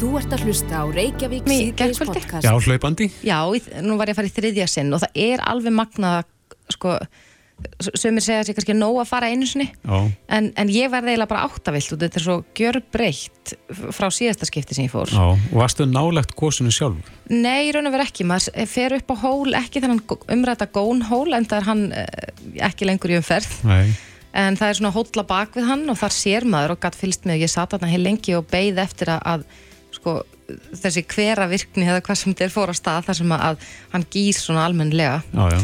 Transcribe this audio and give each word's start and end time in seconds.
Þú 0.00 0.14
ert 0.16 0.32
að 0.32 0.46
hlusta 0.48 0.78
á 0.80 0.84
Reykjavík 0.88 1.48
síðdeis 1.50 1.98
podcast. 2.00 2.46
Já, 2.46 2.54
hlaupandi. 2.56 3.10
Já, 3.20 3.36
nú 3.84 3.98
var 4.00 4.08
ég 4.08 4.14
að 4.14 4.20
fara 4.22 4.30
í 4.30 4.32
þriðja 4.32 4.66
sinn 4.72 4.94
og 4.96 5.02
það 5.02 5.18
er 5.26 5.42
alveg 5.44 5.74
magnað 5.76 6.30
sko, 6.72 6.94
sömur 7.84 8.24
segja 8.24 8.46
sér 8.48 8.56
kannski 8.56 8.78
nóg 8.78 9.02
að 9.02 9.10
fara 9.10 9.28
einu 9.28 9.44
sinni 9.44 9.66
Já, 9.68 9.98
en, 10.32 10.48
en 10.56 10.72
ég 10.72 10.88
verði 10.88 11.12
eiginlega 11.12 11.32
bara 11.34 11.44
áttavilt 11.44 11.92
og 11.92 12.00
þetta 12.00 12.16
er 12.16 12.24
svo 12.24 12.38
gjörbreytt 12.56 13.54
frá 13.92 14.08
síðasta 14.16 14.48
skipti 14.48 14.78
sem 14.78 14.88
ég 14.88 14.94
fór 14.94 15.12
já. 15.12 15.20
Og 15.20 15.56
varstu 15.60 15.84
nálegt 15.84 16.32
gósinu 16.38 16.72
sjálf? 16.72 17.12
Nei, 17.28 17.68
í 17.68 17.72
raun 17.76 17.92
og 17.92 17.98
veru 17.98 18.08
ekki, 18.08 18.24
maður 18.32 18.70
fer 18.72 18.96
upp 18.96 19.12
á 19.12 19.16
hól 19.26 19.56
ekki 19.60 19.84
þennan 19.84 20.00
umræta 20.32 20.72
gónhól 20.72 21.36
en 21.36 21.44
það 21.44 21.58
er 21.60 21.68
hann 21.68 21.88
eh, 21.92 22.30
ekki 22.72 22.88
lengur 22.88 23.12
í 23.12 23.20
umferð 23.20 23.58
Nei. 23.68 23.92
en 24.32 24.56
það 24.56 24.72
er 24.72 24.80
svona 24.80 24.96
hólla 24.96 25.28
bak 25.28 25.60
við 25.60 25.68
hann 25.68 25.84
og 25.92 26.00
þar 26.00 26.16
sér 26.22 26.48
maður 26.48 26.78
og 26.78 26.86
gatt 26.86 26.96
fylgst 26.96 27.28
með 27.28 27.42
og 27.42 27.50
ég 27.50 27.52
sat 27.52 27.76
þarna 27.76 27.92
heil 27.92 28.06
lengi 28.08 28.40
og 28.40 28.48
beið 28.48 28.80
eftir 28.88 29.12
að, 29.18 29.26
að 29.36 29.68
sko, 30.00 30.16
þessi 30.80 31.04
hvera 31.12 31.46
virkni 31.50 31.86
eða 31.86 32.02
hvað 32.02 32.20
sem 32.24 32.34
er 32.34 32.52
fór 32.52 32.72
á 32.72 32.74
stað 32.74 33.06
þar 33.10 33.20
sem 33.20 33.36
að, 33.36 33.46
að 33.46 33.70
hann 33.94 34.08
gýr 34.16 34.40
svona 34.40 34.66
almennlega 34.66 35.20
Já, 35.30 35.44
já. 35.54 35.60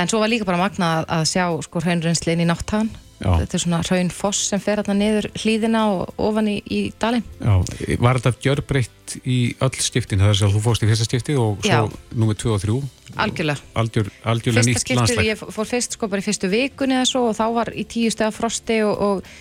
en 0.00 0.10
svo 0.10 0.22
var 0.24 0.32
líka 0.32 0.48
bara 0.48 0.62
magna 0.64 0.90
að, 0.98 1.08
að 1.18 1.24
sjá 1.30 1.44
sko 1.68 1.84
hraunrennslinn 1.84 2.42
í 2.42 2.48
náttagan 2.48 2.90
Já. 3.22 3.30
þetta 3.40 3.56
er 3.56 3.62
svona 3.62 3.80
hraunfoss 3.86 4.48
sem 4.50 4.60
fer 4.62 4.80
þarna 4.82 4.96
niður 4.98 5.28
hlýðina 5.38 5.84
og 5.92 6.18
ofan 6.20 6.50
í, 6.50 6.56
í 6.66 6.80
dalinn. 7.00 7.24
Já, 7.38 7.54
var 8.02 8.18
þetta 8.20 8.42
gjörbreytt 8.44 9.14
í 9.22 9.38
öll 9.64 9.78
skiptin, 9.84 10.20
það 10.20 10.32
er 10.32 10.40
sem 10.40 10.52
þú 10.52 10.62
fórst 10.64 10.84
í 10.84 10.90
fyrsta 10.90 11.06
skipti 11.08 11.38
og 11.38 11.64
svo 11.64 11.86
númer 12.12 12.38
2 12.40 12.52
og 12.56 12.62
3 12.64 12.76
algjörlega. 13.24 13.70
Algjör, 13.78 14.10
fyrsta 14.58 14.82
skiptið, 14.82 15.24
ég 15.30 15.40
fór 15.40 15.70
fyrst 15.70 15.96
sko 15.96 16.10
bara 16.10 16.24
í 16.24 16.26
fyrstu 16.26 16.50
vikunni 16.52 16.98
eða 16.98 17.08
svo 17.08 17.26
og 17.30 17.38
þá 17.38 17.44
var 17.54 17.72
í 17.72 17.86
tíu 17.88 18.12
stega 18.12 18.34
frosti 18.34 18.80
og, 18.84 19.06
og 19.08 19.34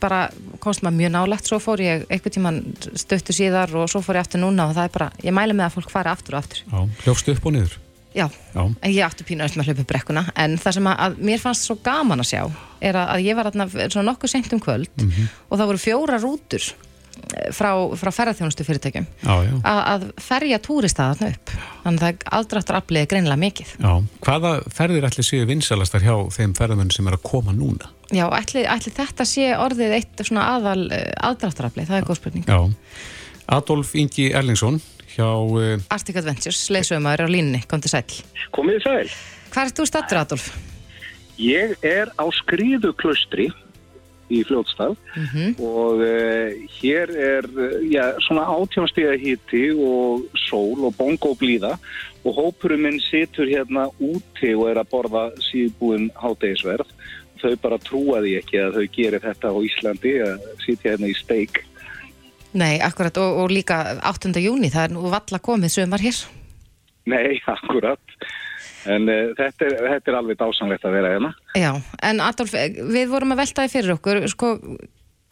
bara 0.00 0.20
komst 0.62 0.84
maður 0.86 1.00
mjög 1.00 1.12
nálegt 1.16 1.50
svo 1.50 1.58
fór 1.62 1.82
ég 1.82 2.06
einhvern 2.06 2.34
tíman 2.36 2.62
stöttu 2.94 3.34
síðar 3.34 3.74
og 3.74 3.90
svo 3.90 4.02
fór 4.04 4.20
ég 4.20 4.26
aftur 4.26 4.42
núna 4.42 4.68
og 4.70 4.76
það 4.76 4.88
er 4.88 4.94
bara, 4.94 5.10
ég 5.24 5.34
mæli 5.34 5.56
með 5.58 5.66
að 5.68 5.76
fólk 5.78 5.92
fari 5.92 6.12
aftur 6.12 6.38
og 6.38 6.44
aftur. 6.44 6.64
Já, 6.68 6.78
hljófstu 7.04 7.34
upp 7.34 7.46
og 7.50 7.56
niður? 7.56 7.78
Já, 8.16 8.26
Já, 8.54 8.62
en 8.64 8.92
ég 8.94 9.04
aftur 9.04 9.26
öll 9.28 9.36
með 9.36 9.60
að 9.60 9.68
hlaupa 9.68 9.82
upp 9.84 9.90
brekkuna 9.92 10.22
en 10.34 10.56
það 10.58 10.76
sem 10.78 10.86
að, 10.90 11.00
að 11.04 11.18
mér 11.28 11.42
fannst 11.42 11.66
svo 11.68 11.76
gaman 11.84 12.22
að 12.22 12.30
sjá 12.30 12.42
er 12.80 12.96
að, 12.96 13.08
að 13.14 13.24
ég 13.26 13.36
var 13.36 13.50
þarna 13.50 13.66
svona 13.92 14.06
nokkuð 14.08 14.32
seint 14.32 14.52
um 14.56 14.62
kvöld 14.64 15.04
og 15.50 15.58
það 15.58 15.66
voru 15.72 15.82
fjóra 15.82 16.18
rútur. 16.22 16.64
eh, 16.64 16.87
frá, 17.54 17.70
frá 18.00 18.10
ferðarþjónustu 18.14 18.66
fyrirtækjum 18.66 19.06
já, 19.06 19.34
já, 19.44 19.52
að, 19.62 19.80
að 19.92 20.06
ferja 20.22 20.58
túrista 20.64 21.10
þarna 21.12 21.30
upp 21.34 21.52
þannig 21.84 22.00
að 22.00 22.04
það 22.06 22.34
aðdráttur 22.38 22.78
afliði 22.80 23.10
greinilega 23.12 23.42
mikið 23.44 23.72
já. 23.76 23.92
Hvaða 24.26 24.52
ferðir 24.78 25.08
ætli 25.08 25.26
séu 25.26 25.48
vinsalastar 25.48 26.04
hjá 26.04 26.14
þeim 26.34 26.54
ferðamenn 26.58 26.92
sem 26.94 27.08
er 27.10 27.18
að 27.18 27.24
koma 27.28 27.54
núna? 27.56 27.90
Já, 28.08 28.24
ætli, 28.32 28.64
ætli 28.64 28.94
þetta 28.96 29.26
sé 29.28 29.50
orðið 29.60 29.96
eitt 29.98 30.22
svona 30.24 30.46
aðal 30.54 30.86
uh, 30.86 31.02
aðdráttarafli, 31.28 31.84
það 31.88 31.98
er 31.98 32.06
góð 32.08 32.20
spurning. 32.22 32.46
Já. 32.48 33.04
Adolf 33.58 33.92
Ingi 33.98 34.30
Erlingsson 34.32 34.80
hjá 35.12 35.28
uh, 35.28 35.74
Arctic 35.92 36.16
Adventures, 36.20 36.62
leysögumæður 36.72 37.28
á 37.28 37.34
línni, 37.34 37.60
kom 37.68 37.82
til 37.84 37.92
sæl. 37.92 38.06
Komið 38.56 38.80
sæl. 38.86 39.12
Hvað 39.52 39.70
ert 39.70 39.80
þú 39.80 39.88
stattur, 39.90 40.22
Adolf? 40.22 40.48
Ég 41.38 41.76
er 41.86 42.08
á 42.16 42.24
skriðuklaustri 42.40 43.50
í 44.32 44.42
Fljótstað 44.46 44.96
og 45.64 46.02
uh, 46.04 46.52
hér 46.78 47.12
er 47.12 47.48
uh, 47.54 47.78
já, 47.88 48.12
svona 48.26 48.46
átjónastíða 48.52 49.16
hiti 49.20 49.64
og 49.72 50.26
sól 50.48 50.88
og 50.88 50.96
bongo 50.98 51.34
blíða 51.38 51.76
og 52.26 52.34
hópurum 52.36 52.84
minn 52.84 53.00
situr 53.00 53.48
hérna 53.48 53.88
úti 53.98 54.52
og 54.54 54.68
er 54.72 54.82
að 54.82 54.90
borða 54.92 55.24
síðbúin 55.48 56.10
hátegisverð. 56.18 56.90
Þau 57.38 57.54
bara 57.62 57.78
trúa 57.78 58.20
því 58.24 58.34
ekki 58.40 58.58
að 58.60 58.78
þau 58.78 58.86
gerir 58.96 59.22
þetta 59.22 59.52
á 59.54 59.56
Íslandi 59.68 60.14
að 60.26 60.46
sitja 60.64 60.94
hérna 60.94 61.10
í 61.12 61.14
steik. 61.16 61.62
Nei, 62.58 62.80
akkurat, 62.82 63.16
og, 63.20 63.44
og 63.44 63.52
líka 63.52 63.98
8. 64.08 64.32
júni, 64.42 64.72
það 64.72 64.88
er 64.88 64.94
nú 64.96 65.12
valla 65.12 65.40
komið 65.44 65.74
sömar 65.76 66.02
hér. 66.02 66.18
Nei, 67.08 67.38
akkurat. 67.56 68.16
En 68.86 69.08
uh, 69.10 69.32
þetta, 69.38 69.66
er, 69.66 69.76
þetta 69.94 70.12
er 70.12 70.18
alveg 70.20 70.38
dásanlegt 70.38 70.86
að 70.86 70.96
vera 70.98 71.12
hérna. 71.14 71.32
Já, 71.58 71.72
en 72.10 72.22
Adolf, 72.22 72.54
eh, 72.54 72.78
við 72.94 73.10
vorum 73.10 73.34
að 73.34 73.42
veltaði 73.42 73.72
fyrir 73.74 73.94
okkur, 73.96 74.20
sko, 74.30 74.52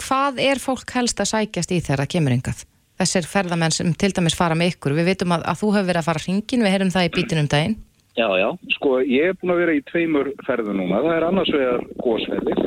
hvað 0.03 0.41
er 0.43 0.63
fólk 0.63 0.97
helst 0.97 1.21
að 1.23 1.31
sækjast 1.35 1.75
í 1.77 1.81
þegar 1.81 2.05
það 2.05 2.13
kemur 2.17 2.37
yngað? 2.37 2.65
Þessir 2.97 3.29
ferðamenn 3.29 3.75
sem 3.77 3.93
til 3.93 4.13
dæmis 4.17 4.37
fara 4.39 4.57
með 4.57 4.75
ykkur, 4.75 4.97
við 4.97 5.11
vitum 5.13 5.37
að, 5.37 5.45
að 5.53 5.61
þú 5.61 5.73
hefur 5.75 5.91
verið 5.91 6.03
að 6.03 6.09
fara 6.09 6.25
hringin, 6.25 6.65
við 6.65 6.75
heyrum 6.75 6.95
það 6.95 7.09
í 7.09 7.13
bítinum 7.17 7.51
daginn. 7.53 7.77
Já, 8.17 8.31
já, 8.41 8.49
sko 8.79 8.95
ég 9.05 9.29
er 9.29 9.35
búin 9.37 9.53
að 9.53 9.59
vera 9.61 9.73
í 9.77 9.83
tveimur 9.91 10.31
ferðum 10.47 10.79
núna, 10.81 11.03
það 11.05 11.17
er 11.19 11.27
annars 11.27 11.51
vegar 11.53 11.83
gósferðir, 12.01 12.63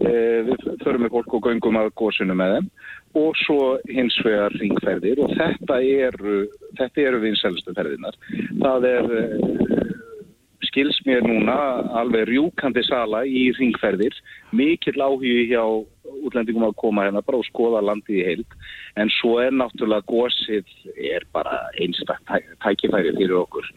eh, 0.00 0.38
við 0.46 0.62
förum 0.80 1.04
með 1.04 1.12
fólk 1.18 1.34
og 1.36 1.48
göngum 1.50 1.76
að 1.82 1.90
gósinu 2.00 2.36
með 2.38 2.54
þeim 2.56 2.70
og 3.16 3.36
svo 3.42 3.60
hins 3.92 4.16
vegar 4.24 4.56
ringferðir 4.60 5.20
og 5.24 5.34
þetta 5.36 5.78
eru, 5.84 6.38
þetta 6.78 7.04
eru 7.10 7.20
vinsælustu 7.22 7.74
ferðinar. 7.76 8.16
Það 8.62 8.88
er, 8.90 9.12
eh, 9.20 9.85
skils 10.76 10.98
mér 11.08 11.24
núna, 11.24 11.56
alveg 11.96 12.28
rjúkandi 12.28 12.82
sala 12.84 13.22
í 13.24 13.48
ringferðir, 13.56 14.12
mikill 14.52 15.00
áhugi 15.00 15.48
hjá 15.48 15.62
útlendingum 16.26 16.66
að 16.68 16.76
koma 16.82 17.06
hérna 17.06 17.22
bara 17.24 17.40
og 17.40 17.46
skoða 17.48 17.80
landið 17.80 18.18
í 18.20 18.24
heild. 18.26 18.56
En 19.00 19.08
svo 19.16 19.38
er 19.40 19.56
náttúrulega 19.56 20.04
gósið 20.10 20.68
er 21.00 21.24
bara 21.32 21.62
einstak 21.80 22.20
tækifæri 22.60 23.14
fyrir 23.16 23.38
okkur. 23.40 23.70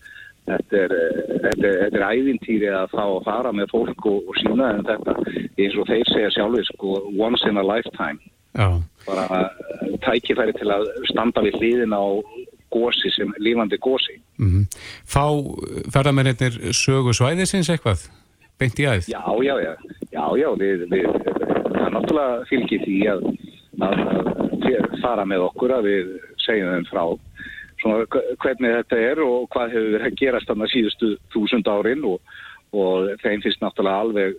Þetta 0.49 0.75
er, 0.75 0.91
eh, 0.97 1.39
þetta, 1.45 1.63
er, 1.69 1.79
þetta 1.85 1.99
er 2.01 2.05
æðintýri 2.09 2.69
að 2.73 2.91
fá 2.91 3.05
að 3.05 3.23
fara 3.29 3.55
með 3.55 3.71
fólk 3.71 4.05
og, 4.09 4.19
og 4.27 4.39
sína 4.41 4.73
en 4.75 4.85
þetta 4.89 5.16
eins 5.55 5.79
og 5.79 5.87
þeir 5.87 6.11
segja 6.11 6.35
sjálfur 6.35 6.67
sko 6.73 6.99
once 7.16 7.47
in 7.47 7.61
a 7.61 7.63
lifetime. 7.63 8.19
Já, 8.57 8.67
bara 9.07 9.25
eh, 9.39 9.95
tækifæri 10.03 10.57
til 10.57 10.67
að 10.73 10.89
standa 11.13 11.45
við 11.47 11.61
hliðin 11.61 11.95
á 11.95 12.03
gósi 12.74 13.12
sem 13.16 13.31
lífandi 13.41 13.80
gósi 13.81 14.19
mm 14.40 14.66
Fá 15.09 15.25
ferðamennir 15.94 16.59
sögu 16.75 17.13
svæðisins 17.16 17.69
eitthvað? 17.74 18.07
Beint 18.59 18.80
í 18.80 18.85
æð? 18.90 19.07
Já, 19.07 19.24
já, 19.44 19.56
já, 19.63 19.74
já, 20.12 20.25
já 20.35 20.50
við, 20.59 20.85
við, 20.91 21.08
það 21.72 21.85
er 21.85 21.94
náttúrulega 21.96 22.46
fylgir 22.50 22.84
því 22.84 23.00
að, 23.13 23.25
að, 23.88 24.02
að 24.75 25.00
fara 25.00 25.25
með 25.25 25.46
okkur 25.47 25.75
að 25.78 25.88
við 25.88 26.13
segjum 26.44 26.74
þeim 26.75 26.88
frá 26.90 27.03
svona 27.79 28.03
hvernig 28.44 28.75
þetta 28.81 29.00
er 29.00 29.24
og 29.24 29.47
hvað 29.53 29.74
hefur 29.74 29.94
verið 29.96 30.08
að 30.09 30.19
gerast 30.19 30.52
þannig 30.52 30.74
síðustu 30.74 31.12
þúsund 31.34 31.72
árin 31.72 32.06
og, 32.09 32.19
og 32.75 33.12
þeim 33.24 33.44
finnst 33.46 33.63
náttúrulega 33.63 34.03
alveg 34.03 34.38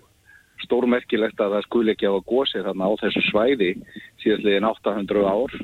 stórmerkilegt 0.66 1.40
að 1.40 1.56
það 1.56 1.66
skuli 1.66 1.94
ekki 1.94 2.10
á 2.10 2.12
að 2.12 2.26
gósi 2.28 2.60
þarna 2.60 2.90
á 2.92 2.92
þessu 3.00 3.22
svæði 3.30 3.70
síðastliðin 4.22 4.68
800 4.68 5.24
ár 5.30 5.56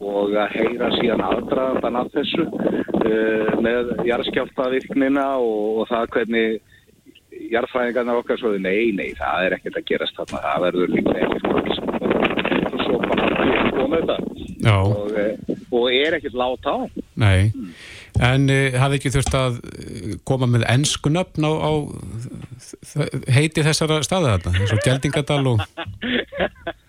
og 0.00 0.36
að 0.36 0.54
heyra 0.58 0.90
síðan 0.98 1.24
aðdraðandan 1.24 1.98
af 2.00 2.12
þessu 2.14 2.44
uh, 2.44 3.50
með 3.64 3.92
jarðskjáltavirknina 4.08 5.26
og, 5.40 5.82
og 5.82 5.90
það 5.92 6.10
hvernig 6.16 6.62
jarðfræðingarnar 7.52 8.20
okkar 8.22 8.40
svoði 8.40 8.62
nei, 8.64 8.92
nei, 8.96 9.10
það 9.18 9.46
er 9.46 9.56
ekkert 9.58 9.80
að 9.80 9.88
gerast 9.90 10.18
þarna, 10.18 10.42
það 10.44 10.66
verður 10.68 10.94
líka 10.94 11.16
ekkert 11.24 11.48
og 12.74 12.84
svo 12.84 13.00
bara 13.04 13.24
koma 13.74 14.00
þetta. 14.00 14.18
Og, 14.74 15.10
eh, 15.20 15.56
og 15.74 15.88
er 15.92 16.16
ekkert 16.18 16.38
láta 16.38 16.72
á. 16.72 16.78
Nei. 17.20 17.52
En 18.22 18.46
uh, 18.52 18.78
hafði 18.80 19.00
ekki 19.00 19.12
þurft 19.16 19.36
að 19.38 19.58
koma 20.28 20.48
með 20.50 20.66
enskunöfn 20.70 21.46
á, 21.46 21.52
á 21.52 21.72
heiti 23.34 23.64
þessara 23.66 24.00
staða 24.06 24.38
þarna, 24.38 24.56
eins 24.60 24.74
og 24.74 24.82
Geldingadal 24.86 25.44
og... 25.54 25.64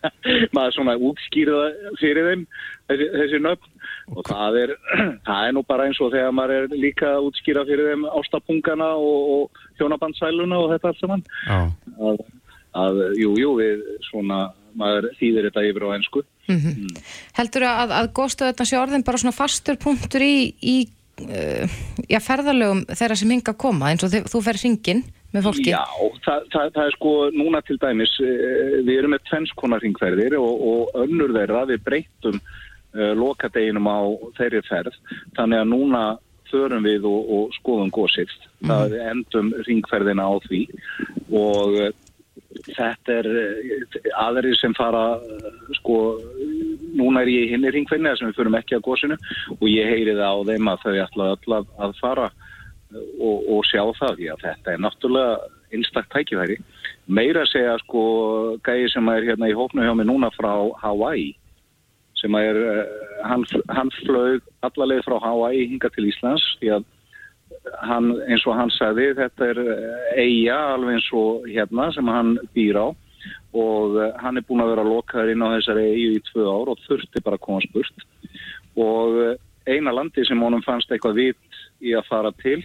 maður 0.55 0.75
svona 0.77 0.97
útskýrða 1.09 1.61
fyrir 2.01 2.29
þeim 2.29 2.43
þessi, 2.89 3.07
þessi 3.15 3.41
nöfn. 3.45 3.71
Og 4.15 4.27
það 4.27 4.59
er, 4.61 4.73
það 5.27 5.47
er 5.47 5.55
nú 5.55 5.63
bara 5.67 5.87
eins 5.89 6.01
og 6.03 6.11
þegar 6.13 6.35
maður 6.37 6.55
er 6.57 6.77
líka 6.77 7.13
að 7.15 7.29
útskýra 7.29 7.65
fyrir 7.67 7.93
þeim 7.93 8.05
ástapungana 8.21 8.91
og, 8.99 9.31
og 9.35 9.63
hjónabandsæluna 9.79 10.61
og 10.61 10.75
þetta 10.75 10.91
allt 10.91 11.01
saman. 11.01 11.25
Já, 11.47 11.59
að, 12.11 12.21
að 12.85 13.01
jú, 13.21 13.33
jú, 13.41 13.55
við 13.61 13.89
svona 14.09 14.45
maður 14.75 15.09
þýðir 15.19 15.49
þetta 15.49 15.65
yfir 15.69 15.87
á 15.87 15.89
ensku. 15.95 16.23
Heldur 17.37 17.65
að, 17.69 17.95
að 17.95 18.11
góðstöðu 18.17 18.51
þetta 18.51 18.67
sé 18.69 18.79
orðin 18.79 19.05
bara 19.07 19.21
svona 19.21 19.35
fastur 19.35 19.79
punktur 19.81 20.25
í, 20.25 20.35
í 20.59 20.75
uh, 21.23 21.77
já, 22.09 22.19
ferðalögum 22.23 22.83
þeirra 22.91 23.17
sem 23.19 23.31
hinga 23.33 23.53
að 23.55 23.61
koma 23.65 23.91
eins 23.91 24.05
og 24.05 24.11
þið, 24.13 24.27
þú 24.31 24.41
fer 24.45 24.61
hringin 24.61 25.03
með 25.35 25.49
fólki? 25.49 25.71
Já, 25.73 25.83
það, 26.25 26.45
það, 26.53 26.69
það 26.75 26.83
er 26.85 26.95
sko 26.95 27.15
núna 27.35 27.61
til 27.65 27.77
dæmis, 27.81 28.13
eh, 28.23 28.77
við 28.85 28.99
erum 28.99 29.15
með 29.15 29.25
tvennskonar 29.29 29.83
ringferðir 29.83 30.37
og, 30.39 30.63
og 30.69 31.01
önnur 31.03 31.33
þeirra 31.35 31.65
við 31.71 31.83
breytum 31.87 32.39
uh, 32.39 33.11
lokadeginum 33.19 33.89
á 33.91 33.99
þeirri 34.39 34.63
ferð, 34.69 34.95
þannig 35.37 35.63
að 35.63 35.69
núna 35.73 36.05
förum 36.51 36.85
við 36.85 37.07
og, 37.09 37.29
og 37.35 37.53
skoðum 37.57 37.91
gósið, 37.93 38.31
það 38.63 38.97
endum 39.09 39.51
ringferðina 39.67 40.27
á 40.29 40.33
því. 40.45 40.61
Og 41.35 41.79
uh, 41.81 41.91
þetta 42.69 43.19
er 43.19 43.29
uh, 43.31 43.99
aðri 44.27 44.55
sem 44.59 44.75
fara 44.77 45.05
sko, 45.81 45.99
núna 46.95 47.25
er 47.25 47.33
ég 47.33 47.49
í 47.49 47.53
hinni 47.55 47.73
ringferðina 47.75 48.15
sem 48.15 48.31
við 48.31 48.39
förum 48.39 48.59
ekki 48.61 48.79
að 48.79 48.87
gósinu 48.87 49.19
og 49.59 49.67
ég 49.71 49.91
heyri 49.91 50.15
það 50.15 50.31
á 50.31 50.39
þeim 50.51 50.71
að 50.71 50.83
þau 50.85 50.93
ætla 51.07 51.31
öll 51.35 51.57
að, 51.59 51.71
að 51.87 51.97
fara 51.99 52.31
og, 52.95 53.37
og 53.51 53.61
sjá 53.67 53.83
það 53.99 54.19
því 54.19 54.31
að 54.33 54.43
þetta 54.45 54.73
er 54.73 54.83
náttúrulega 54.83 55.37
einstaktt 55.75 56.11
tækifæri. 56.13 56.57
Meira 57.07 57.45
segja 57.49 57.77
sko 57.83 58.03
gæði 58.65 58.91
sem 58.93 59.09
er 59.13 59.27
hérna 59.29 59.49
í 59.51 59.57
hófnu 59.57 59.85
hjá 59.85 59.93
mig 59.97 60.07
núna 60.09 60.31
frá 60.35 60.53
Hawaii 60.81 61.33
sem 62.15 62.35
er 62.39 62.57
uh, 62.57 62.83
hann, 63.27 63.43
hann 63.75 63.91
flög 64.01 64.43
allarleið 64.65 65.03
frá 65.05 65.17
Hawaii 65.21 65.65
hinga 65.69 65.91
til 65.93 66.07
Íslands 66.09 66.45
því 66.61 66.71
að 66.77 66.85
hann, 67.85 68.11
eins 68.25 68.45
og 68.47 68.55
hann 68.57 68.71
sagði, 68.73 69.11
þetta 69.17 69.49
er 69.51 69.59
eiga 70.17 70.59
alveg 70.75 70.97
eins 70.97 71.09
og 71.15 71.45
hérna 71.49 71.89
sem 71.93 72.09
hann 72.09 72.35
býr 72.55 72.79
á. 72.81 72.87
Og 73.55 73.97
uh, 73.99 74.11
hann 74.21 74.39
er 74.39 74.45
búin 74.47 74.63
að 74.63 74.73
vera 74.73 74.87
lokaður 74.87 75.33
inn 75.33 75.43
á 75.45 75.53
þessari 75.57 75.85
eigu 75.91 76.17
í 76.17 76.23
tvö 76.31 76.47
ár 76.47 76.71
og 76.73 76.81
þurfti 76.87 77.23
bara 77.25 77.39
að 77.39 77.45
koma 77.45 77.65
spurt. 77.67 78.07
Og 78.75 79.19
eina 79.69 79.93
landi 79.95 80.25
sem 80.27 80.41
honum 80.41 80.63
fannst 80.65 80.91
eitthvað 80.91 81.19
vitt 81.21 81.59
í 81.83 81.95
að 81.97 82.07
fara 82.09 82.31
til 82.43 82.61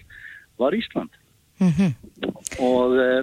var 0.61 0.77
Ísland 0.77 1.11
mm 1.61 1.73
-hmm. 1.77 1.93
og 2.59 2.91
uh, 2.91 3.23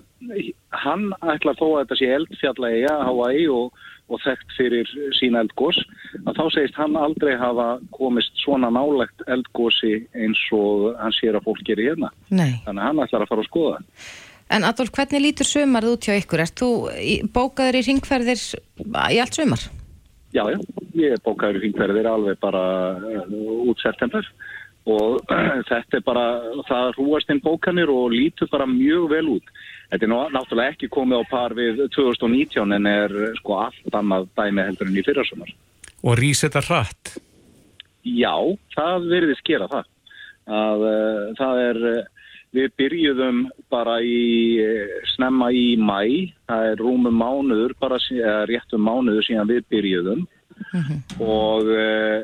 hann 0.70 1.14
ætla 1.22 1.54
þó 1.60 1.68
að 1.68 1.80
þetta 1.82 2.00
sé 2.00 2.10
eldfjalla 2.16 2.72
eiga 2.76 2.94
Hawaii 3.04 3.48
og, 3.48 3.74
og 4.10 4.22
þekkt 4.26 4.56
fyrir 4.58 4.88
sína 5.20 5.44
eldgós 5.46 5.80
að 6.26 6.38
þá 6.38 6.46
segist 6.54 6.76
hann 6.76 6.96
aldrei 6.96 7.36
hafa 7.38 7.80
komist 7.92 8.34
svona 8.44 8.70
nálegt 8.70 9.22
eldgósi 9.28 10.08
eins 10.16 10.40
og 10.52 10.96
hann 11.02 11.18
sér 11.20 11.36
að 11.36 11.46
fólk 11.50 11.64
gerir 11.66 11.92
hérna 11.92 12.10
Nei. 12.30 12.62
þannig 12.66 12.82
að 12.82 12.88
hann 12.88 13.04
ætlar 13.06 13.22
að 13.22 13.30
fara 13.30 13.42
að 13.42 13.52
skoða 13.52 13.80
En 14.50 14.64
Adolf, 14.64 14.94
hvernig 14.96 15.22
lítur 15.22 15.46
sömarð 15.46 15.90
út 15.92 16.06
hjá 16.08 16.14
ykkur? 16.16 16.40
Er 16.40 16.52
þú 16.56 16.70
bókaður 17.36 17.82
í 17.82 17.82
ringferðir 17.84 18.40
í 19.12 19.20
allt 19.20 19.36
sömar? 19.36 19.66
Já, 20.38 20.44
já, 20.54 20.58
ég 20.98 21.22
bókaður 21.26 21.58
í 21.58 21.64
ringferðir 21.66 22.08
alveg 22.12 22.38
bara 22.42 22.64
uh, 22.94 23.32
út 23.72 23.82
september 23.82 24.26
og 24.88 25.24
uh, 25.34 25.62
þetta 25.72 25.98
er 25.98 26.04
bara, 26.06 26.26
það 26.68 26.92
rúast 27.00 27.32
inn 27.34 27.42
bókanir 27.44 27.90
og 27.90 28.14
lítur 28.14 28.50
bara 28.52 28.68
mjög 28.70 29.10
vel 29.16 29.26
út. 29.38 29.54
Þetta 29.88 30.06
er 30.06 30.12
náttúrulega 30.36 30.76
ekki 30.76 30.92
komið 30.94 31.24
á 31.24 31.32
par 31.32 31.56
við 31.58 31.82
2019 31.96 32.76
en 32.76 32.90
er 32.92 33.16
sko 33.40 33.62
allt 33.64 33.98
annað 33.98 34.28
dæmi 34.38 34.68
heldur 34.68 34.92
en 34.92 35.00
í 35.00 35.06
fyrrasumar. 35.08 35.54
Og 36.04 36.20
rýs 36.20 36.44
þetta 36.46 36.66
hratt? 36.68 37.16
Já, 38.08 38.36
það 38.76 39.10
verður 39.10 39.40
skera 39.40 39.70
það. 39.72 39.90
Að, 40.48 40.86
uh, 40.88 41.24
það 41.40 41.64
er 41.64 41.82
Við 42.56 42.72
byrjuðum 42.80 43.44
bara 43.70 43.98
í 44.02 44.58
snemma 45.14 45.50
í 45.52 45.76
mæ, 45.76 46.32
það 46.48 46.72
er 46.72 46.82
rúmum 46.82 47.20
mánuður, 47.20 47.76
bara 47.80 48.00
réttum 48.48 48.86
mánuður 48.88 49.28
síðan 49.28 49.52
við 49.52 49.66
byrjuðum 49.74 50.26
mm 50.74 50.82
-hmm. 50.82 51.00
og 51.22 51.64
uh, 51.64 52.24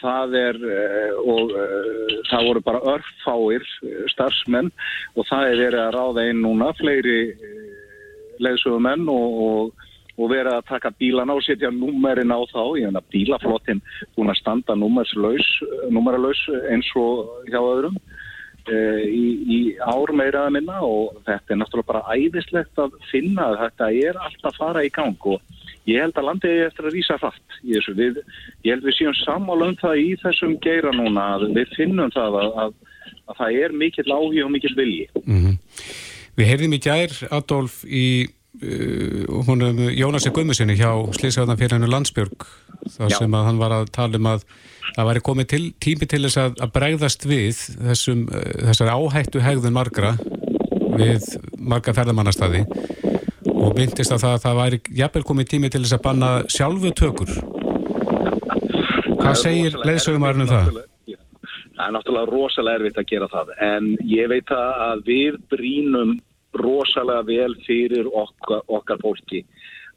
það 0.00 0.34
er, 0.34 0.56
uh, 0.56 1.12
og 1.34 1.52
uh, 1.52 2.18
það 2.30 2.46
voru 2.48 2.60
bara 2.60 2.84
örfáir 2.94 3.62
starfsmenn 4.14 4.72
og 5.16 5.26
það 5.30 5.48
er 5.50 5.56
verið 5.64 5.80
að 5.80 5.94
ráða 5.96 6.28
inn 6.30 6.42
núna 6.42 6.72
fleiri 6.80 7.20
leðsugumenn 8.42 9.08
og, 9.08 9.40
og, 9.46 9.72
og 10.18 10.30
verið 10.30 10.52
að 10.56 10.68
taka 10.68 10.90
bílana 10.98 11.34
og 11.34 11.44
setja 11.46 11.70
númerin 11.70 12.34
á 12.34 12.40
þá, 12.50 12.62
ég 12.80 12.90
meina 12.90 13.04
bílaflottin 13.12 13.82
búin 14.16 14.32
að 14.32 14.40
standa 14.40 14.74
númeralaus 14.74 16.40
eins 16.70 16.90
og 16.96 17.30
hjá 17.48 17.60
öðrum. 17.60 17.96
Í, 18.70 19.24
í 19.42 19.58
ár 19.82 20.12
meira 20.14 20.46
að 20.46 20.52
minna 20.58 20.78
og 20.86 21.16
þetta 21.26 21.54
er 21.54 21.58
náttúrulega 21.58 21.88
bara 21.88 22.14
æðislegt 22.14 22.78
að 22.78 22.94
finna 23.10 23.48
að 23.48 23.58
þetta 23.64 23.88
er 23.90 24.20
alltaf 24.22 24.52
að 24.52 24.60
fara 24.60 24.84
í 24.86 24.92
gang 24.94 25.26
og 25.26 25.40
ég 25.90 26.04
held 26.04 26.18
að 26.20 26.28
landið 26.28 26.54
er 26.54 26.68
eftir 26.68 26.86
að 26.86 26.94
rýsa 26.94 27.18
fatt 27.18 27.56
við, 27.62 28.20
ég 28.62 28.70
held 28.70 28.86
við 28.86 28.96
séum 28.98 29.16
sammála 29.22 29.72
um 29.72 29.78
það 29.80 30.04
í 30.04 30.12
þessum 30.22 30.54
geira 30.62 30.92
núna 30.94 31.26
að 31.38 31.48
við 31.56 31.74
finnum 31.74 32.12
það 32.14 32.38
að, 32.42 32.52
að, 32.62 32.76
að 33.26 33.40
það 33.40 33.58
er 33.64 33.76
mikill 33.82 34.08
áhug 34.12 34.38
og 34.44 34.54
mikill 34.54 34.76
vilji 34.78 35.08
mm 35.24 35.40
-hmm. 35.40 35.58
Við 36.38 36.48
heyrðum 36.48 36.76
í 36.78 36.80
gær 36.80 37.18
Adolf 37.34 37.82
í 37.84 38.06
uh, 38.60 39.44
húnum 39.46 39.80
Jónasi 39.96 40.32
Gummusinni 40.34 40.76
hjá 40.78 40.90
Slísarðanfélaginu 41.16 41.88
Landsbjörg 41.90 42.46
þar 42.96 43.10
Já. 43.12 43.18
sem 43.18 43.34
að 43.38 43.48
hann 43.48 43.62
var 43.62 43.76
að 43.78 43.90
tala 43.94 44.20
um 44.20 44.30
að 44.32 44.44
það 44.92 45.08
væri 45.08 45.24
komið 45.28 45.48
til, 45.52 45.62
tími 45.80 46.08
til 46.10 46.22
þess 46.26 46.40
að, 46.42 46.56
að 46.64 46.72
bregðast 46.76 47.26
við 47.28 47.62
þessum, 47.88 48.26
þessar 48.66 48.92
áhættu 48.92 49.42
hegðun 49.44 49.76
margra 49.76 50.16
við 50.98 51.24
marga 51.56 51.94
ferðamannastadi 51.96 52.64
og 53.52 53.76
myndist 53.78 54.12
að 54.12 54.24
það, 54.26 54.38
það 54.44 54.58
væri 54.60 54.80
jafnvel 54.98 55.24
komið 55.28 55.50
tími 55.54 55.70
til 55.72 55.84
þess 55.84 55.96
að 55.96 56.04
banna 56.06 56.32
sjálfu 56.52 56.92
tökur 56.98 57.32
hvað 59.22 59.38
segir 59.38 59.78
leðsögumærnum 59.86 60.50
það? 60.50 60.82
Það 61.72 61.86
er 61.86 61.94
náttúrulega 61.96 62.30
rosalega 62.30 62.80
erfitt 62.80 63.00
að 63.00 63.08
gera 63.10 63.28
það 63.32 63.54
en 63.64 63.88
ég 64.10 64.28
veit 64.30 64.52
að 64.54 65.06
við 65.08 65.38
brínum 65.50 66.18
rosalega 66.60 67.26
vel 67.28 67.54
fyrir 67.66 68.08
okkar, 68.08 68.64
okkar 68.68 69.00
fólki 69.02 69.44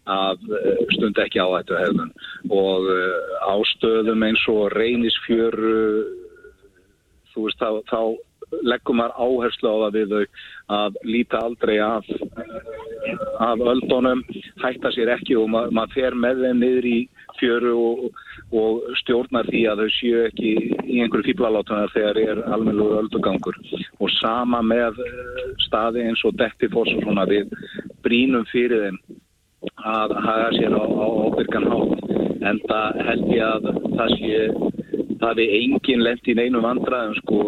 að 0.05 0.43
eh, 0.53 0.83
stund 0.93 1.17
ekki 1.21 1.41
á 1.41 1.47
þetta 1.57 1.81
hefðun 1.81 2.13
og 2.53 2.87
eh, 2.93 3.33
ástöðum 3.49 4.25
eins 4.27 4.45
og 4.51 4.69
reynisfjöru 4.75 5.79
þú 7.33 7.47
veist 7.47 7.59
þá, 7.59 7.81
þá 7.89 8.01
leggum 8.65 9.01
maður 9.01 9.17
áherslu 9.25 9.71
á 9.73 9.77
það 9.83 9.97
við 9.97 10.13
þau 10.13 10.25
að 10.75 10.99
líta 11.03 11.41
aldrei 11.41 11.75
af, 11.83 12.07
af 13.41 13.63
öldunum, 13.73 14.21
hætta 14.61 14.91
sér 14.93 15.11
ekki 15.17 15.37
og 15.39 15.49
ma 15.51 15.65
maður 15.73 15.95
fer 15.97 16.17
með 16.17 16.45
þeim 16.45 16.61
niður 16.61 16.89
í 16.91 16.99
fjöru 17.39 17.73
og, 17.79 18.21
og 18.55 18.85
stjórnar 19.01 19.49
því 19.51 19.65
að 19.71 19.83
þau 19.83 19.91
séu 19.97 20.23
ekki 20.29 20.53
í 20.83 21.01
einhverju 21.03 21.29
fýblalátunar 21.31 21.93
þegar 21.95 22.21
er 22.23 22.41
almennilegur 22.47 23.03
öldugangur. 23.03 23.59
Og 23.99 24.11
sama 24.19 24.61
með 24.65 25.01
eh, 25.05 25.43
staði 25.67 26.07
eins 26.07 26.23
og 26.27 26.37
dektifoss 26.39 26.93
og 26.95 27.05
svona 27.05 27.27
við 27.29 27.53
brínum 28.05 28.47
fyrir 28.51 28.87
þeim 28.87 28.99
að 29.85 30.13
haga 30.25 30.49
sér 30.55 30.75
á, 30.77 30.83
á 30.83 31.07
ábyrgan 31.25 31.69
hátt 31.71 32.05
en 32.45 32.59
það 32.69 32.99
held 33.07 33.29
ég 33.33 33.45
að 33.45 33.69
það 33.97 34.11
sé 34.19 34.41
það 35.21 35.41
er 35.43 35.53
engin 35.59 36.03
lend 36.05 36.29
í 36.29 36.35
neinum 36.37 36.65
vandraðum 36.65 37.15
sko 37.21 37.39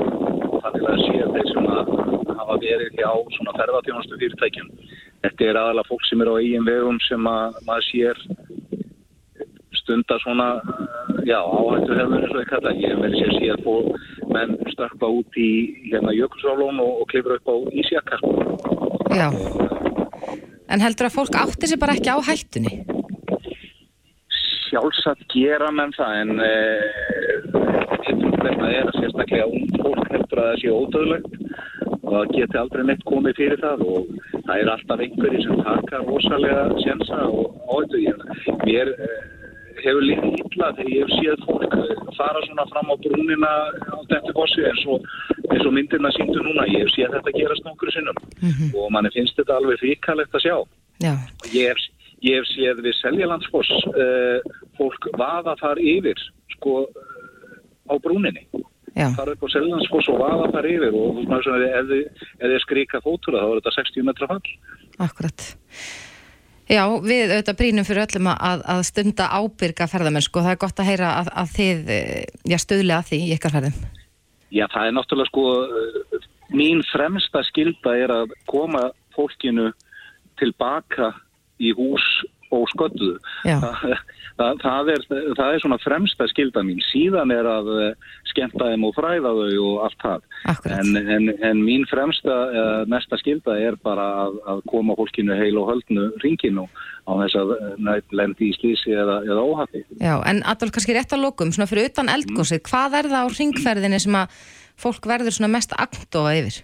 þannig 0.63 0.87
að 0.91 1.01
sé 1.03 1.27
þeir 1.35 1.49
sem 1.51 1.67
að 1.73 1.91
hafa 2.39 2.57
verið 2.63 2.97
hjá 2.97 3.11
svona 3.35 3.55
ferðartjónastu 3.59 4.19
fyrirtækjum 4.21 4.71
þetta 5.25 5.49
er 5.49 5.59
aðalega 5.61 5.89
fólk 5.91 6.07
sem 6.09 6.23
er 6.23 6.31
á 6.31 6.35
eigin 6.39 6.67
vegum 6.67 6.99
sem 7.07 7.29
að 7.31 7.59
maður 7.67 7.87
sér 7.91 8.23
stundar 9.87 10.19
svona 10.19 10.49
já 11.23 11.39
áhættu 11.39 11.95
hefur 11.95 12.19
eins 12.19 12.35
og 12.35 12.41
ég 12.43 12.49
kalla 12.51 12.75
ég 12.75 12.99
verði 12.99 13.23
sér 13.23 13.33
sér 13.39 13.63
fólk 13.63 13.95
menn 14.35 14.57
stökka 14.75 15.07
út 15.07 15.39
í 15.39 15.49
hérna 15.87 16.11
jökulsálón 16.11 16.83
og, 16.83 16.91
og 17.01 17.07
klifra 17.11 17.39
upp 17.39 17.47
á 17.47 17.55
ísjakar 17.71 18.21
Já. 19.15 19.29
En 20.67 20.83
heldur 20.83 21.07
að 21.07 21.15
fólk 21.15 21.37
átti 21.39 21.69
sér 21.69 21.79
bara 21.79 21.95
ekki 21.95 22.11
á 22.11 22.19
hættunni? 22.19 22.73
Sjálfsagt 24.67 25.23
gera 25.31 25.71
menn 25.71 25.95
það 25.95 26.17
en 26.21 26.33
þetta 28.03 28.65
uh, 28.67 28.73
er 28.75 28.89
að 28.91 28.97
sérstaklega 28.99 29.47
ung 29.47 29.71
fólk 29.79 30.11
heldur 30.11 30.43
að 30.43 30.49
það 30.49 30.59
sé 30.63 30.73
ódöðlegt 30.75 31.31
og 32.01 32.11
það 32.11 32.35
geti 32.35 32.59
aldrei 32.59 32.83
neitt 32.87 33.07
komið 33.07 33.39
fyrir 33.39 33.63
það 33.63 33.87
og 33.87 34.11
það 34.35 34.53
er 34.57 34.73
alltaf 34.73 35.05
einhverji 35.07 35.41
sem 35.45 35.63
taka 35.63 36.03
rosalega 36.03 36.67
sjensa 36.83 37.23
og 37.31 37.57
áhættu. 37.71 37.99
Mér 38.67 38.93
uh, 38.95 39.36
hefur 39.89 40.05
líka 40.05 40.29
ítla 40.41 40.71
þegar 40.77 40.93
ég 40.93 41.03
hef 41.03 41.11
séð 41.17 41.45
fólk 41.47 41.75
fara 42.17 42.41
svona 42.45 42.65
fram 42.71 42.91
á 42.91 42.95
brúnina 43.03 43.51
á 43.93 43.97
þetta 44.11 44.33
bossi 44.37 44.63
eins 44.67 44.83
og, 44.93 45.05
eins 45.51 45.65
og 45.65 45.75
myndirna 45.75 46.11
síndu 46.15 46.41
núna, 46.45 46.67
ég 46.71 46.85
hef 46.85 46.93
séð 46.95 47.17
þetta 47.17 47.35
gerast 47.37 47.67
nokkru 47.67 47.93
sinnum. 47.93 48.17
Mm 48.41 48.53
-hmm. 48.53 48.71
og 48.77 48.91
manni 48.91 49.11
finnst 49.15 49.37
þetta 49.39 49.57
alveg 49.57 49.79
fríkalegt 49.83 50.37
að 50.37 50.45
sjá. 50.45 50.57
Ég 51.53 51.69
hef, 51.69 51.83
ég 52.21 52.39
hef 52.39 52.47
séð 52.53 52.81
við 52.85 52.97
Seljalandsfoss 53.01 53.71
uh, 53.93 54.39
fólk 54.77 55.11
vaða 55.17 55.55
þar 55.61 55.77
yfir 55.79 56.19
sko 56.55 56.87
á 57.91 57.93
brúninni. 58.01 58.47
Þar 58.97 59.33
upp 59.35 59.43
á 59.45 59.47
Seljalandsfoss 59.53 60.09
og 60.09 60.19
vaða 60.25 60.51
þar 60.55 60.65
yfir 60.73 60.93
og 60.97 61.21
ef 61.21 61.85
þið 62.41 62.59
skrika 62.65 63.01
fótura 63.01 63.45
þá 63.45 63.49
er 63.51 63.57
þetta 63.61 63.77
60 63.77 64.09
metra 64.09 64.27
fall. 64.33 64.47
Akkurat 64.97 65.53
Já, 66.67 66.83
við 66.99 67.31
auðvitað 67.31 67.59
brínum 67.61 67.85
fyrir 67.87 68.03
öllum 68.03 68.27
að, 68.33 68.63
að 68.67 68.81
stunda 68.89 69.29
ábyrga 69.31 69.87
ferðamennsku 69.87 70.41
og 70.41 70.47
það 70.47 70.55
er 70.55 70.61
gott 70.63 70.81
að 70.83 70.89
heyra 70.89 71.11
að, 71.21 71.29
að 71.41 71.53
þið 71.53 71.91
eh, 71.95 72.25
já, 72.43 72.57
stöðlega 72.59 72.97
að 72.99 73.11
því 73.11 73.19
í 73.23 73.29
ykkar 73.37 73.55
ferðum. 73.55 73.77
Já, 74.51 74.65
það 74.73 74.89
er 74.89 74.95
náttúrulega 74.97 75.31
sko, 75.31 75.45
mín 76.55 76.83
fremsta 76.91 77.43
skilda 77.47 77.95
er 77.99 78.13
að 78.17 78.35
koma 78.51 78.83
fólkinu 79.15 79.69
tilbaka 80.39 81.13
í 81.59 81.71
hús 81.77 82.05
og 82.53 82.67
sköttuðu. 82.71 83.15
Það, 83.43 83.95
það, 84.37 84.59
það, 84.63 84.91
er, 84.93 85.05
það 85.37 85.53
er 85.53 85.63
svona 85.63 85.77
fremsta 85.81 86.27
skilda 86.31 86.63
mín. 86.65 86.81
Síðan 86.87 87.33
er 87.33 87.47
að 87.49 87.71
eh, 87.81 88.11
skemmta 88.31 88.69
þeim 88.71 88.85
og 88.87 88.93
fræða 88.97 89.33
þau 89.37 89.63
og 89.63 89.81
allt 89.87 90.03
það. 90.03 90.27
En, 90.77 90.91
en, 91.15 91.31
en 91.49 91.63
mín 91.63 91.85
fremsta 91.89 92.35
uh, 92.47 92.83
næsta 92.89 93.19
skilda 93.21 93.57
er 93.61 93.77
bara 93.83 94.07
að, 94.25 94.37
að 94.53 94.63
koma 94.71 94.95
fólkinu 94.99 95.37
heil 95.37 95.57
og 95.61 95.71
höldnu 95.71 96.07
ringinu 96.23 96.67
á 97.07 97.11
þess 97.23 97.39
að 97.41 97.53
eh, 97.57 97.99
lendi 98.19 98.51
í 98.51 98.55
slísi 98.57 98.95
eða, 98.95 99.19
eða 99.27 99.43
óhafi. 99.43 99.83
Já, 100.01 100.15
en 100.29 100.43
Adolf, 100.45 100.75
kannski 100.75 100.95
rétt 100.97 101.15
að 101.15 101.25
lokum, 101.25 101.53
svona 101.55 101.69
fyrir 101.69 101.91
utan 101.91 102.11
eldgósið, 102.13 102.61
mm. 102.61 102.65
hvað 102.69 102.97
er 103.01 103.11
það 103.13 103.29
á 103.29 103.35
ringferðinni 103.37 104.01
sem 104.03 104.17
að 104.19 104.41
fólk 104.77 105.07
verður 105.09 105.37
svona 105.37 105.53
mest 105.55 105.75
agndofa 105.77 106.35
yfir? 106.37 106.59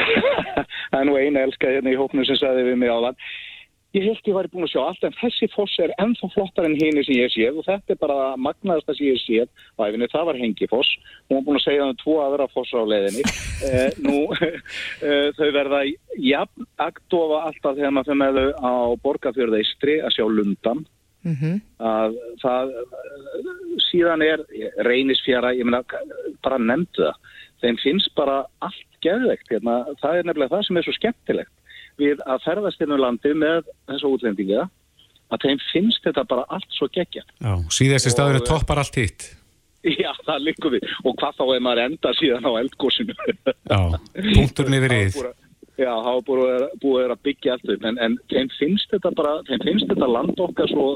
það 0.90 0.98
er 1.00 1.06
nú 1.08 1.16
eina 1.18 1.46
elska 1.46 1.70
hérna 1.70 1.92
í 1.92 1.98
hópnu 1.98 2.26
sem 2.26 2.38
saði 2.38 2.66
við 2.68 2.82
mig 2.82 2.92
á 2.92 2.98
þann 3.06 3.22
ég 3.96 4.06
held 4.06 4.28
ég 4.28 4.36
væri 4.36 4.50
búin 4.52 4.66
að 4.66 4.72
sjá 4.74 4.80
allt 4.84 5.06
en 5.06 5.16
þessi 5.18 5.48
foss 5.54 5.78
er 5.82 5.94
ennþá 6.02 6.30
flottar 6.34 6.68
en 6.68 6.76
hini 6.78 7.02
sem 7.06 7.18
ég 7.18 7.32
séð 7.34 7.58
og 7.60 7.66
þetta 7.66 7.94
er 7.94 8.00
bara 8.00 8.18
magnaðast 8.38 8.92
að 8.92 9.02
ég 9.08 9.18
séð. 9.24 9.48
Á 9.78 9.80
æfinni, 9.88 10.10
það 10.12 10.28
var 10.28 10.40
hengifoss. 10.40 10.92
Hún 11.26 11.40
var 11.40 11.44
búin 11.48 11.58
að 11.58 11.66
segja 11.66 11.88
um 11.88 11.98
tvo 11.98 12.16
aðra 12.22 12.46
foss 12.54 12.70
á 12.70 12.82
leðinni 12.92 13.24
eh, 13.70 13.90
nú 14.06 14.20
eh, 15.06 15.28
þau 15.38 15.50
verða 15.56 15.82
jafn 16.16 16.70
agdofa 16.86 17.42
alltaf 17.50 17.76
þegar 17.78 17.94
maður 17.96 18.10
fyrir 18.12 18.22
með 18.22 18.40
þau 18.40 18.48
á 18.62 18.74
borgarfjörðeistri 19.04 20.00
að 20.04 20.16
sjá 20.16 20.24
lundan 20.28 20.84
mm 21.26 21.36
-hmm. 21.40 21.60
að 21.78 22.18
það 22.42 22.74
síðan 23.90 24.22
er 24.22 24.44
reynisfjara, 24.86 25.54
ég 25.54 25.66
meina 25.66 25.82
bara 26.42 26.58
nefndu 26.58 27.02
það, 27.02 27.16
þeim 27.62 27.78
finnst 27.82 28.14
bara 28.14 28.44
allt 28.58 28.86
geðvegt, 29.04 29.48
hérna, 29.50 29.84
það 30.00 30.16
er 30.16 30.24
nefnilega 30.28 30.54
það 30.54 30.66
sem 30.66 30.76
er 30.76 30.86
svo 30.86 30.94
skemmtilegt 30.96 31.52
við 32.00 32.22
að 32.26 32.44
ferðast 32.46 32.84
inn 32.84 32.94
á 32.96 32.98
landi 33.04 33.34
með 33.36 33.68
þessu 33.90 34.14
útlendinga 34.14 34.68
að 35.30 35.44
þeim 35.44 35.60
finnst 35.70 36.06
þetta 36.06 36.24
bara 36.30 36.46
allt 36.50 36.72
svo 36.74 36.88
gegja. 36.92 37.22
Já, 37.38 37.52
síðasti 37.70 38.14
staður 38.14 38.40
er 38.40 38.48
toppar 38.48 38.82
allt 38.82 38.98
hitt. 38.98 39.28
Já, 39.80 40.10
það 40.26 40.48
líkur 40.48 40.74
við. 40.74 40.88
Og 41.08 41.14
hvað 41.20 41.36
þá 41.38 41.44
er 41.54 41.62
maður 41.64 41.84
enda 41.86 42.10
síðan 42.18 42.48
á 42.48 42.52
eldgósinu? 42.60 43.14
Já, 43.70 43.78
punkturinn 44.34 44.76
yfir 44.80 44.96
íð. 44.96 45.20
Já, 45.80 45.94
það 45.94 46.06
hafa 46.10 46.22
búið, 46.82 47.04
að 47.06 47.20
byggja 47.24 47.54
allt 47.54 47.70
upp, 47.72 47.84
en, 47.88 47.98
en 48.04 48.16
þeim 48.28 48.50
finnst 48.58 48.90
þetta 48.92 49.12
bara, 49.16 49.38
þeim 49.48 49.62
finnst 49.64 49.86
þetta 49.88 50.08
land 50.12 50.42
okkar 50.44 50.68
svo 50.68 50.88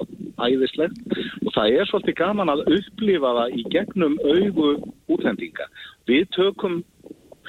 æðislegt 0.44 1.14
og 1.40 1.54
það 1.54 1.78
er 1.78 1.88
svolítið 1.88 2.16
gaman 2.18 2.52
að 2.52 2.64
upplifa 2.74 3.30
það 3.38 3.54
í 3.56 3.64
gegnum 3.72 4.18
augu 4.20 4.74
útlendinga. 5.14 5.70
Við 6.10 6.26
tökum 6.36 6.82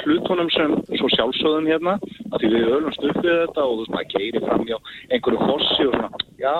hlutunum 0.04 0.52
sem 0.54 0.76
svo 1.00 1.10
sjálfsögðum 1.16 1.70
hérna 1.72 1.96
að 2.32 2.38
því 2.42 2.52
við 2.54 2.68
höfum 2.70 2.98
stuppið 2.98 3.32
þetta 3.46 3.66
og 3.66 3.74
þú 3.74 3.82
veist 3.82 3.96
maður 3.96 4.12
keiri 4.16 4.44
fram 4.46 4.68
hjá 4.68 4.78
einhverju 5.16 5.50
fossi 5.50 5.88
og 5.88 5.98
svona, 5.98 6.24
já 6.42 6.56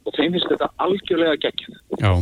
og 0.00 0.16
þeim 0.16 0.36
finnst 0.36 0.54
þetta 0.54 0.70
algjörlega 0.86 1.40
geggjum 1.44 1.76
Já, 2.00 2.12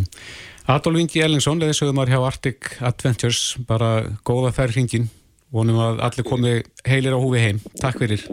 Adolf 0.75 1.05
Ingi 1.05 1.23
Ellingsson 1.25 1.63
leðisögumar 1.63 2.11
hjá 2.11 2.19
Arctic 2.23 2.75
Adventures 2.81 3.55
bara 3.69 3.93
góða 4.27 4.55
færð 4.57 4.79
hringin 4.79 5.09
vonum 5.55 5.79
að 5.81 6.03
allir 6.05 6.27
komi 6.29 6.55
heilir 6.89 7.17
á 7.17 7.19
húfi 7.19 7.41
heim. 7.41 7.61
Takk 7.81 8.03
fyrir. 8.03 8.25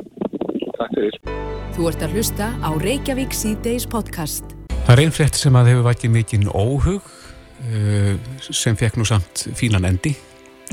Takk 0.76 0.96
fyrir. 0.98 1.20
Þú 1.76 1.90
ert 1.92 2.04
að 2.04 2.16
hlusta 2.16 2.50
á 2.60 2.70
Reykjavík 2.80 3.36
C-Days 3.36 3.88
podcast. 3.92 4.56
Það 4.86 4.94
er 4.96 5.04
einn 5.06 5.16
frétt 5.16 5.40
sem 5.40 5.56
að 5.56 5.72
hefur 5.72 5.88
vætið 5.88 6.14
mikinn 6.14 6.48
óhug 6.52 7.08
uh, 7.08 8.14
sem 8.52 8.78
fekk 8.80 9.00
nú 9.00 9.08
samt 9.08 9.48
fínan 9.56 9.88
endi. 9.88 10.16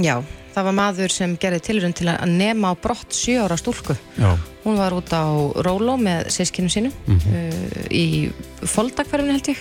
Já, 0.03 0.19
það 0.55 0.69
var 0.69 0.77
maður 0.77 1.15
sem 1.15 1.35
gerði 1.41 1.65
tilurinn 1.67 1.97
til 1.97 2.09
að 2.13 2.31
nema 2.31 2.73
á 2.73 2.75
brott 2.79 3.15
7 3.17 3.41
ára 3.45 3.59
stúlku. 3.61 3.97
Já. 4.19 4.37
Hún 4.63 4.79
var 4.79 4.95
út 4.95 5.11
á 5.11 5.27
Róló 5.65 5.97
með 5.99 6.31
sískinu 6.35 6.71
sínu 6.71 6.93
mm 6.93 7.19
-hmm. 7.19 7.35
uh, 7.35 7.87
í 7.91 8.31
foldakverfinu 8.63 9.33
held 9.33 9.49
ég. 9.49 9.59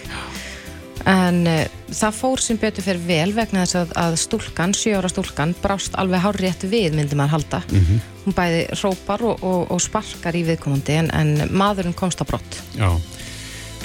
En 1.06 1.48
uh, 1.48 1.66
það 1.90 2.18
fór 2.20 2.42
sem 2.42 2.58
betur 2.58 2.84
fyrir 2.84 3.02
vel 3.08 3.34
vegna 3.34 3.66
þess 3.66 3.76
að, 3.76 3.94
að 3.98 4.18
stúlkan, 4.22 4.74
7 4.74 4.98
ára 4.98 5.10
stúlkan, 5.10 5.56
brást 5.62 5.96
alveg 5.96 6.22
hárrétt 6.22 6.64
við 6.64 6.94
myndi 6.94 7.16
maður 7.16 7.32
halda. 7.32 7.62
Mm 7.72 7.80
-hmm. 7.80 8.00
Hún 8.26 8.34
bæði 8.38 8.62
rópar 8.84 9.22
og, 9.24 9.44
og, 9.44 9.72
og 9.72 9.82
sparkar 9.82 10.36
í 10.36 10.44
viðkomandi 10.46 10.94
en, 10.94 11.12
en 11.12 11.50
maðurinn 11.50 11.98
komst 11.98 12.22
á 12.22 12.26
brott. 12.26 12.62
Já, 12.78 13.02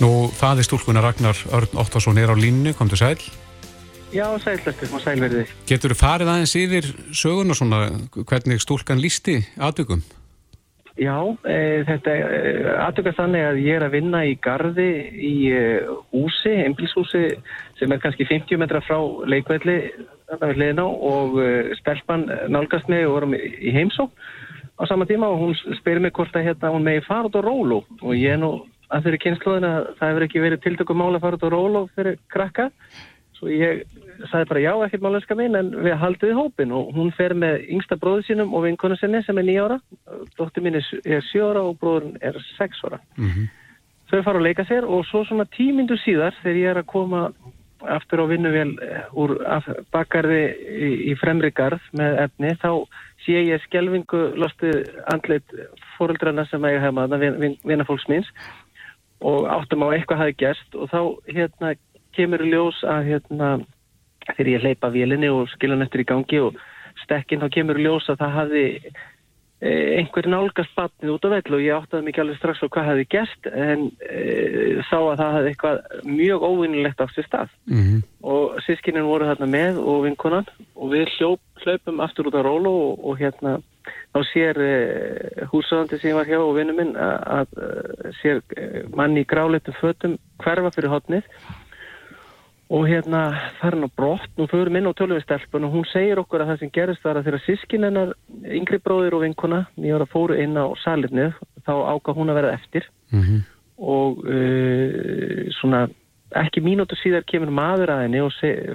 nú 0.00 0.30
faði 0.36 0.62
stúlkuna 0.62 1.00
Ragnar 1.00 1.36
Örn 1.52 1.72
Óttarsson 1.72 2.18
er 2.18 2.28
á 2.28 2.36
línu, 2.36 2.74
kom 2.74 2.88
til 2.88 2.98
sæl. 2.98 3.18
Já, 4.14 4.26
sællastur 4.38 4.92
og 4.94 5.02
sælverði. 5.02 5.46
Getur 5.66 5.92
þú 5.92 5.98
farið 5.98 6.28
aðeins 6.30 6.54
yfir 6.58 6.86
sögun 7.10 7.50
og 7.50 7.58
svona 7.58 7.80
hvernig 8.14 8.62
stúlkan 8.62 9.02
lísti 9.02 9.40
aðbyggum? 9.58 10.04
Já, 10.96 11.16
e, 11.44 11.56
þetta 11.84 12.12
e, 12.14 12.52
aðbyggast 12.86 13.18
þannig 13.18 13.42
að 13.44 13.58
ég 13.64 13.76
er 13.76 13.84
að 13.84 13.96
vinna 13.98 14.22
í 14.24 14.36
gardi 14.40 14.86
í 15.12 15.32
e, 15.52 15.64
húsi, 16.14 16.54
einbilshúsi 16.62 17.24
sem 17.80 17.92
er 17.92 18.00
kannski 18.00 18.24
50 18.30 18.62
metra 18.62 18.80
frá 18.86 18.96
leikvelli 19.28 19.76
og 20.30 21.36
e, 21.42 21.50
stelpann 21.82 22.24
nálgast 22.48 22.88
mig 22.88 23.04
og 23.04 23.18
vorum 23.18 23.36
í 23.36 23.74
heimsó 23.74 24.08
á 24.78 24.82
sama 24.88 25.04
tíma 25.04 25.28
og 25.28 25.42
hún 25.42 25.76
spyrir 25.80 26.00
mig 26.00 26.14
hvort 26.16 26.32
að 26.32 26.48
hérna, 26.48 26.72
hún 26.72 26.86
megi 26.86 27.04
fara 27.04 27.28
út 27.28 27.36
á 27.36 27.44
rólu 27.44 27.82
og 28.00 28.16
ég 28.16 28.38
er 28.38 28.40
nú 28.40 28.54
að 28.88 29.04
þeirri 29.04 29.22
kynnslóðin 29.26 29.68
að 29.68 29.90
það 29.98 30.10
hefur 30.12 30.26
ekki 30.30 30.44
verið 30.46 30.64
tiltökum 30.64 31.00
mál 31.02 31.12
að 31.12 31.22
fara 31.26 31.36
út 31.36 31.44
á 31.44 31.50
rólu 31.52 31.84
fyrir 31.96 32.18
krakka 32.32 32.70
Svo 33.36 33.50
ég 33.52 33.82
sagði 34.30 34.48
bara 34.48 34.62
já, 34.64 34.72
ekkert 34.86 35.04
málenska 35.04 35.36
minn, 35.36 35.58
en 35.58 35.74
við 35.84 35.98
haldum 36.00 36.30
við 36.30 36.38
hópin 36.38 36.72
og 36.72 36.94
hún 36.96 37.12
fer 37.16 37.34
með 37.36 37.66
yngsta 37.74 37.98
bróðu 38.00 38.24
sínum 38.24 38.54
og 38.56 38.64
vinkonu 38.64 38.96
sinni 38.96 39.20
sem 39.26 39.38
er 39.38 39.48
nýjára. 39.48 39.76
Dóttir 40.38 40.64
mín 40.64 40.78
er 40.80 41.26
sjóra 41.28 41.66
og 41.66 41.76
bróðurinn 41.82 42.16
er 42.24 42.38
sexóra. 42.56 43.00
Mm 43.16 43.28
-hmm. 43.28 43.52
Þau 44.10 44.22
fara 44.22 44.38
að 44.38 44.46
leika 44.46 44.64
sér 44.64 44.84
og 44.84 45.04
svo 45.06 45.24
svona 45.24 45.44
tímindu 45.44 45.96
síðar 45.98 46.34
þegar 46.42 46.56
ég 46.56 46.70
er 46.70 46.78
að 46.78 46.86
koma 46.86 47.30
aftur 47.84 48.22
á 48.24 48.30
vinnuvel 48.30 48.78
eh, 48.82 49.02
úr 49.12 49.36
bakgarði 49.92 50.42
í, 50.48 50.90
í 51.10 51.16
fremri 51.20 51.50
garð 51.50 51.82
með 51.92 52.18
efni, 52.24 52.52
þá 52.62 52.70
sé 53.24 53.42
ég 53.44 53.64
skjelvingu 53.66 54.22
lostið 54.40 54.88
andleit 55.12 55.56
fóröldrana 55.96 56.46
sem 56.50 56.64
ég 56.64 56.80
hef 56.80 56.94
maður, 56.96 57.26
vin, 57.38 57.58
vinafólks 57.64 58.08
minns 58.08 58.30
og 59.24 59.46
áttum 59.48 59.84
á 59.88 59.94
eitthvað 59.96 60.22
hafi 60.22 60.36
gerst 60.40 60.76
og 60.76 60.90
þá 60.92 61.00
hérna 61.32 61.74
kemur 62.16 62.46
ljós 62.46 62.78
að 62.84 63.10
hérna, 63.12 63.50
þegar 64.32 64.52
ég 64.52 64.64
hleypa 64.64 64.90
vélinni 64.94 65.28
og 65.32 65.50
skilja 65.52 65.76
hann 65.76 65.86
eftir 65.86 66.02
í 66.02 66.08
gangi 66.08 66.40
og 66.48 66.56
stekkin 67.04 67.42
þá 67.42 67.52
kemur 67.58 67.80
ljós 67.80 68.08
að 68.10 68.22
það 68.22 68.34
hafi 68.40 68.64
e, 69.60 69.70
einhver 70.00 70.28
nálgast 70.30 70.74
batnið 70.76 71.12
út 71.14 71.28
á 71.28 71.34
vell 71.34 71.56
og 71.58 71.64
ég 71.64 71.76
áttaði 71.76 72.08
mikið 72.08 72.24
alveg 72.24 72.40
strax 72.40 72.64
á 72.64 72.66
hvað 72.66 72.88
hafi 72.90 73.06
gert 73.14 73.48
en 73.52 73.86
e, 74.00 74.24
sá 74.88 74.98
að 74.98 75.20
það 75.20 75.36
hafi 75.36 75.52
eitthvað 75.52 75.80
mjög 76.08 76.46
óvinnilegt 76.48 77.04
á 77.04 77.06
sér 77.12 77.28
stað 77.28 77.54
mm 77.68 77.82
-hmm. 77.82 78.02
og 78.32 78.58
sískinin 78.66 79.08
voru 79.08 79.28
þarna 79.30 79.48
með 79.52 79.80
og 79.84 80.04
vinkonan 80.08 80.50
og 80.74 80.92
við 80.92 81.08
hljóp, 81.16 81.40
hljópum 81.62 82.00
aftur 82.00 82.28
út 82.28 82.38
á 82.40 82.42
rólu 82.42 82.70
og, 82.70 83.04
og 83.04 83.18
hérna 83.20 83.58
þá 84.14 84.20
sér 84.32 84.56
e, 84.58 84.74
húsöðandi 85.52 86.00
sem 86.00 86.16
var 86.16 86.26
hjá 86.26 86.40
og 86.40 86.56
vinnu 86.56 86.72
minn 86.72 86.96
að, 86.96 87.16
að 87.38 87.48
sér 88.22 88.42
manni 88.94 89.22
í 89.22 89.28
gráleitum 89.28 89.76
fötum 89.80 90.18
hverfa 90.42 90.72
fyrir 90.74 90.90
hotnið 90.90 91.24
og 92.68 92.86
hérna 92.88 93.30
hann 93.60 93.84
á 93.84 93.88
brott. 93.96 94.30
Og 94.36 94.50
förum 94.50 94.76
inn 94.76 94.86
á 94.86 94.92
tölvistelpun 94.92 95.64
og 95.64 95.72
hún 95.72 95.86
segir 95.92 96.18
okkur 96.18 96.42
að 96.42 96.48
það 96.50 96.58
sem 96.58 96.70
gerist 96.70 97.04
var 97.04 97.16
að 97.16 97.28
þeirra 97.28 97.44
sískin 97.46 97.86
hennar 97.86 98.14
yngri 98.42 98.78
bróðir 98.82 99.14
og 99.14 99.22
vinkona 99.22 99.66
nýjara 99.78 100.06
fóru 100.10 100.34
inn 100.34 100.56
á 100.58 100.66
salirnið 100.82 101.36
þá 101.66 101.74
ákvað 101.94 102.18
hún 102.18 102.30
að 102.30 102.38
vera 102.40 102.52
eftir. 102.52 102.88
Mm 103.12 103.22
-hmm. 103.22 103.40
og 103.78 104.18
uh, 104.24 105.52
svona 105.60 105.88
ekki 106.34 106.60
mínútu 106.60 106.96
síðar 106.98 107.24
kemur 107.24 107.50
maður 107.50 107.90
að 107.90 108.02
henni 108.02 108.20
og 108.20 108.32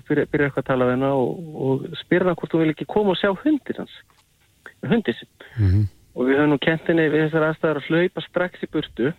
byrjar 0.07 0.45
eitthvað 0.45 0.63
að 0.63 0.67
tala 0.67 0.85
af 0.85 0.91
henni 0.91 1.05
og, 1.05 1.55
og 1.55 1.97
spyrja 2.03 2.27
hann 2.27 2.35
hvort 2.35 2.53
hún 2.53 2.61
vil 2.61 2.73
ekki 2.73 2.85
koma 2.85 3.11
og 3.11 3.17
sjá 3.19 3.31
hundir 3.43 3.77
hans. 3.77 3.95
Hundir 4.87 5.13
sinn. 5.13 5.29
Mm 5.57 5.67
-hmm. 5.67 5.85
og 6.15 6.25
við 6.27 6.37
höfum 6.37 6.49
nú 6.49 6.57
kent 6.57 6.87
henni 6.87 7.09
við 7.09 7.25
þessar 7.25 7.47
aðstæðar 7.49 7.77
að 7.77 7.87
hlaupa 7.87 8.21
strax 8.21 8.63
í 8.63 8.71
burtu 8.71 9.13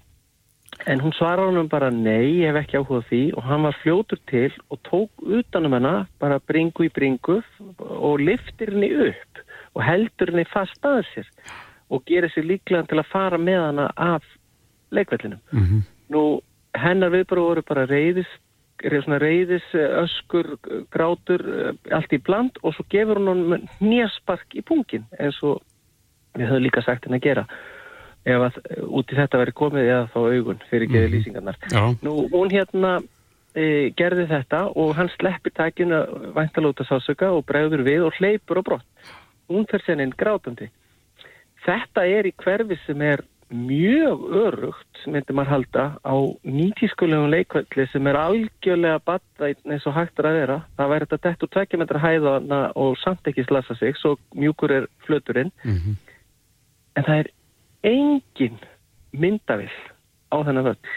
En 0.87 1.01
hún 1.01 1.13
svarar 1.13 1.47
honum 1.47 1.69
bara 1.69 1.91
nei, 1.91 2.43
ég 2.43 2.51
hef 2.51 2.59
ekki 2.63 2.79
áhugað 2.81 3.05
því 3.11 3.23
og 3.37 3.45
hann 3.47 3.67
var 3.69 3.77
fljótur 3.83 4.21
til 4.31 4.51
og 4.73 4.81
tók 4.89 5.27
utanum 5.39 5.77
hana 5.77 5.93
bara 6.19 6.41
bringu 6.49 6.89
í 6.89 6.93
bringu 6.93 7.39
og 7.79 8.23
liftir 8.25 8.73
henni 8.73 8.91
upp 9.09 9.43
og 9.77 9.85
heldur 9.87 10.33
henni 10.33 10.47
fast 10.51 10.89
að 10.89 11.05
sér 11.13 11.29
og 11.93 12.03
gerir 12.09 12.33
sér 12.33 12.49
líklega 12.49 12.89
til 12.89 12.99
að 12.99 13.11
fara 13.13 13.39
með 13.39 13.61
hana 13.67 13.91
af 13.97 14.25
leikvellinum. 14.91 15.41
Mm 15.53 15.65
-hmm. 15.65 15.83
Nú, 16.09 16.41
hennar 16.75 17.11
viðbara 17.11 17.41
voru 17.41 17.63
bara 17.63 17.87
reyðis, 17.87 18.29
reyðis, 18.83 19.69
öskur, 19.75 20.57
grátur, 20.91 21.77
allt 21.91 22.13
í 22.13 22.19
bland 22.19 22.51
og 22.63 22.75
svo 22.75 22.85
gefur 22.91 23.19
hún 23.19 23.69
nýjaspark 23.81 24.55
í 24.55 24.63
pungin 24.63 25.05
eins 25.21 25.43
og 25.43 25.63
við 26.35 26.49
höfum 26.49 26.63
líka 26.63 26.83
sagt 26.83 27.05
henni 27.05 27.19
að 27.19 27.23
gera 27.23 27.47
ef 28.25 28.45
að 28.47 28.61
út 28.87 29.13
í 29.13 29.19
þetta 29.19 29.41
veri 29.41 29.55
komið 29.57 29.89
eða 29.89 30.05
þá 30.13 30.19
augun 30.21 30.63
fyrir 30.71 30.91
geði 30.91 31.09
mm. 31.09 31.15
lýsingarnar. 31.17 31.59
Já. 31.73 31.83
Nú, 32.07 32.15
hún 32.33 32.53
hérna 32.53 32.93
e, 33.55 33.91
gerði 33.99 34.29
þetta 34.31 34.63
og 34.79 34.95
hann 34.99 35.11
sleppi 35.17 35.53
takinu 35.55 36.05
væntalóta 36.37 36.87
sásöka 36.89 37.33
og 37.35 37.45
bregður 37.49 37.85
við 37.89 38.07
og 38.07 38.21
hleypur 38.21 38.63
og 38.63 38.69
brott. 38.71 39.11
Hún 39.51 39.67
fer 39.71 39.83
sérinn 39.87 40.15
grátandi. 40.17 40.71
Þetta 41.67 42.07
er 42.11 42.27
í 42.27 42.35
hverfi 42.43 42.79
sem 42.87 43.03
er 43.07 43.23
mjög 43.53 44.23
örugt, 44.33 45.03
myndir 45.07 45.37
maður 45.37 45.53
halda, 45.53 45.85
á 46.01 46.15
nýtískulegum 46.49 47.29
leikvelli 47.33 47.85
sem 47.93 48.07
er 48.09 48.17
algjörlega 48.17 49.03
batta 49.05 49.51
eins 49.53 49.85
og 49.89 49.97
hægt 49.97 50.23
er 50.23 50.29
að 50.31 50.39
vera. 50.39 50.57
Það 50.79 50.93
væri 50.95 51.09
þetta 51.11 51.29
dett 51.29 51.45
úr 51.45 51.53
2 51.59 51.81
metra 51.83 52.03
hæðana 52.03 52.61
og 52.81 52.97
samt 53.03 53.29
ekki 53.29 53.45
slasa 53.45 53.77
sig, 53.77 53.99
svo 54.01 54.17
mjúkur 54.33 54.73
er 54.73 54.89
flöturinn. 55.07 55.53
Mm 55.65 55.77
-hmm. 55.77 55.97
En 56.97 57.05
það 57.05 57.19
er 57.19 57.29
engin 57.83 58.61
myndavill 59.13 59.73
á 60.33 60.37
þennan 60.41 60.71
völl. 60.71 60.93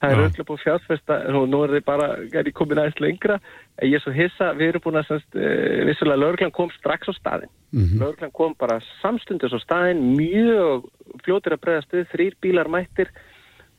Það 0.00 0.14
er 0.14 0.22
öll 0.24 0.42
upp 0.42 0.52
á 0.56 0.62
fjárfesta 0.62 1.16
og 1.36 1.48
nú 1.52 1.58
er 1.66 1.74
þið 1.74 1.82
bara, 1.84 2.06
er 2.32 2.48
ég 2.48 2.56
komin 2.56 2.78
aðeins 2.80 3.02
lengra, 3.04 3.36
ég 3.84 3.98
er 3.98 4.00
svo 4.00 4.14
hissa, 4.16 4.54
við 4.56 4.70
erum 4.70 4.84
búin 4.86 4.96
að 4.96 5.10
semst, 5.10 5.28
uh, 5.36 5.82
vissulega 5.90 6.22
laurglann 6.22 6.54
kom 6.56 6.72
strax 6.72 7.10
á 7.10 7.14
staðin. 7.18 7.52
Mm 7.74 7.84
-hmm. 7.84 8.00
Laurglann 8.00 8.32
kom 8.32 8.54
bara 8.56 8.80
samstundis 9.02 9.52
á 9.52 9.60
staðin, 9.60 10.16
mjög 10.16 10.88
fljótir 11.24 11.52
að 11.52 11.62
bregðast 11.64 11.92
við, 11.92 12.08
þrýr 12.14 12.34
bílar 12.40 12.68
mættir, 12.72 13.12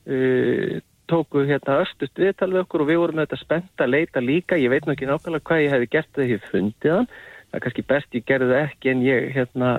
uh, 0.06 0.78
tóku 1.10 1.42
hérna 1.44 1.82
östust 1.82 2.16
viðtal 2.18 2.52
við 2.52 2.62
okkur 2.64 2.84
og 2.84 2.88
við 2.88 3.00
vorum 3.02 3.16
með 3.16 3.26
þetta 3.26 3.42
spennt 3.42 3.84
að 3.84 3.92
leita 3.92 4.20
líka. 4.20 4.56
Ég 4.56 4.70
veit 4.70 4.86
nákvæmlega 4.86 5.46
hvað 5.48 5.62
ég 5.64 5.72
hefði 5.74 5.88
gert 5.90 6.12
þegar 6.14 6.30
ég 6.30 6.50
fundið 6.52 6.94
hann. 6.96 7.08
Það 7.50 7.56
er 7.58 7.64
kannski 7.66 7.82
best 7.82 8.14
ég 8.14 8.24
gerði 8.24 8.48
það 8.52 8.64
ekki 8.68 8.90
en 8.90 9.02
ég, 9.02 9.32
hérna, 9.34 9.70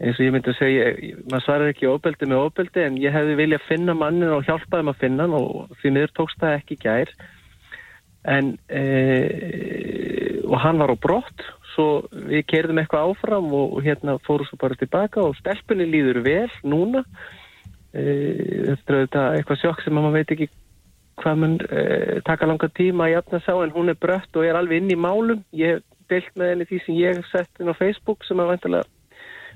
eins 0.00 0.16
og 0.16 0.24
ég 0.24 0.32
myndi 0.32 0.52
að 0.54 0.58
segja, 0.60 0.84
maður 1.28 1.44
svarar 1.44 1.72
ekki 1.74 1.88
óbeldi 1.90 2.28
með 2.28 2.44
óbeldi 2.46 2.84
en 2.86 2.96
ég 3.00 3.12
hefði 3.12 3.36
viljað 3.36 3.66
finna 3.68 3.94
mannin 3.96 4.32
og 4.32 4.46
hjálpaði 4.46 4.86
maður 4.86 4.96
að 4.96 5.02
finna 5.04 5.26
hann 5.26 5.34
og 5.36 5.74
því 5.80 5.92
miður 5.96 6.14
tókst 6.16 6.40
það 6.40 6.56
ekki 6.56 6.78
gær. 6.80 7.10
En, 8.30 8.48
e, 8.68 8.84
og 10.44 10.56
hann 10.60 10.80
var 10.80 10.92
á 10.92 10.96
brott, 11.00 11.44
svo 11.74 11.86
við 12.12 12.46
kerðum 12.52 12.80
eitthvað 12.80 13.12
áfram 13.12 13.52
og, 13.56 13.76
og 13.76 13.84
hérna 13.84 14.16
fórum 14.24 14.48
svo 14.48 14.58
bara 14.60 14.78
tilbaka 14.80 15.22
og 15.24 15.36
stelpunni 15.38 15.88
líður 15.88 16.22
vel 16.24 16.48
núna. 16.64 17.04
E, 17.92 18.04
þetta 18.78 19.26
er 19.26 19.40
eitthvað 19.40 19.60
sjokk 19.64 19.84
sem 19.84 19.96
maður 19.96 20.16
veit 20.16 20.32
ekki 20.36 20.48
hvað 21.20 21.42
mun 21.42 21.58
e, 21.68 21.82
taka 22.24 22.48
langa 22.48 22.70
tíma 22.72 23.04
að 23.08 23.14
jafna 23.18 23.42
sá 23.44 23.52
en 23.58 23.74
hún 23.76 23.92
er 23.92 24.00
brött 24.00 24.40
og 24.40 24.48
er 24.48 24.56
alveg 24.56 24.80
inn 24.80 24.94
í 24.96 25.00
málum. 25.00 25.44
Ég 25.52 25.84
deilt 26.08 26.32
með 26.40 26.54
henni 26.54 26.68
því 26.70 26.80
sem 26.86 26.98
ég 27.02 27.20
hef 27.20 27.28
sett 27.34 27.60
inn 27.60 27.68
á 27.68 27.76
Facebook 27.76 28.24
sem 28.24 28.40
að 28.40 28.54
vantilega 28.54 28.88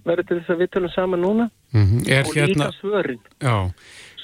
verður 0.04 0.28
til 0.28 0.38
þess 0.40 0.54
að 0.54 0.62
við 0.62 0.72
tölum 0.74 0.92
saman 0.94 1.22
núna 1.24 1.50
mm 1.72 1.84
-hmm. 1.84 2.00
og 2.00 2.34
líka 2.34 2.46
hérna... 2.46 2.70
svörin. 2.80 3.20
Já. 3.40 3.70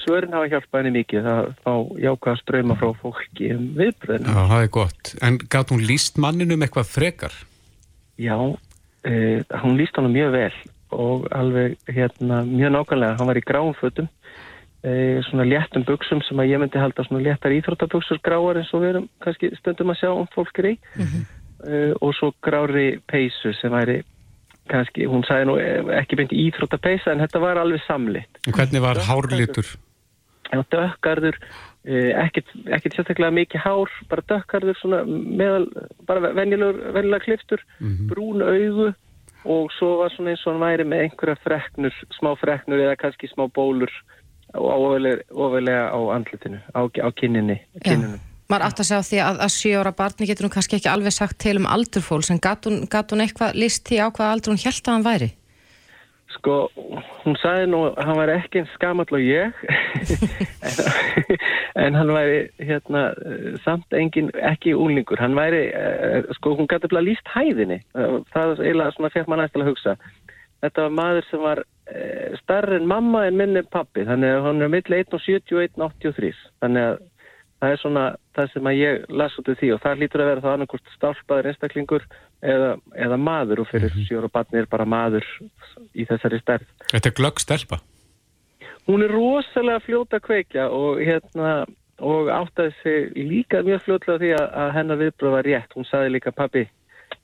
Svörin 0.01 0.33
hafa 0.33 0.49
hjálpað 0.49 0.79
henni 0.79 0.91
mikið 0.99 1.25
að 1.29 1.53
fá 1.63 1.73
jákvæða 2.05 2.41
ströyma 2.41 2.75
frá 2.75 2.89
fólki 3.01 3.53
um 3.55 3.65
viðbröðinu. 3.77 4.27
Já, 4.27 4.41
það 4.51 4.63
er 4.63 4.67
gott. 4.67 5.15
En 5.21 5.37
gæt 5.37 5.71
hún 5.71 5.85
líst 5.85 6.17
manninum 6.17 6.61
eitthvað 6.61 6.87
frekar? 6.89 7.33
Já, 8.17 8.37
e, 9.05 9.43
hún 9.61 9.77
líst 9.77 9.95
hann 9.95 10.13
mjög 10.13 10.31
vel 10.31 10.55
og 10.91 11.27
alveg 11.31 11.77
hérna 11.87 12.43
mjög 12.43 12.71
nákvæmlega. 12.71 13.17
Hann 13.17 13.27
var 13.27 13.37
í 13.37 13.45
gráum 13.45 13.73
fötum 13.73 14.09
e, 14.83 15.21
svona 15.29 15.45
léttum 15.45 15.85
buksum 15.85 16.21
sem 16.25 16.39
að 16.41 16.53
ég 16.53 16.61
myndi 16.61 16.81
halda 16.81 17.05
svona 17.05 17.23
léttar 17.25 17.53
íþróttabuksur 17.55 18.21
gráar 18.25 18.61
eins 18.61 18.71
og 18.73 18.83
við 18.83 18.93
erum 18.93 19.07
kannski 19.23 19.51
stundum 19.59 19.93
að 19.93 20.01
sjá 20.01 20.11
um 20.13 20.29
fólk 20.33 20.61
er 20.61 20.71
í 20.71 20.75
mm 20.77 21.05
-hmm. 21.05 21.23
e, 21.67 21.93
og 22.01 22.15
svo 22.17 22.33
grári 22.41 22.99
peysu 23.07 23.53
sem 23.53 23.71
væri 23.71 24.01
kannski, 24.71 25.07
hún 25.09 25.25
sagði 25.27 25.49
nú 25.49 25.57
ekki 25.97 26.19
beint 26.19 26.35
íþróttapeisa 26.35 27.13
en 27.13 27.23
þetta 27.23 27.43
var 27.43 27.59
alveg 27.61 27.83
samlitt. 27.85 28.41
Hvernig 28.47 28.83
var 28.83 29.01
hárlitur? 29.07 29.67
Já, 30.51 30.59
dökkarður, 30.73 31.37
ekkert, 32.25 32.49
ekkert 32.67 32.97
sérstaklega 32.97 33.31
mikið 33.37 33.63
hár, 33.63 33.93
bara 34.11 34.25
dökkarður 34.27 34.79
svona 34.81 35.03
meðal, 35.07 35.69
bara 36.07 36.33
venjulega 36.35 37.21
kliftur, 37.23 37.63
mm 37.79 37.87
-hmm. 37.87 38.09
brún 38.11 38.43
augu 38.43 38.91
og 39.43 39.71
svo 39.73 39.97
var 40.01 40.11
svona 40.13 40.33
eins 40.33 40.43
og 40.45 40.53
hann 40.53 40.61
væri 40.61 40.83
með 40.83 41.05
einhverja 41.05 41.37
freknur, 41.43 41.93
smá 42.19 42.35
freknur 42.37 42.83
eða 42.83 42.99
kannski 42.99 43.27
smá 43.31 43.47
bólur 43.47 43.91
ofalega 44.53 45.89
á 45.89 45.99
andlutinu, 46.15 46.59
á, 46.75 46.81
á 46.83 47.09
kynninni, 47.15 47.61
kynninni. 47.83 48.19
Maður 48.51 48.65
átt 48.67 48.81
að 48.83 48.87
segja 48.89 49.03
því 49.07 49.19
að, 49.23 49.37
að 49.45 49.51
sjóra 49.55 49.91
barni 49.95 50.25
getur 50.27 50.47
hún 50.47 50.51
kannski 50.51 50.75
ekki 50.75 50.89
alveg 50.91 51.13
sagt 51.15 51.37
til 51.39 51.53
um 51.61 51.67
aldurfólks 51.71 52.31
en 52.33 52.41
gatt 52.43 52.67
hún, 52.67 52.81
gat 52.91 53.13
hún 53.13 53.23
eitthvað 53.23 53.55
list 53.55 53.87
í 53.95 53.99
á 54.03 54.11
hvað 54.11 54.33
aldur 54.33 54.51
hún 54.51 54.59
held 54.59 54.81
að 54.81 54.91
hann 54.91 55.05
væri? 55.05 55.29
Sko, 56.35 56.55
hún 57.23 57.37
sagði 57.39 57.69
nú 57.71 57.79
að 57.87 58.01
hann 58.07 58.19
væri 58.19 58.35
ekki 58.41 58.59
eins 58.61 58.73
skamall 58.75 59.07
og 59.15 59.23
ég 59.23 59.63
en, 60.67 60.81
en 61.85 61.99
hann 61.99 62.11
væri 62.11 62.41
hérna 62.59 63.05
samt 63.63 63.95
engin 63.95 64.31
ekki 64.51 64.75
úlingur, 64.75 65.21
hann 65.21 65.37
væri 65.37 65.63
sko, 66.39 66.57
hún 66.59 66.67
gæti 66.71 66.91
að 66.91 67.05
líst 67.07 67.31
hæðinni. 67.31 67.79
Það 67.95 68.55
er 68.57 68.65
eiginlega 68.65 68.95
svona 68.97 69.13
fekk 69.15 69.31
maður 69.31 69.43
næst 69.45 69.59
að 69.61 69.71
hugsa. 69.71 69.97
Þetta 70.61 70.87
var 70.87 70.97
maður 70.99 71.29
sem 71.29 71.45
var 71.45 71.63
starri 72.41 72.79
en 72.79 72.87
mamma 72.87 73.25
en 73.27 73.39
minni 73.39 73.63
pappi 73.73 74.05
þannig 74.07 74.35
að 74.35 74.45
hann 74.45 74.63
er 74.63 74.71
mill 74.71 74.97
1.70 74.97 75.55
og 75.57 75.63
1.83 75.65 76.31
þannig 76.63 76.87
að 76.87 76.99
það 77.61 77.75
er 77.75 77.81
svona 77.81 78.05
það 78.35 78.51
sem 78.53 78.69
að 78.71 78.79
ég 78.79 79.05
las 79.21 79.37
út 79.39 79.51
af 79.51 79.59
því 79.59 79.71
og 79.75 79.81
það 79.83 80.01
lítur 80.01 80.23
að 80.23 80.29
vera 80.31 80.43
það 80.45 80.55
annarkort 80.57 80.93
stálpaður 80.95 81.49
einstaklingur 81.51 82.07
eða, 82.41 82.71
eða 83.05 83.19
maður 83.21 83.63
og 83.63 83.69
fyrir 83.69 83.91
mm 83.91 83.97
-hmm. 83.99 84.07
sjóra 84.09 84.31
barni 84.33 84.59
er 84.59 84.69
bara 84.71 84.85
maður 84.85 85.27
í 85.93 86.07
þessari 86.09 86.41
stærð. 86.41 86.67
Þetta 86.91 87.09
er 87.09 87.17
glögg 87.19 87.43
stelpa? 87.43 87.81
Hún 88.89 89.05
er 89.05 89.13
rosalega 89.13 89.79
fljóta 89.85 90.19
kveikja 90.19 90.69
og 90.73 90.99
hérna 90.99 91.65
og 92.01 92.29
áttaði 92.33 92.73
sig 92.81 93.11
líka 93.15 93.61
mjög 93.61 93.83
fljótlega 93.85 94.19
því 94.19 94.31
að, 94.33 94.47
að 94.61 94.71
hennar 94.77 95.01
viðbröð 95.01 95.35
var 95.35 95.45
rétt. 95.45 95.75
Hún 95.77 95.85
saði 95.85 96.13
líka 96.15 96.31
pabbi, 96.33 96.63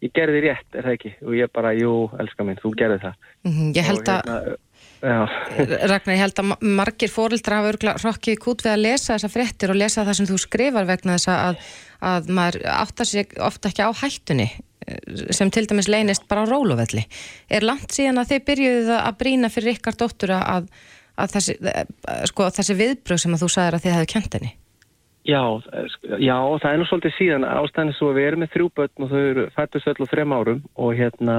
ég 0.05 0.13
gerði 0.13 0.43
rétt, 0.45 0.67
er 0.73 0.85
það 0.85 0.97
ekki? 0.97 1.13
Og 1.25 1.33
ég 1.33 1.51
bara, 1.53 1.73
jú, 1.73 1.93
elska 2.21 2.45
minn, 2.45 2.59
þú 2.61 2.73
gerði 2.77 2.99
það. 3.07 3.15
Mm 3.41 3.51
-hmm, 3.55 3.71
ég 3.73 3.89
held 3.89 4.11
að 4.13 4.21
hérna, 4.21 4.57
Ragnar, 5.01 6.13
ég 6.15 6.21
held 6.23 6.39
að 6.41 6.53
margir 6.65 7.11
fórildra 7.13 7.59
hafa 7.59 7.73
örgulega 7.73 8.01
rokkið 8.01 8.39
kút 8.41 8.63
við 8.65 8.73
að 8.73 8.83
lesa 8.85 9.13
þessa 9.13 9.29
fréttir 9.29 9.73
og 9.73 9.77
lesa 9.77 10.05
það 10.07 10.19
sem 10.19 10.29
þú 10.29 10.39
skrifar 10.41 10.87
vegna 10.89 11.17
þess 11.17 11.31
að, 11.33 11.71
að 12.11 12.29
maður 12.39 12.67
áttar 12.73 13.09
sig 13.09 13.37
ofta 13.49 13.69
ekki 13.69 13.85
á 13.85 13.91
hættunni 14.01 14.47
eh, 14.49 14.99
sem 15.37 15.53
til 15.53 15.67
dæmis 15.69 15.89
leynist 15.91 16.27
bara 16.29 16.45
á 16.45 16.49
róluvelli. 16.49 17.05
Er 17.49 17.67
langt 17.67 17.93
síðan 17.93 18.23
að 18.23 18.33
þið 18.33 18.45
byrjuðu 18.51 18.95
að 18.97 19.19
brína 19.21 19.51
fyrir 19.53 19.77
ykkar 19.77 19.99
dóttur 19.99 20.33
að, 20.37 20.71
að 21.17 21.35
þessi, 21.37 21.59
eh, 21.61 22.23
sko, 22.31 22.49
þessi 22.57 22.79
viðbröð 22.81 23.25
sem 23.25 23.37
að 23.37 23.45
þú 23.45 23.51
sagðir 23.53 23.77
að 23.77 23.85
þið 23.85 23.97
hefðu 23.97 24.13
kent 24.15 24.39
henni? 24.39 24.55
Já, 25.27 25.43
já, 26.23 26.37
það 26.63 26.69
er 26.71 26.77
nú 26.79 26.85
svolítið 26.87 27.13
síðan 27.17 27.45
ástæðin 27.51 27.95
svo 27.97 28.13
að 28.13 28.17
við 28.17 28.27
erum 28.29 28.41
með 28.45 28.51
þrjú 28.53 28.67
börn 28.79 29.03
og 29.03 29.09
þau 29.11 29.17
eru 29.19 29.43
fættus 29.57 29.87
öll 29.91 29.97
og 30.05 30.07
þrem 30.07 30.35
árum 30.37 30.61
og 30.79 30.93
hérna 30.95 31.35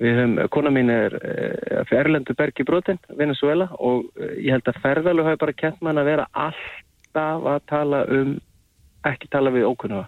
Við 0.00 0.14
höfum, 0.16 0.38
kona 0.54 0.70
mín 0.72 0.88
er 0.92 1.14
uh, 1.18 1.96
Erlendur 1.98 2.36
Bergi 2.38 2.64
Brotin, 2.64 3.00
Venezuela 3.18 3.68
og 3.76 4.06
uh, 4.16 4.30
ég 4.40 4.54
held 4.54 4.70
að 4.70 4.80
ferðalög 4.84 5.28
hafi 5.28 5.40
bara 5.42 5.58
kent 5.58 5.82
mann 5.84 6.00
að 6.00 6.08
vera 6.08 6.28
alltaf 6.32 7.48
að 7.52 7.58
tala 7.68 8.04
um, 8.08 8.38
ekki 9.08 9.28
tala 9.32 9.52
við 9.52 9.68
ókunnuga 9.68 10.06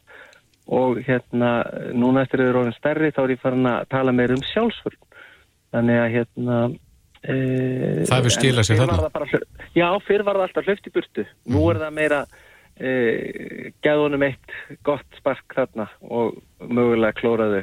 og 0.73 1.03
hérna 1.05 1.51
núna 1.93 2.23
eftir 2.25 2.41
að 2.41 2.49
það 2.49 2.61
orðin 2.63 2.79
stærri 2.79 3.13
þá 3.13 3.21
er 3.27 3.35
ég 3.35 3.43
farin 3.43 3.69
að 3.69 3.85
tala 3.93 4.15
meir 4.17 4.33
um 4.33 4.45
sjálfsvörn 4.49 5.01
þannig 5.75 6.01
að 6.01 6.11
hérna 6.15 6.59
uh, 6.71 8.01
Það 8.09 8.17
hefur 8.17 8.37
stílað 8.39 8.69
sér 8.71 8.81
þarna? 8.81 9.43
Já, 9.77 9.89
fyrr 10.07 10.25
var 10.25 10.41
það 10.41 10.47
alltaf 10.49 10.71
hlöft 10.71 10.89
í 10.89 10.95
burtu, 10.95 11.27
nú 11.45 11.61
mhm. 11.61 11.71
er 11.75 11.83
það 11.85 11.97
meira 12.01 12.25
e, 12.79 13.71
geðunum 13.85 14.25
eitt 14.27 14.55
gott 14.87 15.19
spark 15.19 15.57
þarna 15.57 15.87
og 16.03 16.39
mögulega 16.65 17.17
klóraðu 17.19 17.63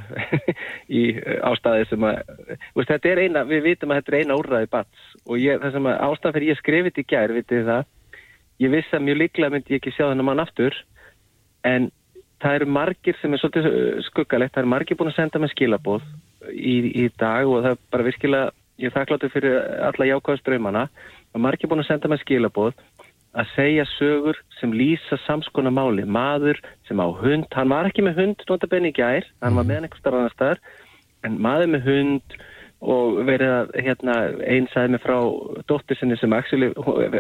í 1.02 1.04
ástæði 1.48 1.88
sem 1.90 2.06
að 2.08 2.22
veist, 2.76 2.92
þetta 2.92 3.12
er 3.12 3.24
eina, 3.26 3.46
við 3.48 3.66
vitum 3.70 3.94
að 3.94 4.02
þetta 4.02 4.14
er 4.14 4.20
eina 4.22 4.38
úrraði 4.40 4.72
bats 4.72 5.08
og 5.26 5.42
ég, 5.42 5.60
það 5.64 5.78
sem 5.78 5.90
að 5.92 6.04
ástæðan 6.08 6.38
fyrir 6.38 6.54
ég 6.54 6.62
skrifit 6.62 7.02
í 7.02 7.08
gær, 7.08 7.36
vitið 7.36 7.68
það? 7.72 7.90
Ég 8.62 8.76
vissi 8.76 8.96
að 8.96 9.08
mjög 9.08 9.22
líklega 9.24 9.56
myndi 9.56 9.74
ég 9.74 9.82
ekki 9.82 9.96
sjá 9.96 10.06
þennan 10.06 10.28
mann 10.28 10.44
aftur 10.44 10.76
en 11.68 11.90
það 12.42 12.58
eru 12.60 12.72
margir 12.74 13.18
sem 13.22 13.34
er 13.34 13.42
svolítið 13.42 14.02
skuggalegt 14.10 14.56
það 14.56 14.64
eru 14.64 14.74
margir 14.74 14.98
búin 15.00 15.12
að 15.12 15.20
senda 15.20 15.42
mig 15.42 15.54
skilabóð 15.54 16.06
í, 16.52 16.76
í 17.04 17.06
dag 17.20 17.50
og 17.50 17.64
það 17.66 17.76
er 17.76 17.82
bara 17.94 18.08
virkilega 18.08 18.52
ég 18.82 18.94
þakkláttu 18.96 19.30
fyrir 19.30 19.58
alla 19.86 20.08
jákvæðströymana 20.10 20.88
og 21.32 21.44
margir 21.44 21.70
búin 21.70 21.84
að 21.84 21.92
senda 21.92 22.10
mig 22.12 22.22
skilabóð 22.24 22.74
að 23.38 23.52
segja 23.56 23.86
sögur 23.96 24.40
sem 24.60 24.74
lýsa 24.76 25.18
samskona 25.26 25.72
máli. 25.74 26.06
Maður 26.06 26.60
sem 26.88 27.00
á 27.00 27.08
hund, 27.08 27.48
hann 27.56 27.72
var 27.72 27.88
ekki 27.88 28.04
með 28.06 28.20
hund 28.22 28.48
notabenni 28.50 28.92
gær, 28.96 29.28
hann 29.44 29.56
var 29.56 29.64
mhm. 29.64 29.72
með 29.72 29.84
einhver 29.86 30.02
starf 30.02 30.20
annar 30.20 30.36
staðar, 30.36 30.64
en 31.24 31.38
maður 31.44 31.76
með 31.76 31.88
hund 31.88 32.40
og 32.82 33.20
verið 33.28 33.52
að 33.54 33.76
hérna, 33.86 34.16
einsæði 34.42 34.96
mig 34.96 35.04
frá 35.04 35.18
dóttir 35.70 36.00
sinni 36.00 36.18
sem 36.18 36.34
actually, 36.34 36.72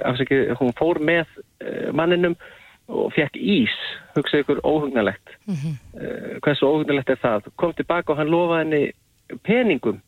afsaki, 0.09 0.39
hún 0.57 0.73
fór 0.79 0.97
með 1.05 1.27
uh, 1.61 1.91
manninum 1.93 2.33
og 2.91 3.11
fekk 3.15 3.37
ís, 3.37 3.75
hugsaði 4.15 4.43
ykkur 4.43 4.63
óhugnalegt. 4.65 5.35
Mm 5.45 5.55
-hmm. 5.55 5.75
hversu 6.43 6.65
óhugnalegt 6.65 7.09
er 7.13 7.21
það? 7.21 7.51
Kom 7.55 7.73
tilbaka 7.73 8.11
og 8.11 8.17
hann 8.17 8.33
lofaði 8.33 8.63
henni 8.63 8.81
peningum, 9.43 10.01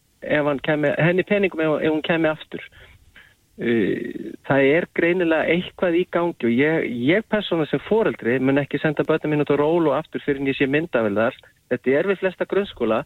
kemi, 0.66 0.92
henni 0.98 1.24
peningum 1.24 1.62
ef, 1.62 1.82
ef 1.82 1.92
hún 1.92 2.02
kemi 2.02 2.28
aftur. 2.28 2.66
Uh, 3.54 4.34
það 4.48 4.63
er 4.66 4.86
greinilega 4.98 5.46
eitthvað 5.54 5.96
í 6.00 6.08
gangi 6.10 6.48
og 6.48 6.54
ég, 6.58 6.88
ég 7.06 7.26
persóna 7.30 7.68
sem 7.70 7.82
foreldri 7.86 8.39
mun 8.42 8.58
ekki 8.58 8.80
senda 8.82 9.04
börnum 9.06 9.30
minn 9.30 9.44
út 9.44 9.52
á 9.54 9.62
ról 9.62 9.92
og 9.92 9.98
aftur 10.00 10.24
fyrir 10.26 10.56
sé 10.58 10.66
myndaveldar 10.66 11.38
þetta 11.70 11.92
er 11.94 12.10
við 12.10 12.24
flesta 12.24 12.48
grunnskóla 12.50 13.04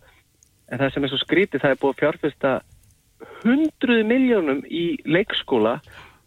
en 0.72 0.80
það 0.80 0.94
sem 0.94 1.04
er 1.04 1.12
svo 1.12 1.20
skrítið 1.20 1.64
það 1.66 1.74
er 1.74 1.82
búið 1.82 1.98
fjárfesta 2.00 2.52
hundruð 3.42 4.00
miljónum 4.08 4.62
í 4.72 4.86
leikskóla 5.04 5.82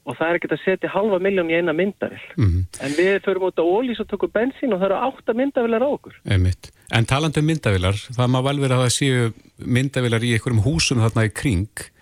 og 0.04 0.18
það 0.18 0.26
er 0.26 0.36
ekkert 0.36 0.56
að 0.58 0.64
setja 0.66 0.90
halva 0.92 1.20
miljón 1.24 1.48
í 1.48 1.56
eina 1.56 1.72
myndavel 1.72 2.20
mm 2.36 2.44
-hmm. 2.44 2.64
en 2.84 2.96
við 2.98 3.24
förum 3.24 3.46
út 3.48 3.56
á 3.56 3.64
ólís 3.64 4.02
og 4.04 4.10
tökum 4.10 4.34
bensin 4.34 4.74
og 4.76 4.82
það 4.82 4.90
eru 4.90 4.98
átta 5.08 5.32
myndavelar 5.32 5.80
á 5.80 5.88
okkur 5.88 6.20
Einmitt. 6.28 6.68
En 6.92 7.08
talandu 7.08 7.40
um 7.40 7.46
myndavelar 7.46 7.96
það 7.96 8.28
má 8.28 8.44
vel 8.44 8.60
vera 8.60 8.76
að 8.76 8.84
það 8.84 8.98
séu 9.00 9.32
myndavelar 9.64 10.20
í 10.20 10.32
einhverjum 10.36 10.66
húsum 10.68 11.00
þarna 11.00 11.24
í 11.24 11.32
kring 11.32 11.72
Eh, 11.72 11.99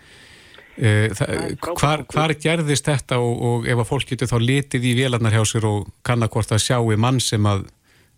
hvar, 0.79 2.05
hvar 2.07 2.35
gerðist 2.39 2.87
þetta 2.87 3.19
og, 3.23 3.41
og 3.51 3.67
ef 3.67 3.83
að 3.83 3.89
fólk 3.89 4.13
getur 4.13 4.31
þá 4.31 4.39
litið 4.43 4.87
í 4.87 4.95
vélarnar 4.99 5.35
hjá 5.35 5.43
sér 5.49 5.67
og 5.69 5.89
kannakvort 6.07 6.55
að 6.55 6.63
sjá 6.67 6.79
í 6.79 7.01
mann 7.01 7.19
sem 7.23 7.47
að, 7.51 7.67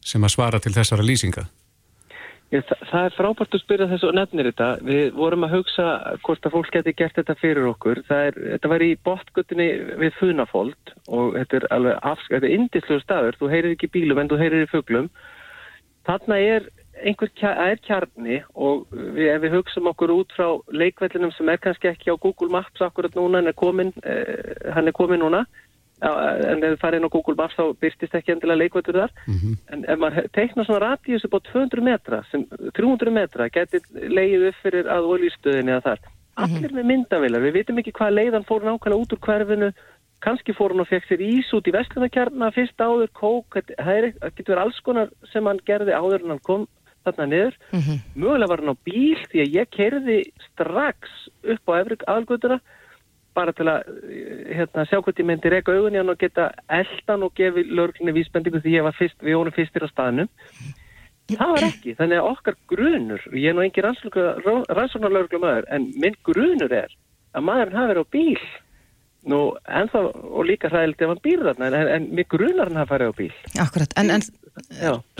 sem 0.04 0.24
að 0.24 0.34
svara 0.34 0.60
til 0.60 0.74
þessara 0.76 1.06
lýsinga? 1.06 1.46
Ég, 2.50 2.64
það, 2.66 2.80
það 2.90 3.04
er 3.06 3.14
frábært 3.14 3.52
að 3.54 3.62
spyrja 3.62 3.86
þessu 3.92 4.08
og 4.08 4.16
nefnir 4.18 4.48
þetta. 4.50 4.68
Við 4.82 5.04
vorum 5.14 5.46
að 5.46 5.52
hugsa 5.54 5.84
hvort 6.26 6.46
að 6.46 6.54
fólk 6.56 6.72
geti 6.74 6.94
gert 6.98 7.18
þetta 7.20 7.36
fyrir 7.38 7.68
okkur. 7.70 8.00
Er, 8.10 8.38
þetta 8.56 8.70
var 8.72 8.82
í 8.82 8.90
botgötunni 9.06 9.68
við 10.00 10.16
Funafold 10.18 10.94
og 11.06 11.36
þetta 11.38 11.60
er 11.60 11.66
alveg 11.76 12.00
afskæð, 12.10 12.34
þetta 12.34 12.50
er 12.50 12.56
indislu 12.56 12.98
staður. 13.04 13.38
Þú 13.38 13.52
heyrir 13.54 13.76
ekki 13.76 13.92
bílum 13.94 14.18
en 14.18 14.32
þú 14.32 14.40
heyrir 14.42 14.66
í 14.66 14.70
fuglum. 14.72 15.06
Þarna 16.10 16.40
er 16.42 16.66
einhver 17.04 17.30
er 17.40 17.80
kjarni 17.86 18.42
og 18.54 18.86
við, 18.92 19.26
ef 19.34 19.42
við 19.44 19.56
hugsaum 19.56 19.90
okkur 19.92 20.12
út 20.14 20.36
frá 20.36 20.48
leikvellinum 20.72 21.32
sem 21.36 21.48
er 21.48 21.60
kannski 21.62 21.90
ekki 21.90 22.12
á 22.12 22.16
Google 22.20 22.50
Maps 22.52 22.80
akkurat 22.80 23.14
núna, 23.16 23.40
hann 23.40 23.50
er 23.50 23.56
komin, 23.56 23.92
eh, 24.04 24.70
hann 24.74 24.88
er 24.88 24.96
komin 24.96 25.22
núna 25.24 25.44
en 26.00 26.62
ef 26.64 26.72
þið 26.72 26.78
farið 26.80 27.00
inn 27.00 27.08
á 27.08 27.14
Google 27.14 27.36
Maps 27.36 27.56
þá 27.58 27.64
byrstist 27.82 28.14
ekki 28.16 28.32
endilega 28.34 28.62
leikvættur 28.62 28.98
þar 29.02 29.12
mm 29.26 29.34
-hmm. 29.34 29.56
en 29.72 29.84
ef 29.84 29.98
maður 30.00 30.28
teiknar 30.32 30.66
svona 30.66 30.80
radíus 30.86 31.24
upp 31.24 31.36
á 31.36 31.40
200 31.52 31.84
metra, 31.84 32.22
sem 32.30 32.46
300 32.74 33.12
metra 33.12 33.48
getur 33.48 33.80
leið 33.92 34.48
upp 34.48 34.58
fyrir 34.62 34.88
að 34.88 35.10
oljustöðinni 35.14 35.76
að 35.76 35.84
þar, 35.88 36.00
mhm. 36.00 36.56
allir 36.56 36.72
með 36.72 36.90
myndavilar 36.92 37.40
við 37.42 37.56
vitum 37.58 37.78
ekki 37.78 37.92
hvað 37.92 38.16
leiðan 38.16 38.48
fór 38.48 38.64
nákvæmlega 38.64 39.02
út 39.02 39.12
úr 39.12 39.24
hverfinu, 39.26 39.72
kannski 40.20 40.52
fór 40.52 40.72
hann 40.72 40.80
og 40.80 40.88
fekk 40.88 41.04
sér 41.08 41.20
ís 41.20 41.52
út 41.52 41.68
í 41.68 41.72
vestlunarkjarna, 41.72 42.52
fyrst 42.52 42.80
áður 42.80 43.08
kók, 43.12 43.56
það 43.56 44.16
getur 44.36 44.54
verið 44.54 44.64
alls 44.64 44.80
konar 44.80 45.08
sem 45.32 45.44
hann 45.44 45.60
gerði 45.64 45.92
áður 45.92 46.24
en 46.24 46.36
hann 46.36 46.44
kom 46.44 46.66
þarna 47.06 47.26
niður, 47.30 47.56
mm 47.70 47.80
-hmm. 47.80 48.02
mögulega 48.14 48.50
var 48.50 48.62
hann 48.62 48.74
á 48.74 48.84
bíl 48.84 49.20
því 49.30 49.40
að 49.44 49.54
ég 49.56 49.72
kerði 49.76 50.18
strax 50.50 51.16
upp 51.42 51.64
á 51.70 51.72
efri 51.80 51.96
aðalgötuna 52.06 52.60
bara 53.34 53.52
til 53.52 53.68
að 53.70 53.86
hérna, 54.50 54.84
sjá 54.88 54.98
hvort 54.98 55.20
ég 55.20 55.26
myndi 55.28 55.50
reyka 55.52 55.72
augun 55.72 55.94
í 55.94 56.00
hann 56.00 56.12
og 56.12 56.18
geta 56.18 56.50
eldan 56.68 57.22
og 57.26 57.34
gefi 57.38 57.64
lörglinni 57.64 58.14
vísbendingu 58.16 58.60
því 58.60 58.76
ég 58.78 58.86
var 58.86 58.96
fyrst, 58.98 59.18
við 59.22 59.38
vorum 59.38 59.54
fyrstir 59.54 59.86
á 59.86 59.88
staðnum. 59.92 60.30
Það 61.30 61.52
var 61.54 61.66
ekki, 61.68 61.94
þannig 61.94 62.18
að 62.18 62.30
okkar 62.32 62.56
grunur, 62.72 63.22
ég 63.38 63.52
er 63.52 63.54
nú 63.54 63.62
engin 63.62 63.86
rannsóknarlörglum 63.86 65.46
aður, 65.46 65.68
en 65.70 65.86
minn 66.02 66.18
grunur 66.26 66.74
er 66.74 66.90
að 67.38 67.46
maðurinn 67.46 67.78
hafi 67.78 67.92
verið 67.92 68.02
á 68.02 68.14
bíl. 68.16 68.42
Nú, 69.28 69.40
ennþá, 69.68 70.00
og 70.32 70.46
líka 70.48 70.70
hræðilegt 70.72 71.02
ef 71.04 71.10
hann 71.12 71.24
býr 71.24 71.42
þarna, 71.44 71.66
en, 71.66 71.74
en, 71.76 71.88
en 71.96 72.06
minn 72.16 72.28
grunar 72.30 72.70
hann 72.70 72.78
hafi 72.80 72.92
farið 72.94 73.10
á 73.12 73.14
bíl. 73.18 73.32
Akkurat, 73.60 73.92
en, 74.00 74.14
en 74.16 74.24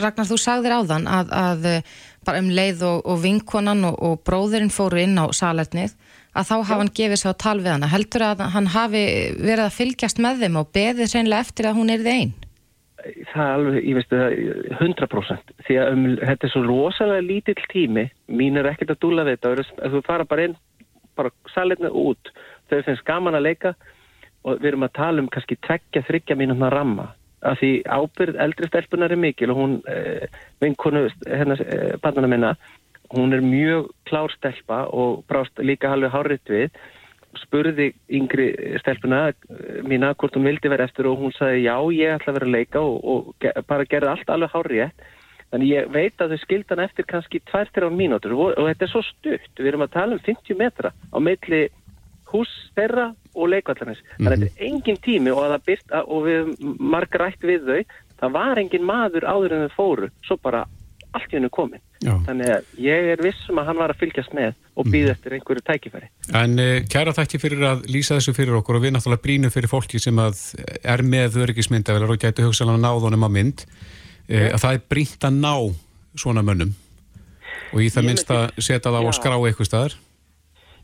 Ragnar, 0.01 0.27
þú 0.27 0.37
sagðir 0.41 0.73
á 0.73 0.81
þann 0.89 1.05
að, 1.09 1.35
að 1.37 1.67
bara 2.27 2.41
um 2.41 2.49
leið 2.53 2.83
og, 2.87 3.03
og 3.09 3.21
vinkonan 3.23 3.85
og, 3.87 3.97
og 4.01 4.23
bróðurinn 4.27 4.73
fóru 4.73 5.01
inn 5.01 5.17
á 5.21 5.25
salernið 5.33 5.95
að 6.31 6.47
þá 6.47 6.53
hafa 6.55 6.79
hann 6.79 6.93
gefið 6.95 7.21
sér 7.21 7.35
á 7.35 7.41
tal 7.43 7.57
við 7.59 7.73
hana. 7.73 7.89
Heldur 7.91 8.25
að 8.25 8.45
hann 8.53 8.69
hafi 8.71 9.03
verið 9.39 9.65
að 9.65 9.75
fylgjast 9.77 10.21
með 10.23 10.45
þeim 10.45 10.61
og 10.61 10.71
beðið 10.75 11.11
sérnlega 11.11 11.47
eftir 11.47 11.69
að 11.69 11.77
hún 11.79 11.93
er 11.93 12.05
þið 12.05 12.15
einn 12.15 12.33
Það 13.01 13.41
er 13.41 13.51
alveg, 13.55 13.77
ég 13.81 13.97
veistu 13.97 14.17
það 14.19 14.33
100% 14.77 15.53
því 15.65 15.77
að 15.81 15.87
um, 15.95 16.03
þetta 16.19 16.45
er 16.45 16.51
svo 16.53 16.61
rosalega 16.67 17.25
lítill 17.25 17.63
tími. 17.71 18.03
Mín 18.29 18.59
er 18.61 18.69
ekkert 18.69 18.93
að 18.93 18.99
dúla 19.01 19.25
við 19.25 19.39
þetta. 19.39 19.87
Þú 19.89 20.01
fara 20.05 20.27
bara 20.29 20.45
inn, 20.45 20.53
bara 21.17 21.31
salirna 21.49 21.89
út 21.97 22.29
þau 22.71 22.85
finnst 22.87 23.07
gaman 23.07 23.37
að 23.37 23.47
leika 23.49 23.73
og 24.41 24.61
við 24.61 24.71
erum 24.71 24.85
að 24.87 24.95
tala 24.97 25.21
um 25.21 25.29
kannski 25.31 25.57
tveggja, 25.61 26.05
þryggja 26.07 26.37
mínúna 26.39 26.71
ramma. 26.73 27.11
Að 27.45 27.57
því 27.57 27.71
ábyrð 27.89 28.39
eldri 28.45 28.69
stelpunar 28.69 29.13
er 29.13 29.19
mikil 29.21 29.51
og 29.53 29.59
hún 29.59 29.75
eh, 29.89 30.27
vinkonu 30.61 31.07
hérna 31.25 31.57
eh, 31.65 31.93
barnana 32.01 32.29
minna 32.29 32.55
hún 33.11 33.33
er 33.33 33.41
mjög 33.43 33.89
klárstelpa 34.07 34.85
og 34.93 35.23
brást 35.27 35.59
líka 35.59 35.89
halveg 35.91 36.13
hárið 36.13 36.51
við. 36.53 36.81
Spurði 37.41 37.87
yngri 38.11 38.51
stelpuna 38.81 39.31
eh, 39.31 39.81
mína 39.87 40.13
hvort 40.13 40.37
hún 40.37 40.47
vildi 40.47 40.69
vera 40.71 40.85
eftir 40.89 41.09
og 41.09 41.21
hún 41.21 41.33
sagði 41.37 41.65
já 41.65 41.75
ég 41.95 42.15
ætla 42.17 42.33
að 42.33 42.39
vera 42.39 42.49
að 42.49 42.55
leika 42.57 42.83
og, 42.83 43.01
og 43.01 43.65
bara 43.67 43.89
gerði 43.89 44.13
allt 44.13 44.31
alveg 44.31 44.55
hárið 44.55 45.09
þannig 45.51 45.71
ég 45.73 45.91
veit 45.91 46.21
að 46.23 46.33
þau 46.33 46.41
skildan 46.45 46.81
eftir 46.85 47.07
kannski 47.07 47.41
2-3 47.51 47.89
mínútur 47.91 48.35
og, 48.37 48.53
og 48.55 48.69
þetta 48.69 48.87
er 48.87 48.91
svo 48.93 49.03
stutt. 49.03 49.51
Við 49.59 49.73
erum 49.73 49.85
að 49.85 49.95
tala 49.97 50.15
um 50.15 50.23
50 50.23 50.59
metra 50.59 50.93
á 50.95 51.17
meitli 51.19 51.65
hús 52.31 52.51
þeirra 52.77 53.11
og 53.35 53.49
leikvallarins 53.53 54.01
mm 54.01 54.07
-hmm. 54.11 54.23
þannig 54.23 54.37
að 54.37 54.43
þetta 54.43 54.59
er 54.59 54.67
engin 54.69 55.01
tími 55.05 55.31
og, 55.31 55.61
byrt, 55.65 55.95
og 56.07 56.25
við 56.27 56.53
margar 56.79 57.25
rætt 57.25 57.43
við 57.43 57.65
þau 57.69 57.81
það 58.21 58.37
var 58.37 58.59
engin 58.59 58.85
maður 58.85 59.25
áður 59.25 59.55
en 59.55 59.67
þau 59.67 59.75
fóru 59.75 60.11
svo 60.27 60.37
bara 60.37 60.65
allt 61.11 61.33
í 61.33 61.37
hennu 61.37 61.49
komin 61.51 61.81
Já. 62.01 62.13
þannig 62.25 62.49
að 62.49 62.67
ég 62.81 63.07
er 63.13 63.21
vissum 63.21 63.59
að 63.59 63.67
hann 63.69 63.79
var 63.81 63.91
að 63.91 63.99
fylgjast 64.01 64.33
með 64.33 64.53
og 64.79 64.87
býða 64.87 65.11
mm. 65.11 65.15
eftir 65.15 65.33
einhverju 65.35 65.63
tækifæri 65.67 66.07
En 66.39 66.59
uh, 66.59 66.77
kæra 66.87 67.13
þakki 67.13 67.39
fyrir 67.41 67.65
að 67.67 67.83
lýsa 67.91 68.17
þessu 68.17 68.33
fyrir 68.37 68.55
okkur 68.61 68.79
og 68.79 68.85
við 68.85 68.95
náttúrulega 68.95 69.25
brínum 69.25 69.53
fyrir 69.53 69.71
fólki 69.71 69.99
sem 69.99 70.21
er 70.21 71.03
með 71.03 71.41
öryggismyndavelar 71.43 72.15
og 72.15 72.21
gætu 72.21 72.47
hugsaðan 72.47 72.79
að 72.79 72.85
ná 72.85 72.91
þonum 73.03 73.27
að 73.27 73.35
mynd 73.37 73.65
uh, 73.67 74.47
að 74.53 74.61
það 74.63 74.77
er 74.77 74.85
brínt 74.93 75.27
að 75.27 75.41
ná 75.43 75.53
svona 76.15 76.45
mönnum 76.47 76.73
og 77.71 77.83
í 77.83 77.91
það 77.91 78.07
minnst 78.07 78.31
að 78.31 78.47
setja 78.57 78.87
það 78.87 78.99
á 78.99 79.03
að 79.03 79.17
skrá 79.19 79.35
eitthvað 79.35 79.69
staðar 79.69 79.97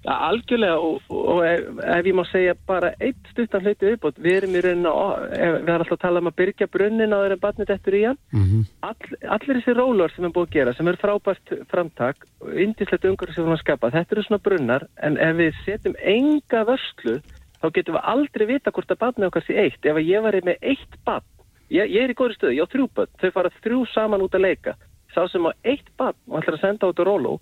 algjörlega 0.07 0.77
og, 0.79 1.01
og 1.11 1.41
ef, 1.45 1.63
ef 1.83 2.07
ég 2.07 2.15
má 2.15 2.23
segja 2.29 2.55
bara 2.69 2.93
eitt 3.03 3.31
stuttan 3.31 3.65
hluti 3.65 3.91
uppbútt, 3.93 4.19
við 4.23 4.37
erum 4.41 4.55
í 4.55 4.61
rauninu 4.63 4.93
við 5.31 5.47
erum 5.47 5.73
alltaf 5.73 5.95
að 5.97 6.03
tala 6.05 6.21
um 6.23 6.29
að 6.31 6.37
byrja 6.41 6.69
brunnin 6.71 7.15
á 7.15 7.17
þeirra 7.19 7.39
barnið 7.43 7.73
eftir 7.75 7.97
í 7.97 8.03
hann. 8.05 8.19
Mm 8.31 8.45
-hmm. 8.45 8.67
All, 8.87 9.17
allir 9.35 9.59
þessi 9.59 9.77
rólur 9.77 10.13
sem 10.15 10.25
er 10.25 10.35
búið 10.35 10.47
að 10.47 10.55
gera 10.57 10.73
sem 10.73 10.87
er 10.87 11.01
frábært 11.01 11.55
framtak 11.71 12.27
indislegt 12.55 13.05
umhverfið 13.05 13.35
sem 13.35 13.43
við 13.43 13.47
erum 13.47 13.57
að 13.57 13.65
skapa, 13.65 13.91
þetta 13.91 14.15
eru 14.15 14.23
svona 14.23 14.45
brunnar 14.47 14.87
en 15.03 15.17
ef 15.17 15.35
við 15.35 15.59
setjum 15.65 15.95
enga 16.01 16.63
vörslu 16.63 17.19
þá 17.61 17.67
getum 17.73 17.97
við 17.97 18.07
aldrei 18.13 18.45
vita 18.47 18.71
hvort 18.71 18.91
að 18.91 19.01
barnið 19.01 19.29
okkar 19.29 19.45
sé 19.47 19.57
eitt, 19.57 19.85
ef 19.85 19.97
ég 20.03 20.23
var 20.23 20.37
með 20.45 20.57
eitt 20.61 20.99
barn, 21.05 21.25
ég, 21.69 21.89
ég 21.89 22.03
er 22.03 22.13
í 22.13 22.17
góðri 22.17 22.37
stöðu, 22.37 22.57
ég 22.57 22.63
á 22.63 22.71
þrjú 22.71 22.89
barn, 22.95 23.13
þau 23.21 23.31
fara 23.35 23.55
þrjú 23.63 23.85
saman 23.93 24.23
út 24.25 24.37
að 24.37 24.45
leika. 24.45 24.75
Sá 25.15 25.23
sem 25.31 25.45
á 25.47 25.51
eitt 25.65 25.89
barn 25.97 26.17
og 26.29 26.41
ætlar 26.41 26.59
að 26.59 26.65
senda 26.65 26.89
át 26.89 27.01
á 27.01 27.03
róló 27.07 27.37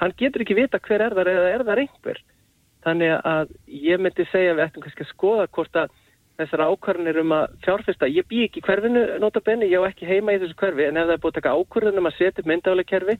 hann 0.00 0.14
getur 0.18 0.44
ekki 0.44 0.56
vita 0.58 0.80
hver 0.80 1.04
er 1.06 1.16
það 1.16 1.32
eða 1.32 1.48
er 1.54 1.64
það 1.68 1.82
einhver. 1.84 2.20
Þannig 2.84 3.16
að 3.28 3.50
ég 3.90 4.00
myndi 4.00 4.24
segja 4.30 4.54
við 4.54 4.64
ættum 4.64 4.84
kannski 4.84 5.04
að 5.04 5.12
skoða 5.12 5.48
hvort 5.52 5.76
að 5.76 5.98
þessar 6.40 6.62
ákvarðanir 6.70 7.20
um 7.20 7.34
að 7.36 7.58
fjárfesta, 7.66 8.08
ég 8.08 8.24
bý 8.30 8.46
ekki 8.46 8.62
hverfinu 8.64 9.02
nota 9.20 9.42
benni, 9.44 9.68
ég 9.68 9.84
á 9.84 9.90
ekki 9.90 10.08
heima 10.08 10.32
í 10.32 10.40
þessu 10.40 10.56
hverfi 10.62 10.86
en 10.86 10.96
ef 10.96 11.10
það 11.10 11.16
er 11.16 11.20
búið 11.20 11.34
að 11.34 11.38
taka 11.40 11.54
ákvarðanum 11.58 12.08
að 12.08 12.16
setja 12.16 12.46
myndálega 12.48 12.90
kerfi, 12.94 13.16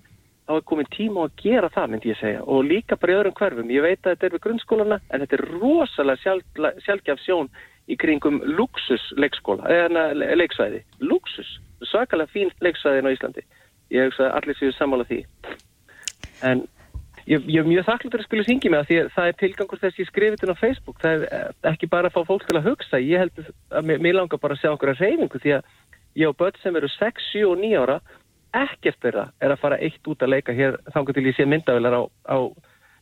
þá 0.49 0.55
er 0.57 0.65
komin 0.71 0.91
tíma 0.95 1.27
að 1.27 1.37
gera 1.43 1.73
það 1.75 1.93
myndi 1.93 2.11
ég 2.11 2.21
segja 2.23 2.41
og 2.49 2.65
líka 2.65 2.97
bara 2.97 3.13
í 3.13 3.19
öðrum 3.19 3.37
hverfum. 3.37 3.75
Ég 3.75 3.85
veit 3.85 4.01
að 4.01 4.15
þetta 4.15 4.27
er 4.27 4.35
við 4.37 4.45
grunnskólana 4.47 5.01
en 5.11 5.25
þetta 5.27 5.37
er 5.37 5.45
rosalega 5.61 6.23
sjálf, 6.25 6.65
sjálfgjaf 6.87 7.25
sjón 7.27 7.53
í 7.91 7.99
kringum 8.01 8.41
luxus 8.57 9.05
leikskóla, 9.21 9.69
eða 9.69 10.11
leiksvæði. 10.41 10.85
Luxus, 11.05 11.59
svakalega 11.85 12.33
fín 12.33 12.55
leiksvæðin 12.65 13.13
á 13.13 13.15
Íslandi. 13.15 13.45
Ég 13.93 14.17
að 14.17 14.37
allir 14.39 14.57
séu 14.57 14.73
samála 14.79 15.05
því 15.05 15.27
en 16.43 16.65
ég, 17.27 17.45
ég 17.47 17.61
er 17.61 17.69
mjög 17.69 17.87
þakklúttur 17.89 18.23
að 18.23 18.29
skilja 18.29 18.49
syngi 18.49 18.73
mig 18.73 18.81
að 18.81 18.89
því 18.91 18.99
að 19.03 19.11
það 19.17 19.31
er 19.31 19.39
tilgangur 19.43 19.83
þess 19.83 19.95
að 19.95 20.03
ég 20.03 20.11
skrifið 20.11 20.39
þetta 20.39 20.57
á 20.57 20.63
Facebook, 20.63 20.99
það 21.03 21.13
er 21.17 21.27
eh, 21.39 21.51
ekki 21.73 21.91
bara 21.93 22.11
að 22.11 22.17
fá 22.17 22.31
fólk 22.31 22.47
til 22.49 22.59
að 22.59 22.71
hugsa, 22.71 23.03
ég 23.03 23.25
held 23.25 23.53
að 23.71 23.93
mér 23.93 24.17
langar 24.17 24.43
bara 24.43 24.57
að 24.57 24.63
sjá 24.65 24.73
okkur 24.73 24.95
að 24.95 25.05
reyfingu 25.05 25.43
því 25.43 25.55
að 25.59 25.63
ég 26.21 26.33
á 26.33 26.39
börn 26.41 26.59
sem 26.63 26.77
eru 26.77 26.91
6, 26.91 27.29
7 27.33 27.47
og 27.51 27.61
9 27.61 27.85
ára 27.85 28.01
ekkert 28.61 28.99
þeirra 29.05 29.29
er 29.39 29.55
að 29.55 29.63
fara 29.63 29.79
eitt 29.79 30.09
út 30.11 30.23
að 30.25 30.33
leika 30.35 30.55
hér 30.55 30.79
þangar 30.91 31.17
til 31.17 31.27
ég 31.29 31.37
sé 31.37 31.47
myndavilar 31.47 31.95
á, 31.95 32.03
á 32.27 32.39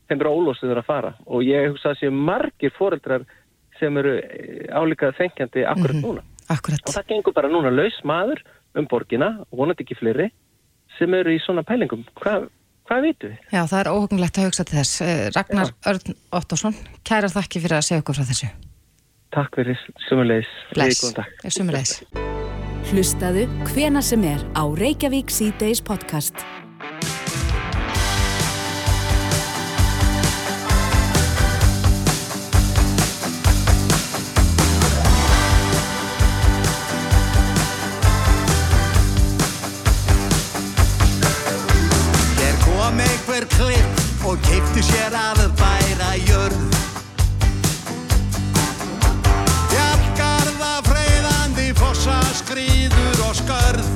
þeim 0.09 0.25
rólósuður 0.27 0.83
að 0.83 0.89
fara 0.89 1.13
og 1.25 1.45
ég 1.47 1.71
hugsa 1.71 1.95
að 1.95 2.03
sé 2.03 2.11
margir 2.13 2.75
foreldrar 2.77 3.25
sem 3.79 3.97
eru 4.01 4.19
eh, 4.19 4.69
álíkað 4.69 5.17
þengjandi 5.23 5.65
akkurat 5.65 5.97
mm 5.97 6.03
-hmm. 6.03 6.21
núna 6.21 6.23
akkurat. 6.53 6.85
og 6.85 6.95
það 6.95 7.09
gengur 7.09 7.37
bara 7.37 7.49
núna 7.49 7.73
laus 7.73 7.99
maður 8.05 8.43
um 8.77 8.87
borgina, 8.87 9.45
vonandi 9.51 9.85
ekki 9.85 9.97
fleiri 9.97 10.31
sem 10.99 11.15
eru 11.15 11.33
í 11.33 11.41
svona 11.41 11.63
pælingum 11.63 12.05
hvað 12.21 12.49
hvað 12.89 13.05
vitum 13.07 13.35
við? 13.35 13.43
Já, 13.53 13.61
það 13.71 13.81
er 13.81 13.91
óhugnlegt 13.93 14.41
að 14.41 14.49
hugsa 14.49 14.65
til 14.69 14.79
þess. 14.79 15.03
Eh, 15.05 15.25
Ragnar 15.37 15.71
Já. 15.71 15.77
Örn 15.93 16.17
Ottosson, 16.41 16.79
kæra 17.07 17.31
þakki 17.33 17.63
fyrir 17.65 17.79
að 17.79 17.87
segja 17.89 18.05
okkur 18.05 18.19
frá 18.19 18.29
þessu. 18.31 18.51
Takk 19.37 19.59
fyrir, 19.61 19.81
sumulegis. 20.09 20.53
Bless, 20.73 21.05
sumulegis. 21.53 21.99
Hlustaðu 22.89 23.45
hvena 23.69 24.01
sem 24.01 24.25
er 24.25 24.41
á 24.57 24.65
Reykjavík 24.65 25.29
C-Days 25.29 25.85
podcast. 25.85 26.41
Keiptu 44.79 44.95
sér 44.95 45.15
að 45.15 45.41
bæra 45.59 46.11
jörð? 46.23 46.77
Fjallgarða 49.73 50.75
freyðandi 50.87 51.73
fossa 51.75 52.21
skrýður 52.39 53.25
og 53.27 53.35
skörð. 53.41 53.89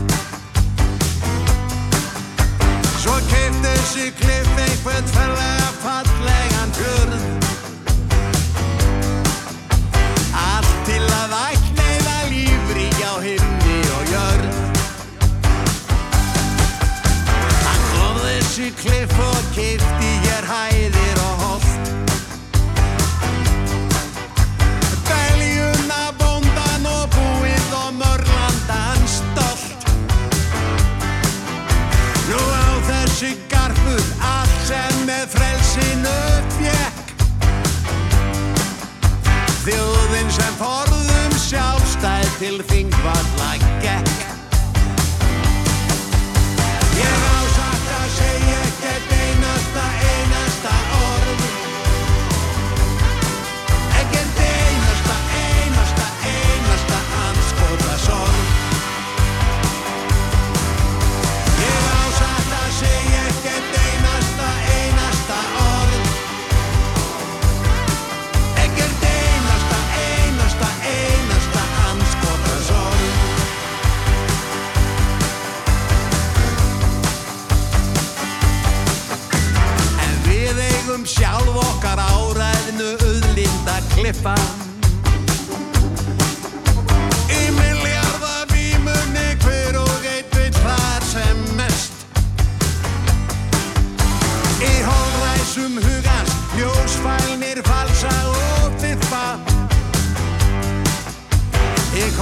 Svo 2.99 3.14
keiptu 3.31 3.77
sér 3.92 4.11
klipp 4.18 4.41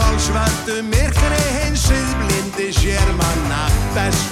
Í 0.00 0.02
kolsvöldu 0.02 0.78
myrkri 0.88 1.40
hins 1.58 1.82
siðblindi 1.84 2.70
sér 2.72 3.10
manna 3.18 3.66
best 3.92 4.29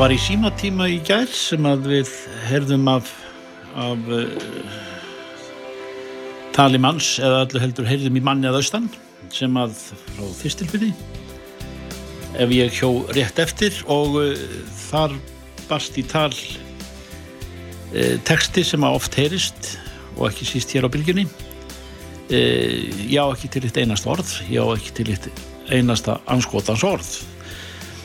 Það 0.00 0.06
var 0.06 0.14
í 0.14 0.24
símatíma 0.24 0.84
í 0.88 0.94
gær 1.04 1.26
sem 1.28 1.66
að 1.68 1.82
við 1.90 2.10
herðum 2.48 2.86
af, 2.88 3.10
af 3.76 4.06
uh, 4.08 4.30
tali 6.56 6.78
manns 6.80 7.18
eða 7.20 7.42
öllu 7.42 7.60
heldur 7.60 7.84
heyrðum 7.84 8.16
í 8.16 8.22
manni 8.24 8.48
að 8.48 8.62
austan 8.62 8.86
sem 9.36 9.58
að 9.60 9.74
frá 9.90 10.22
þistilbyrði 10.38 10.88
ef 12.32 12.54
ég 12.56 12.72
hjó 12.78 12.88
rétt 13.12 13.42
eftir 13.44 13.76
og 13.92 14.16
uh, 14.22 14.40
þar 14.86 15.18
barst 15.68 15.98
í 16.00 16.06
tal 16.08 16.32
uh, 16.32 18.16
texti 18.24 18.64
sem 18.64 18.86
að 18.88 18.96
oft 19.02 19.18
heyrist 19.20 19.74
og 20.14 20.30
ekki 20.30 20.48
síst 20.48 20.72
hér 20.72 20.88
á 20.88 20.92
bylgjunni. 20.96 21.26
Uh, 22.32 22.88
já 23.04 23.26
ekki 23.26 23.52
til 23.52 23.66
eitt 23.68 23.82
einast 23.84 24.08
orð 24.08 24.32
já 24.48 24.62
ekki 24.64 24.96
til 24.96 25.12
eitt 25.12 25.28
einasta 25.68 26.16
anskotans 26.24 26.88
orð. 26.88 27.12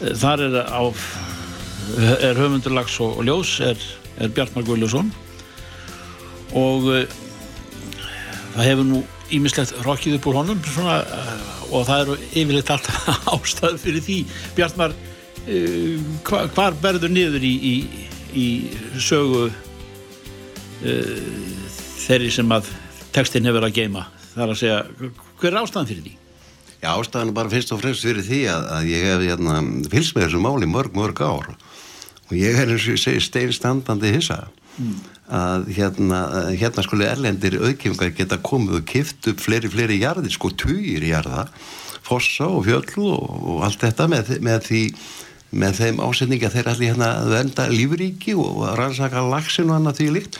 Þar 0.03 0.45
er 0.49 0.59
á 0.75 0.83
er 2.19 2.39
höfundurlags 2.39 2.97
og, 3.03 3.19
og 3.19 3.27
ljós 3.27 3.57
er, 3.63 3.81
er 4.21 4.31
Bjartmar 4.33 4.65
Guðljósson 4.67 5.11
og 6.55 6.87
uh, 6.91 7.03
það 8.55 8.69
hefur 8.69 8.87
nú 8.89 9.01
ímislegt 9.35 9.73
rokkið 9.85 10.19
upp 10.19 10.29
úr 10.29 10.39
honum 10.41 10.61
svona, 10.69 11.01
uh, 11.03 11.35
og 11.71 11.85
það 11.89 12.03
eru 12.05 12.17
yfirleitt 12.31 12.71
alltaf 12.75 13.19
ástæðu 13.35 13.81
fyrir 13.81 14.05
því. 14.05 14.17
Bjartmar 14.57 14.95
uh, 14.95 16.09
hva, 16.27 16.45
hvar 16.55 16.77
berður 16.81 17.13
niður 17.13 17.45
í, 17.45 17.55
í, 17.55 17.75
í 18.35 18.47
sögu 19.01 19.49
þeirri 22.05 22.27
sem 22.29 22.51
að 22.53 22.67
textin 23.15 23.47
hefur 23.47 23.65
að 23.65 23.77
geima 23.79 24.03
þar 24.35 24.51
að 24.51 24.59
segja, 24.59 24.79
hver 25.39 25.53
er 25.53 25.61
ástæðan 25.61 25.89
fyrir 25.89 26.03
því? 26.05 26.15
Já, 26.81 26.89
ástæðan 26.91 27.31
er 27.31 27.37
bara 27.39 27.51
fyrst 27.53 27.71
og 27.73 27.79
fremst 27.81 28.05
fyrir 28.05 28.25
því 28.25 28.41
að, 28.51 28.65
að 28.75 28.89
ég 28.91 29.07
hef 29.09 29.23
hérna, 29.23 29.55
fylgst 29.93 30.17
með 30.17 30.27
þessu 30.27 30.41
máli 30.43 30.69
mörg, 30.69 30.97
mörg 30.97 31.21
ár 31.23 31.47
og 32.29 32.37
ég 32.37 32.57
er 32.57 32.69
eins 32.69 32.87
og 32.87 32.95
ég 32.95 33.01
segi 33.01 33.23
steinstandandi 33.23 34.13
hissa 34.15 34.45
að 35.25 35.69
hérna, 35.73 36.19
hérna 36.53 36.83
skuli 36.85 37.07
erlendir 37.07 37.55
auðkjöfingar 37.57 38.11
geta 38.17 38.37
komið 38.43 38.79
og 38.81 38.87
kift 38.89 39.29
upp 39.31 39.41
fleiri, 39.41 39.71
fleiri 39.71 40.01
jarðir, 40.01 40.33
sko 40.35 40.51
tugir 40.53 41.05
jarða, 41.07 41.47
fossa 42.05 42.49
og 42.51 42.67
fjöll 42.67 43.07
og, 43.07 43.23
og 43.55 43.63
allt 43.65 43.85
þetta 43.87 44.09
með, 44.11 44.35
með 44.45 44.67
því 44.67 44.81
með 45.55 45.77
þeim 45.79 46.01
ásetninga 46.03 46.51
þeir 46.51 46.69
allir 46.71 46.91
hérna 46.91 47.11
að 47.21 47.33
venda 47.35 47.67
lífríki 47.71 48.33
og 48.37 48.63
að 48.67 48.79
rannsaka 48.81 49.21
lagsin 49.29 49.69
og 49.71 49.77
annað 49.77 50.01
því 50.01 50.07
líkt. 50.17 50.39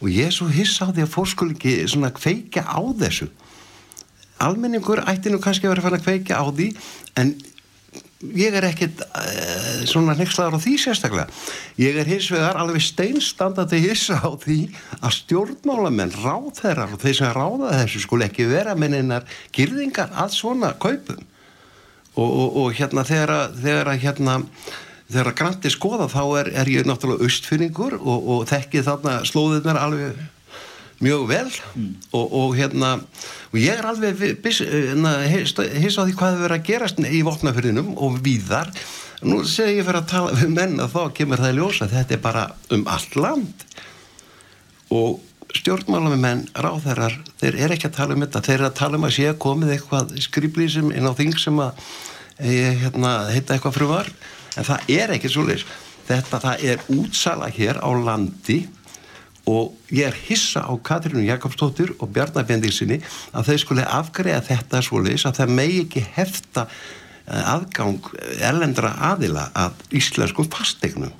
Og 0.00 0.12
ég 0.12 0.30
er 0.30 0.34
svo 0.34 0.46
hissa 0.52 0.88
á 0.88 0.92
því 0.92 1.04
að 1.04 1.12
fólk 1.12 1.32
skuli 1.32 1.56
ekki 1.56 1.74
svona 1.92 2.12
kveika 2.14 2.64
á 2.64 2.80
þessu. 3.00 3.28
Almenningur 4.44 5.02
ætti 5.08 5.32
nú 5.32 5.40
kannski 5.42 5.68
að 5.68 5.74
vera 5.74 5.84
fann 5.86 5.98
að 5.98 6.06
kveika 6.06 6.40
á 6.40 6.44
því 6.48 6.70
en 7.20 7.34
ég 8.34 8.56
er 8.56 8.66
ekkit 8.68 9.02
uh, 9.04 9.84
svona 9.88 10.16
nexlaður 10.18 10.58
á 10.58 10.64
því 10.64 10.74
sérstaklega. 10.82 11.26
Ég 11.80 11.98
er 12.00 12.08
hins 12.10 12.28
vegar 12.32 12.58
alveg 12.60 12.84
steinstandandi 12.84 13.82
hissa 13.84 14.18
á 14.18 14.30
því 14.42 14.58
að 15.00 15.16
stjórnmálamenn 15.20 16.14
ráðherrar 16.22 16.96
og 16.96 17.02
þeir 17.02 17.18
sem 17.20 17.36
ráða 17.36 17.74
þessu 17.82 18.02
skul 18.06 18.22
ekki 18.26 18.48
vera 18.50 18.76
menninnar 18.78 19.26
girðingar 19.56 20.14
að 20.16 20.36
svona 20.38 20.74
kaupum. 20.80 21.22
Og, 22.16 22.28
og, 22.30 22.60
og 22.62 22.76
hérna 22.78 23.04
þegar 23.04 23.32
að, 23.36 23.96
hérna 24.00 24.38
þegar 25.10 25.28
að 25.30 25.36
granti 25.38 25.70
skoða 25.72 26.06
þá 26.10 26.22
er, 26.40 26.48
er 26.62 26.70
ég 26.72 26.88
náttúrulega 26.88 27.26
austfinningur 27.26 27.98
og, 28.00 28.30
og 28.32 28.48
þekkið 28.50 28.88
þarna 28.88 29.18
slóðirnar 29.28 29.78
alveg 29.82 30.24
mjög 31.04 31.26
vel 31.28 31.48
og, 32.16 32.24
og 32.24 32.54
hérna 32.56 32.92
og 33.50 33.58
ég 33.60 33.76
er 33.76 33.88
alveg 33.88 34.22
bis- 34.44 34.62
hérna, 34.64 35.18
hissa 35.28 36.02
á 36.02 36.06
því 36.06 36.14
hvað 36.16 36.32
hefur 36.32 36.46
verið 36.46 36.56
að 36.56 36.66
gerast 36.70 37.02
í 37.04 37.20
vopnafyrðinum 37.26 37.92
og 37.96 38.18
víðar. 38.24 38.72
Nú 39.26 39.42
segir 39.48 39.80
ég 39.80 39.86
fyrir 39.88 40.02
að 40.02 40.10
tala 40.12 40.34
við 40.36 40.52
menn 40.56 40.80
að 40.80 40.92
þá 40.96 41.02
kemur 41.16 41.40
það 41.40 41.54
í 41.54 41.58
ljósa 41.60 41.88
þetta 41.92 42.16
er 42.16 42.24
bara 42.24 42.44
um 42.76 42.84
allt 42.92 43.16
land. 43.16 43.64
Og 44.92 45.22
stjórnmálamenn, 45.56 46.46
ráðherrar 46.58 47.14
þeir 47.40 47.56
eru 47.64 47.76
ekki 47.76 47.88
að 47.88 47.96
tala 47.96 48.16
um 48.16 48.24
þetta, 48.24 48.42
þeir 48.44 48.58
eru 48.58 48.68
að 48.68 48.78
tala 48.80 48.98
um 48.98 49.06
að 49.08 49.14
sé 49.16 49.32
komið 49.40 49.72
eitthvað 49.76 50.14
skriflýsum 50.26 50.92
inn 50.92 51.08
á 51.08 51.12
þing 51.16 51.36
sem 51.40 51.60
að 51.62 51.84
e, 52.36 52.54
hérna, 52.82 53.12
heita 53.32 53.56
eitthvað 53.56 53.76
fruvar, 53.78 54.10
en 54.56 54.66
það 54.66 54.90
er 54.96 55.14
ekki 55.16 55.30
svo 55.32 55.46
leys, 55.46 55.64
þetta 56.08 56.40
það 56.42 56.66
er 56.72 56.84
útsala 56.92 57.48
hér 57.54 57.80
á 57.80 57.90
landi 57.94 58.58
og 59.46 59.76
ég 59.94 60.08
er 60.08 60.16
hissa 60.26 60.64
á 60.66 60.72
Katrínu 60.74 61.22
Jakobsdóttir 61.26 61.94
og 62.00 62.10
Bjarnar 62.14 62.46
Bendiksinni 62.48 62.98
að 63.32 63.52
þau 63.52 63.58
skuli 63.62 63.84
afgreða 63.86 64.42
þetta 64.48 64.82
svo 64.82 65.02
leys 65.04 65.26
að 65.28 65.42
það 65.42 65.54
megi 65.60 65.84
ekki 65.84 66.06
hefta 66.16 66.66
eh, 66.66 67.52
aðgang 67.54 68.10
erlendra 68.40 68.96
aðila 69.12 69.50
að 69.54 69.86
íslenskum 70.00 70.50
fastegnum 70.50 71.14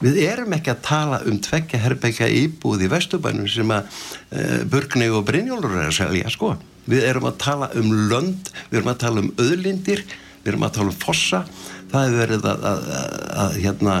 Við 0.00 0.16
erum 0.24 0.54
ekki 0.56 0.72
að 0.72 0.84
tala 0.86 1.18
um 1.28 1.36
tveggja 1.44 1.80
herbyggja 1.82 2.28
íbúð 2.32 2.86
í 2.86 2.88
Vesturbænum 2.88 3.48
sem 3.52 3.72
að 3.74 3.90
uh, 4.32 4.62
Burgni 4.72 5.10
og 5.12 5.26
Brynjólfur 5.28 5.76
er 5.76 5.90
að 5.90 5.98
selja, 5.98 6.30
sko. 6.32 6.54
Við 6.88 7.04
erum 7.04 7.28
að 7.28 7.36
tala 7.42 7.68
um 7.76 7.90
lönd, 8.08 8.48
við 8.70 8.80
erum 8.80 8.92
að 8.94 9.02
tala 9.02 9.20
um 9.20 9.28
öðlindir, 9.44 10.00
við 10.40 10.54
erum 10.54 10.64
að 10.64 10.78
tala 10.78 10.94
um 10.94 10.98
fossa, 11.02 11.42
það 11.92 12.06
hefur 12.06 12.22
verið 12.22 12.48
að, 12.48 12.64
að, 12.70 12.88
að, 12.96 13.18
að 13.44 13.58
hérna, 13.66 13.98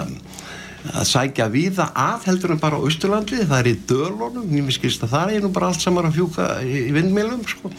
að 0.88 1.06
sækja 1.10 1.48
víða 1.52 1.90
að 1.98 2.26
heldur 2.30 2.54
en 2.54 2.62
bara 2.62 2.80
á 2.80 2.86
Östurlandi, 2.88 3.42
það 3.44 3.58
er 3.58 3.70
í 3.70 3.78
dölunum, 3.90 4.52
ég 4.56 4.66
miskist 4.66 5.04
að 5.04 5.14
það 5.14 5.34
er 5.34 5.44
nú 5.44 5.52
bara 5.54 5.70
allt 5.70 5.84
saman 5.84 6.08
að 6.08 6.18
fjúka 6.18 6.50
í, 6.64 6.86
vindmilum, 6.96 7.42
sko. 7.48 7.72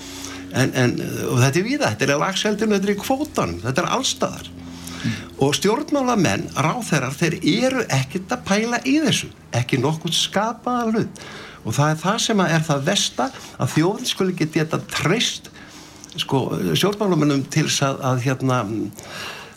En, 0.52 0.74
en, 0.76 0.98
og 1.32 1.40
þetta 1.40 1.62
er 1.62 1.68
víða, 1.68 1.92
þetta 1.94 2.08
er 2.08 2.14
í 2.14 2.20
lagseldinu, 2.22 2.76
þetta 2.76 2.90
er 2.90 2.94
í 2.94 3.02
kvótanum, 3.02 3.62
þetta 3.64 3.84
er 3.84 3.94
allstaðar 3.98 4.52
og 5.42 5.56
stjórnmálamenn, 5.58 6.44
ráþeirar 6.62 7.16
þeir 7.18 7.38
eru 7.42 7.86
ekkert 7.90 8.36
að 8.36 8.44
pæla 8.46 8.82
í 8.86 9.00
þessu 9.02 9.32
ekki 9.58 9.80
nokkuð 9.82 10.14
skapaða 10.14 10.92
hlut 10.92 11.24
og 11.66 11.76
það 11.78 11.94
er 11.94 12.00
það 12.04 12.20
sem 12.26 12.44
er 12.46 12.66
það 12.68 12.86
versta 12.90 13.28
að 13.58 13.74
þjóðin 13.76 14.10
skuli 14.12 14.36
ekki 14.36 14.50
geta 14.60 14.82
treyst 14.92 15.50
sko, 16.22 16.44
stjórnmálamennum 16.76 17.46
til 17.54 17.68
að, 17.70 18.02
að 18.12 18.26
hérna 18.28 18.62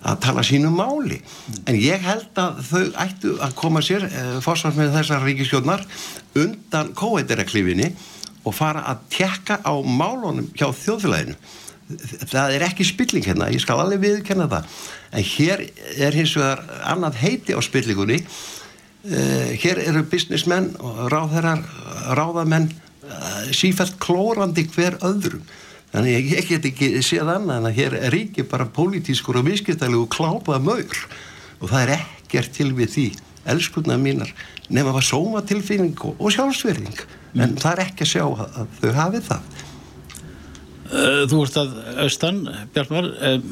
að 0.05 0.21
tala 0.25 0.45
sínu 0.45 0.71
máli. 0.75 1.19
En 1.65 1.77
ég 1.79 2.03
held 2.05 2.41
að 2.41 2.61
þau 2.69 2.85
ættu 3.05 3.35
að 3.45 3.57
koma 3.59 3.83
sér 3.85 4.07
e, 4.09 4.25
fórsvart 4.45 4.77
með 4.79 4.97
þessar 4.99 5.25
ríkisjónar 5.25 5.85
undan 6.41 6.93
kóeitireklífinni 6.99 7.93
og 8.45 8.57
fara 8.57 8.85
að 8.93 9.05
tekka 9.15 9.61
á 9.65 9.73
málunum 9.81 10.51
hjá 10.53 10.69
þjóðfélaginu. 10.69 11.37
Það 12.33 12.55
er 12.57 12.65
ekki 12.65 12.85
spilling 12.89 13.25
hérna, 13.27 13.51
ég 13.53 13.61
skal 13.65 13.81
alveg 13.81 14.03
viðkenna 14.05 14.49
það. 14.53 14.77
En 15.15 15.27
hér 15.35 15.65
er 16.01 16.17
hins 16.17 16.37
vegar 16.37 16.63
annað 16.93 17.19
heiti 17.21 17.57
á 17.57 17.61
spillingunni. 17.65 18.23
Uh, 19.05 19.53
hér 19.61 19.83
eru 19.85 20.01
businessmenn 20.09 20.71
og 20.81 21.03
ráðherrar, 21.13 21.61
ráðamenn 22.17 22.71
uh, 23.05 23.51
sífælt 23.53 23.99
klórandi 24.01 24.65
hver 24.73 24.97
öðrum 25.05 25.45
þannig 25.95 26.17
ég, 26.17 26.33
ég 26.35 26.49
get 26.51 26.69
ekki 26.71 26.91
séð 27.07 27.31
annað 27.37 27.61
en 27.61 27.69
að 27.71 27.79
hér 27.79 27.99
er 28.01 28.15
ríki 28.15 28.45
bara 28.51 28.67
pólitískur 28.67 29.39
og 29.41 29.47
viðskiptalegu 29.49 30.09
klápað 30.13 30.67
maur 30.67 31.05
og 31.61 31.71
það 31.71 31.81
er 31.85 31.95
ekkert 32.01 32.55
til 32.57 32.73
við 32.75 32.91
því 32.97 33.07
elskurna 33.55 33.99
mínar 34.01 34.33
nema 34.73 34.95
að 34.95 35.07
sóma 35.07 35.43
tilfinning 35.47 35.99
og, 36.09 36.25
sjálfsverðing 36.33 37.05
en 37.35 37.55
það 37.61 37.71
er 37.73 37.85
ekki 37.85 38.07
að 38.07 38.11
sjá 38.15 38.25
að, 38.25 38.43
að 38.47 38.75
þau 38.81 38.91
hafið 38.99 39.29
það. 39.29 39.55
Uh, 40.85 41.23
Þú 41.31 41.39
ert 41.43 41.59
að 41.59 41.77
austan, 42.05 42.41
Bjartmar, 42.75 43.09
um, 43.29 43.47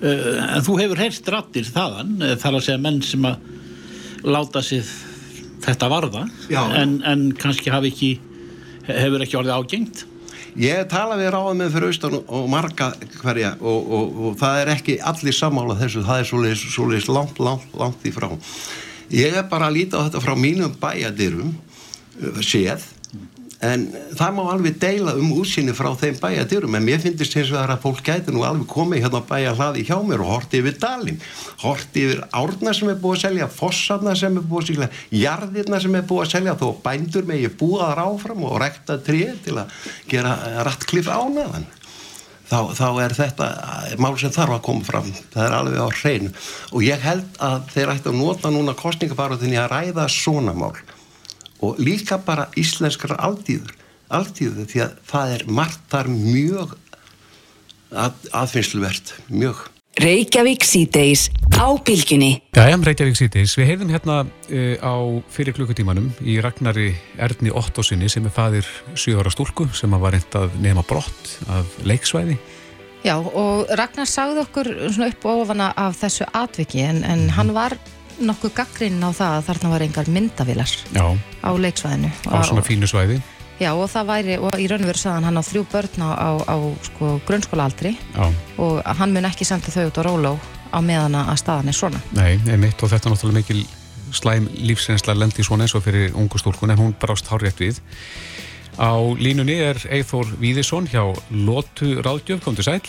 uh, 0.00 0.28
en 0.56 0.66
þú 0.66 0.76
hefur 0.80 1.02
heyrt 1.02 1.32
rattir 1.34 1.68
þaðan, 1.68 2.14
þar 2.40 2.58
að 2.58 2.66
segja 2.68 2.82
menn 2.82 3.00
sem 3.06 3.26
að 3.28 3.50
láta 4.22 4.62
sig 4.64 4.86
þetta 5.62 5.90
varða, 5.90 6.24
en, 6.78 6.96
en 7.06 7.26
kannski 7.38 7.70
hafi 7.74 7.92
ekki, 7.92 8.12
hefur 8.88 9.26
ekki 9.26 9.38
orðið 9.38 9.58
ágengt. 9.58 10.04
Ég 10.60 10.84
tala 10.90 11.16
við 11.16 11.30
ráðum 11.32 11.62
með 11.62 11.70
fyrir 11.72 11.92
austan 11.92 12.14
og, 12.20 12.46
marga 12.52 12.90
hverja 13.22 13.54
og, 13.60 13.92
og, 13.96 14.16
og 14.28 14.34
það 14.40 14.58
er 14.60 14.70
ekki 14.74 14.96
allir 15.00 15.36
sammála 15.36 15.78
þessu, 15.80 16.02
það 16.04 16.20
er 16.20 16.56
svoleiðis 16.60 17.08
langt, 17.08 17.40
langt, 17.40 17.70
langt 17.78 18.04
í 18.04 18.12
frá. 18.12 18.28
Ég 19.12 19.32
er 19.36 19.46
bara 19.48 19.70
að 19.70 19.78
líta 19.78 20.02
á 20.02 20.04
þetta 20.04 20.20
frá 20.24 20.34
mínum 20.36 20.74
bæjadirum 20.80 21.54
uh, 21.54 22.42
séð 22.44 22.84
en 23.62 23.84
það 24.18 24.32
má 24.36 24.42
alveg 24.50 24.78
deila 24.82 25.14
um 25.18 25.34
útsinni 25.36 25.74
frá 25.76 25.92
þeim 25.98 26.16
bæjadirum 26.18 26.74
en 26.74 26.86
mér 26.86 27.02
finnst 27.02 27.22
eins 27.22 27.50
og 27.52 27.58
það 27.60 27.74
að 27.76 27.84
fólk 27.84 28.00
gæti 28.08 28.34
nú 28.34 28.42
alveg 28.46 28.66
komið 28.70 29.04
hérna 29.04 29.20
að 29.20 29.28
bæja 29.28 29.52
hlaði 29.58 29.84
hjá 29.86 29.94
mér 30.06 30.24
og 30.24 30.32
horti 30.32 30.62
yfir 30.62 30.78
dalin, 30.82 31.20
horti 31.62 32.06
yfir 32.08 32.24
árna 32.34 32.74
sem 32.74 32.90
er 32.90 32.98
búið 33.02 33.18
að 33.18 33.22
selja, 33.26 33.50
fossarna 33.60 34.16
sem 34.18 34.40
er 34.40 34.48
búið 34.50 34.64
að 34.64 34.72
selja, 34.72 34.88
jarðirna 35.22 35.82
sem 35.84 35.98
er 36.00 36.08
búið 36.10 36.24
að 36.24 36.32
selja 36.34 36.56
þó 36.58 36.66
bændur 36.82 37.28
með 37.28 37.44
ég 37.44 37.54
búið 37.60 37.84
að 37.86 37.94
ráfram 38.00 38.48
og 38.48 38.58
rekta 38.64 38.98
tré 39.06 39.28
til 39.44 39.54
að 39.62 39.78
gera 40.10 40.34
rattkliff 40.66 41.12
ánaðan 41.12 41.68
þá, 42.52 42.58
þá 42.76 42.88
er 43.04 43.14
þetta 43.16 43.50
mál 44.02 44.16
sem 44.20 44.32
þarf 44.34 44.56
að 44.58 44.64
koma 44.66 44.86
fram. 44.86 45.12
Það 45.32 45.46
er 45.46 45.54
alveg 45.56 45.78
á 45.78 45.88
hreinu. 46.00 46.32
Og 46.72 46.84
ég 46.84 47.06
held 47.06 47.38
að 47.42 47.70
þeir 47.76 47.94
ætti 47.94 48.10
að 48.10 48.18
nota 48.18 48.52
núna 48.52 48.74
kostningabarutinni 48.78 49.60
að 49.60 49.70
ræða 49.72 50.08
svona 50.12 50.56
mál 50.56 50.74
og 51.62 51.80
líka 51.82 52.18
bara 52.22 52.48
íslenskara 52.58 53.18
aldýður 53.22 53.76
aldýður 54.12 54.70
því 54.70 54.82
að 54.86 54.96
það 55.08 55.36
er 55.36 55.44
margt 55.58 55.84
þar 55.92 56.10
mjög 56.12 56.74
að, 57.92 58.26
aðfinnsluvert, 58.32 59.14
mjög 59.32 59.68
Reykjavík 60.00 60.64
síðdeis 60.64 61.26
á 61.52 61.68
bylginni. 61.84 62.38
Jæja, 62.56 62.78
Reykjavík 62.80 63.18
síðdeis. 63.18 63.52
Við 63.60 63.66
heyrðum 63.68 63.90
hérna 63.92 64.14
uh, 64.24 64.76
á 64.80 64.94
fyrir 65.28 65.52
klukkutímanum 65.52 66.06
í 66.24 66.38
Ragnari 66.40 66.94
Erni 67.20 67.52
Ottosinni 67.52 68.08
sem 68.08 68.24
er 68.24 68.32
fadir 68.32 68.70
7 68.96 69.20
ára 69.20 69.32
stúlku 69.34 69.66
sem 69.76 69.92
var 69.92 70.16
reynd 70.16 70.38
að 70.40 70.56
nema 70.64 70.80
brott 70.88 71.34
af 71.52 71.76
leiksvæði. 71.84 72.38
Já, 73.04 73.18
og 73.20 73.68
Ragnar 73.76 74.08
sagði 74.08 74.46
okkur 74.46 74.72
svona 74.86 75.10
upp 75.12 75.28
ofana 75.28 75.68
af 75.76 76.00
þessu 76.00 76.24
atviki 76.40 76.80
en, 76.86 77.02
en 77.04 77.26
hann 77.36 77.52
var 77.52 77.76
nokkuð 78.20 78.54
gaggrinn 78.54 79.02
á 79.04 79.10
það 79.12 79.36
að 79.38 79.46
þarna 79.48 79.70
var 79.72 79.82
engar 79.86 80.08
myndavilar 80.08 80.72
Já, 80.94 81.04
á 81.42 81.50
leiksvæðinu. 81.56 82.10
á 82.28 82.36
svona 82.44 82.62
fínu 82.66 82.86
svæði. 82.90 83.20
Já, 83.60 83.70
og 83.78 83.86
það 83.92 84.06
væri, 84.08 84.38
og 84.42 84.56
í 84.58 84.66
raun 84.66 84.82
og 84.82 84.90
veru 84.90 84.98
sagðan 84.98 85.24
hann 85.28 85.38
á 85.38 85.42
þrjú 85.46 85.62
börn 85.70 86.02
á, 86.02 86.10
á, 86.18 86.30
á 86.50 86.56
sko, 86.88 87.20
grunnskólaaldri 87.28 87.92
Já, 88.16 88.24
og 88.58 88.82
hann 88.98 89.12
mun 89.14 89.28
ekki 89.28 89.44
senda 89.46 89.70
þau 89.70 89.86
út 89.90 90.00
á 90.00 90.02
róló 90.08 90.32
á 90.72 90.78
meðana 90.82 91.26
að 91.30 91.38
staðan 91.44 91.68
er 91.68 91.76
svona. 91.76 92.00
nei, 92.16 92.40
einmitt 92.50 92.82
og 92.82 92.90
þetta 92.90 93.08
er 93.08 93.14
náttúrulega 93.14 93.38
mikil 93.42 93.66
slæm 94.12 94.48
lífsreynsla 94.66 95.14
lendi 95.16 95.44
svona 95.44 95.64
eins 95.64 95.74
og 95.76 95.84
fyrir 95.84 96.12
ungu 96.18 96.38
stúlkun 96.40 96.70
en 96.74 96.78
hún 96.80 96.94
brást 97.00 97.28
hárétt 97.30 97.60
við. 97.60 97.78
Á 98.80 98.96
línunni 99.20 99.58
er 99.60 99.76
Eithór 99.92 100.26
Víðisson 100.40 100.88
hjá 100.88 101.04
Lotu 101.30 102.00
Ráðgjöf, 102.02 102.40
kom 102.44 102.56
til 102.56 102.64
sæl. 102.64 102.80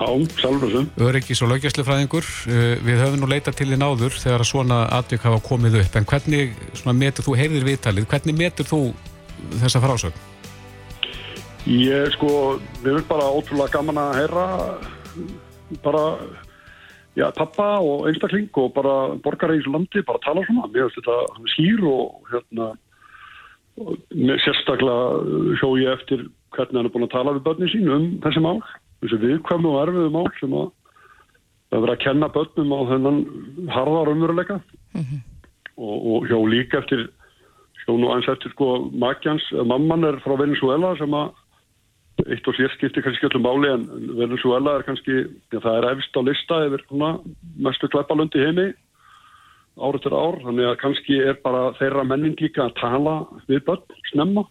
Já, 0.00 0.08
sjálfur 0.40 0.70
þessum. 0.70 0.86
Öryggis 1.04 1.42
og 1.44 1.50
laugjastlefræðingur. 1.52 2.28
Uh, 2.48 2.74
Við 2.86 3.02
höfum 3.02 3.20
nú 3.20 3.28
leitað 3.28 3.58
til 3.58 3.68
þín 3.68 3.84
áður 3.84 4.16
þegar 4.16 4.46
svona 4.48 4.78
atvik 4.96 5.26
hafa 5.28 5.42
komið 5.44 5.76
upp. 5.82 5.98
En 6.00 6.08
hvernig 6.08 6.54
metur 6.96 7.26
þú, 7.26 7.36
heyrðir 7.36 7.66
viðtalið, 7.68 8.06
hvernig 8.08 8.38
metur 8.38 8.68
þú 8.70 8.80
þessa 9.60 9.82
frásögn? 9.84 10.26
Ég 11.68 12.08
sko, 12.16 12.30
við 12.80 12.94
erum 12.94 13.08
bara 13.10 13.28
ótrúlega 13.28 13.76
gaman 13.76 14.00
að 14.00 14.14
heyra 14.22 14.44
bara, 15.84 16.04
já, 17.20 17.26
pappa 17.36 17.66
og 17.84 18.06
einstakling 18.08 18.48
og 18.56 18.72
bara 18.72 18.94
borgar 19.20 19.52
í 19.52 19.60
þessu 19.60 19.74
landi, 19.74 20.04
bara 20.08 20.24
tala 20.24 20.46
svona. 20.48 20.70
Mér 20.72 20.88
finnst 20.88 21.02
þetta 21.02 21.50
skýr 21.52 21.84
og 21.90 22.32
hérna, 22.32 22.70
og 23.84 24.00
sérstaklega 24.46 25.56
hjó 25.60 25.74
ég 25.76 25.92
eftir 25.98 26.30
hvernig 26.56 26.80
hann 26.80 26.88
er 26.88 26.94
búin 26.94 27.06
að 27.06 27.12
tala 27.18 27.36
við 27.36 27.44
börnin 27.44 27.70
sín 27.70 27.92
um 27.92 28.06
þessi 28.24 28.40
mál, 28.42 28.58
þessi 29.00 29.20
viðkvæmu 29.24 29.72
og 29.72 29.80
erfiðu 29.84 30.12
mál 30.14 30.28
sem 30.40 30.54
að 30.60 30.68
það 31.70 31.76
er 31.78 31.84
verið 31.84 31.94
að 31.96 32.04
kenna 32.04 32.28
börnum 32.34 32.74
á 32.74 32.80
þennan 32.90 33.20
harðar 33.70 34.12
umveruleika 34.14 34.56
og, 35.78 35.96
og 35.96 36.26
hjó 36.28 36.38
líka 36.50 36.80
eftir 36.82 37.06
hjó 37.84 37.94
nú 37.96 38.10
aðeins 38.10 38.28
eftir 38.34 38.52
sko 38.52 38.90
makjans, 38.92 39.46
mamman 39.64 40.04
er 40.04 40.18
frá 40.24 40.34
Venezuela 40.40 40.92
sem 40.98 41.14
að 41.16 41.30
eitt 42.28 42.48
og 42.50 42.56
sér 42.58 42.72
skiptir 42.74 43.04
kannski 43.06 43.28
öllum 43.30 43.46
máli 43.46 43.70
en 43.72 43.86
Venezuela 44.18 44.76
er 44.76 44.84
kannski, 44.84 45.22
já, 45.52 45.58
það 45.62 45.78
er 45.78 45.86
efst 45.94 46.18
á 46.18 46.20
lista 46.26 46.58
yfir 46.66 46.84
hana, 46.90 47.12
mestu 47.56 47.88
kleppalönd 47.88 48.36
í 48.36 48.44
heimi 48.44 48.66
ár 49.80 49.96
eftir 49.96 50.12
ár, 50.12 50.36
þannig 50.44 50.66
að 50.68 50.80
kannski 50.82 51.20
er 51.30 51.38
bara 51.40 51.70
þeirra 51.78 52.04
menning 52.04 52.36
líka 52.42 52.66
að 52.66 52.74
tala 52.82 53.14
við 53.48 53.62
börn, 53.70 53.86
snemma 54.10 54.44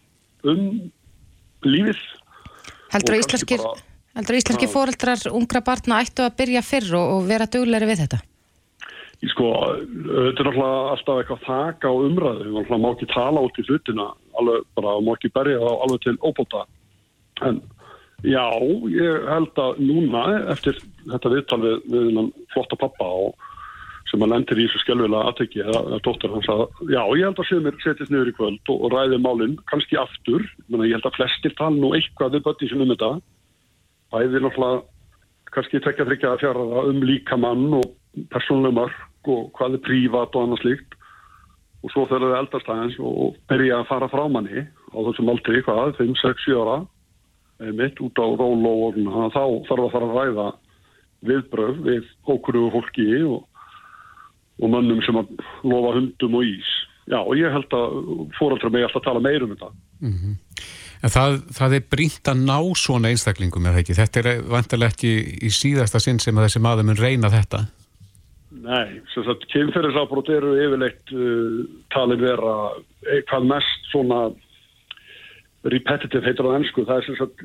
um 0.48 0.64
lífið. 1.62 2.00
Heldur 2.90 3.14
að 3.14 3.22
íslenskir, 3.22 3.62
bara- 3.62 3.89
íslenskir 4.18 4.68
Já. 4.68 4.72
fóreldrar 4.72 5.22
ungra 5.32 5.62
barna 5.64 6.00
ættu 6.02 6.24
að 6.26 6.36
byrja 6.40 6.62
fyrr 6.66 6.94
og, 6.98 7.14
og 7.14 7.28
vera 7.30 7.46
dugleiri 7.46 7.88
við 7.90 8.04
þetta? 8.04 8.20
Í 9.20 9.28
sko, 9.28 9.50
þetta 9.84 10.40
er 10.40 10.48
náttúrulega 10.48 10.94
alltaf 10.94 11.18
eitthvað 11.20 11.42
þak 11.44 11.84
á 11.84 11.92
umræðu, 11.92 12.46
við 12.46 12.54
náttúrulega 12.56 12.82
má 12.84 12.90
ekki 12.94 13.10
tala 13.12 13.44
út 13.44 13.60
í 13.60 13.66
hlutina 13.68 14.06
alveg 14.40 14.64
bara 14.78 14.96
má 15.04 15.12
ekki 15.14 15.32
berja 15.34 15.60
þá 15.60 15.70
alveg 15.84 16.06
til 16.06 16.16
óbóta 16.24 16.64
en 17.44 17.60
já, 18.24 18.46
ég 18.92 19.28
held 19.28 19.60
að 19.60 19.84
núna 19.84 20.24
eftir 20.54 20.80
þetta 21.04 21.32
viðtal 21.34 21.60
við, 21.64 21.76
við 21.92 22.20
flotta 22.54 22.78
pappa 22.80 23.08
og 23.26 23.46
sem 24.10 24.24
að 24.24 24.32
lendir 24.32 24.58
í 24.58 24.66
þessu 24.66 24.80
skelvilega 24.82 25.30
aðteki 25.30 25.60
eða, 25.62 25.98
dóttir 26.02 26.32
hans 26.34 26.48
að 26.50 26.64
já, 26.90 27.02
ég 27.20 27.26
held 27.28 27.42
að 27.42 27.48
sögumir 27.50 27.76
setjast 27.84 28.12
niður 28.12 28.32
í 28.32 28.36
kvöld 28.38 28.72
og, 28.72 28.80
og 28.86 28.94
ræði 28.94 29.20
málinn 29.22 29.58
kannski 29.70 29.98
aftur, 30.00 30.46
Menna, 30.66 30.88
ég 30.88 30.98
held 30.98 31.06
að 31.06 31.18
flestir 31.20 31.54
tala 31.58 31.76
nú 31.76 31.92
eitthvað 31.94 32.38
við 32.38 32.46
bötti 32.48 32.70
sem 32.70 32.82
um 32.82 32.90
þetta 32.90 33.12
bæði 34.10 34.42
náttúrulega 34.44 34.82
kannski 35.54 35.82
tekja 35.82 36.06
þryggja 36.06 36.32
að 36.34 36.42
fjara 36.44 36.86
um 36.90 37.02
líkamann 37.06 37.66
og 37.80 37.90
persónuleg 38.30 38.76
mörg 38.76 39.30
og 39.30 39.50
hvað 39.56 39.76
er 39.76 39.84
prívat 39.86 40.36
og 40.36 40.46
annað 40.46 40.62
slíkt 40.64 40.96
og 41.80 41.92
svo 41.92 42.06
þegar 42.08 42.26
það 42.26 42.40
eldast 42.40 42.72
aðeins 42.72 42.96
og 43.00 43.36
byrja 43.50 43.80
að 43.80 43.88
fara 43.88 44.08
frá 44.12 44.24
manni 44.28 44.64
á 44.66 44.98
þessum 45.06 45.30
aldrei, 45.32 45.60
hvað, 45.64 45.94
5, 45.98 46.16
6, 46.22 46.44
7 46.46 46.58
ára 46.60 46.80
mitt 47.76 48.00
út 48.00 48.20
á 48.20 48.26
rólo 48.26 48.74
og 48.88 48.98
svona, 48.98 49.30
þá 49.32 49.44
þarf 49.68 49.84
að 49.84 49.94
fara 49.94 50.08
að 50.08 50.18
ræða 50.18 50.48
viðbröð 51.28 51.80
við 51.84 52.12
hókuru 52.28 52.68
fólki 52.72 53.08
og, 53.28 53.42
og 54.60 54.72
mönnum 54.72 55.02
sem 55.04 55.18
að 55.20 55.34
lofa 55.68 55.96
hundum 55.98 56.38
og 56.40 56.46
ís. 56.48 56.70
Já, 57.10 57.18
og 57.20 57.34
ég 57.36 57.52
held 57.52 57.74
að 57.76 57.98
fóraldra 58.38 58.70
mig 58.72 58.86
alltaf 58.86 59.02
að 59.02 59.08
tala 59.08 59.24
meir 59.24 59.44
um 59.44 59.52
þetta. 59.52 59.72
Mm 60.00 60.14
En 61.00 61.12
það, 61.12 61.36
það 61.56 61.74
er 61.78 61.84
brínt 61.94 62.28
að 62.28 62.42
ná 62.44 62.58
svona 62.76 63.08
einstaklingum, 63.08 63.66
er 63.66 63.76
það 63.76 63.82
ekki? 63.82 63.96
Þetta 63.96 64.20
er 64.20 64.42
vantilega 64.52 64.92
ekki 64.92 65.12
í 65.48 65.52
síðasta 65.54 66.00
sinn 66.02 66.20
sem 66.20 66.36
þessi 66.36 66.60
maður 66.60 66.90
mun 66.90 67.00
reyna 67.00 67.30
þetta. 67.32 67.64
Nei, 68.60 69.00
sem 69.14 69.24
sagt, 69.24 69.46
kynferðisafbrót 69.54 70.28
eru 70.34 70.52
yfirleitt 70.60 71.14
uh, 71.16 71.62
talin 71.94 72.20
vera 72.20 72.56
eitthvað 73.08 73.48
mest 73.48 73.88
svona 73.92 74.26
repetitive 75.70 76.26
heitir 76.26 76.48
á 76.48 76.56
ennsku, 76.58 76.84
það 76.88 77.00
er 77.00 77.08
sem 77.08 77.18
sagt 77.20 77.44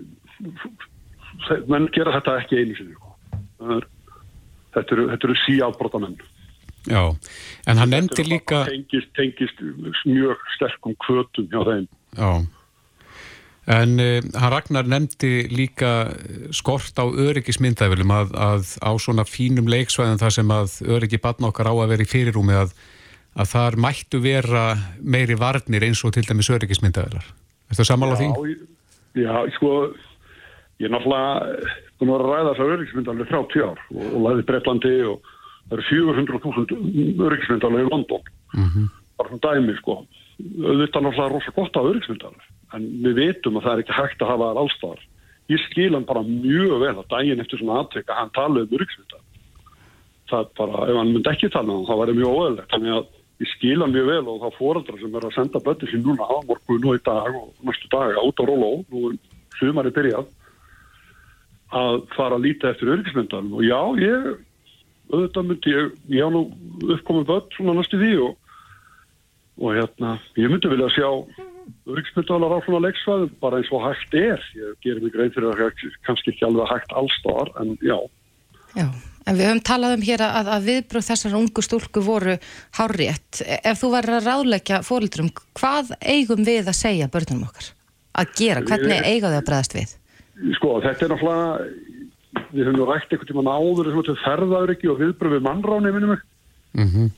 menn 1.71 1.87
gera 1.95 2.15
þetta 2.15 2.37
ekki 2.41 2.59
einu 2.61 2.77
sinni 2.77 2.95
sko. 2.95 3.13
er, 3.75 3.87
þetta 4.75 4.97
eru, 4.97 5.07
eru 5.17 5.37
síafbrótamenn 5.43 6.17
Já, 6.85 7.01
en 7.65 7.81
hann 7.81 7.91
nefndi 7.91 8.27
líka 8.27 8.61
tengist, 8.69 9.09
tengist 9.17 9.61
mjög 10.05 10.43
sterkum 10.55 10.95
kvötum 11.01 11.49
hjá 11.51 11.63
þeim 11.65 11.87
Já 12.15 12.29
En 13.65 13.97
uh, 13.97 14.21
hann 14.37 14.51
Ragnar 14.53 14.85
nefndi 14.85 15.47
líka 15.49 16.11
skort 16.53 16.99
á 17.01 17.05
öryggismyndavilum 17.09 18.11
að, 18.13 18.35
að 18.37 18.67
á 18.85 18.91
svona 19.01 19.25
fínum 19.25 19.65
leiksvæðin 19.71 20.21
þar 20.21 20.35
sem 20.35 20.51
að 20.53 20.75
öryggi 20.85 21.17
batna 21.21 21.49
okkar 21.49 21.71
á 21.71 21.73
að 21.73 21.95
vera 21.95 22.05
í 22.05 22.11
fyrirúmi 22.11 22.53
að, 22.53 22.75
að 23.33 23.49
þar 23.55 23.77
mættu 23.81 24.21
vera 24.21 24.65
meiri 25.01 25.37
varnir 25.41 25.87
eins 25.87 26.03
og 26.05 26.13
til 26.13 26.27
dæmis 26.29 26.51
öryggismyndavilar. 26.53 27.25
Er 27.65 27.79
það 27.79 27.89
samála 27.89 28.19
því? 28.19 28.53
Já, 29.17 29.33
sko, 29.57 29.71
ég 30.77 30.85
er 30.85 30.93
náttúrulega 30.93 31.71
búin 31.97 32.13
að 32.13 32.25
ræða 32.29 32.51
þessar 32.51 32.73
öryggismyndavilir 32.75 33.31
30 33.33 33.65
ár 33.65 33.81
og, 33.95 34.03
og 34.11 34.19
læði 34.27 34.45
Breitlandi 34.51 34.97
og 35.09 35.31
það 35.71 35.79
eru 35.79 35.87
400.000 35.89 37.25
öryggismyndavilir 37.31 37.89
í 37.89 37.89
London. 37.89 38.29
Mm 38.53 38.69
-hmm. 38.69 38.91
Bara 39.17 39.31
svona 39.31 39.47
dæmi, 39.47 39.77
sko. 39.79 40.03
Þetta 40.37 40.99
er 40.99 41.05
náttúrulega 41.07 41.33
rosalega 41.33 41.55
gott 41.57 41.81
af 41.81 41.89
öryggismyndavilir 41.89 42.51
en 42.73 42.87
við 43.03 43.19
veitum 43.19 43.59
að 43.59 43.67
það 43.67 43.75
er 43.75 43.83
ekki 43.83 43.97
hægt 43.99 44.23
að 44.23 44.31
hafa 44.31 44.47
það 44.49 44.61
allstar. 44.63 45.03
Ég 45.51 45.61
skil 45.67 45.91
hann 45.93 46.07
bara 46.07 46.23
mjög 46.25 46.79
vel 46.81 46.95
að 46.95 47.11
daginn 47.11 47.43
eftir 47.43 47.61
svona 47.61 47.83
aðtrykk 47.83 48.09
að 48.09 48.21
hann 48.21 48.33
tala 48.33 48.63
um 48.63 48.73
öryggsvita. 48.77 49.19
Það 50.31 50.39
er 50.39 50.47
bara, 50.57 50.87
ef 50.89 50.97
hann 50.97 51.11
myndi 51.13 51.31
ekki 51.31 51.51
tala 51.53 51.75
um 51.75 51.83
það, 51.85 51.91
þá 51.91 52.01
væri 52.01 52.15
mjög 52.17 52.39
óæðilegt. 52.39 52.71
Þannig 52.73 52.95
að 52.95 53.05
ég 53.43 53.51
skil 53.51 53.77
hann 53.83 53.93
mjög 53.93 54.09
vel 54.09 54.31
og 54.31 54.41
þá 54.41 54.57
fóraldra 54.57 54.97
sem 55.01 55.19
er 55.19 55.27
að 55.27 55.35
senda 55.35 55.61
bötti 55.67 55.91
sín 55.91 56.03
núna 56.05 56.25
á 56.25 56.35
morgun 56.47 56.89
og 56.89 56.97
í 56.97 57.03
dag 57.05 57.37
og 57.37 57.67
næstu 57.67 57.91
dag 57.93 58.17
át 58.17 58.41
á 58.41 58.43
róló, 58.49 58.71
nú 58.89 59.11
er 59.11 59.19
sumari 59.59 59.93
byrjað, 59.93 60.33
að 61.75 62.01
fara 62.15 62.39
að 62.39 62.45
líta 62.47 62.71
eftir 62.71 62.93
öryggsmyndan. 62.95 63.53
Og 63.53 63.65
já, 63.67 63.79
ég, 64.01 64.29
auðvitað 65.13 65.49
myndi 65.51 65.75
ég, 65.75 65.93
ég 66.15 66.25
á 66.25 66.29
nú 66.33 66.47
uppkomið 66.95 67.29
bött 67.29 67.57
svona 67.59 67.77
næstu 67.77 68.01
því 68.01 68.13
og, 68.25 68.39
og 69.61 69.77
hérna, 69.77 70.17
ég 70.41 70.49
myndi 70.49 70.71
vilja 70.73 70.89
sjá 70.95 71.09
öryggsmyndalar 71.89 72.55
á 72.55 72.59
svona 72.65 72.83
leiksvæðum 72.85 73.33
bara 73.41 73.59
eins 73.59 73.71
og 73.73 73.83
hægt 73.85 74.15
er. 74.19 74.45
Ég 74.57 74.77
gerir 74.85 75.03
mig 75.03 75.13
grein 75.13 75.33
fyrir 75.33 75.51
að 75.51 75.61
það 75.61 75.97
kannski 76.07 76.33
ekki 76.33 76.47
alveg 76.47 76.71
hægt 76.71 76.95
allstáðar, 77.01 77.51
en 77.61 77.75
já. 77.85 77.97
Já, 78.75 78.87
en 79.25 79.37
við 79.37 79.49
höfum 79.49 79.63
talað 79.69 79.95
um 79.97 80.05
hér 80.05 80.23
að, 80.25 80.51
að 80.55 80.69
viðbröð 80.69 81.07
þessar 81.09 81.37
ungu 81.39 81.65
stúlku 81.65 82.03
voru 82.05 82.37
hárétt. 82.79 83.41
Ef 83.41 83.81
þú 83.81 83.91
verður 83.95 84.19
að 84.19 84.29
ráðleggja 84.29 84.81
fólkdrum, 84.85 85.31
hvað 85.59 85.93
eigum 86.01 86.45
við 86.47 86.71
að 86.71 86.79
segja 86.81 87.11
börnum 87.11 87.45
okkar? 87.47 87.71
Að 88.15 88.33
gera, 88.39 88.63
hvernig 88.65 89.03
eiga 89.03 89.31
þau 89.31 89.39
að 89.39 89.47
bregðast 89.49 89.75
við? 89.75 89.95
Sko, 90.57 90.77
þetta 90.83 91.05
er 91.05 91.13
náttúrulega, 91.13 91.69
við 92.51 92.65
höfum 92.65 92.79
nú 92.79 92.87
rætt 92.89 93.11
einhvern 93.11 93.29
tíman 93.31 93.51
áður 93.51 93.89
sem 93.89 94.01
þetta 94.01 94.23
ferðauriki 94.23 94.91
og 94.91 94.99
viðbröð 95.01 95.37
við 95.37 95.45
mannráni, 95.47 95.93
minnum 95.95 96.15
við. 96.15 96.25
Mm 96.75 96.89
-hmm. 96.91 97.13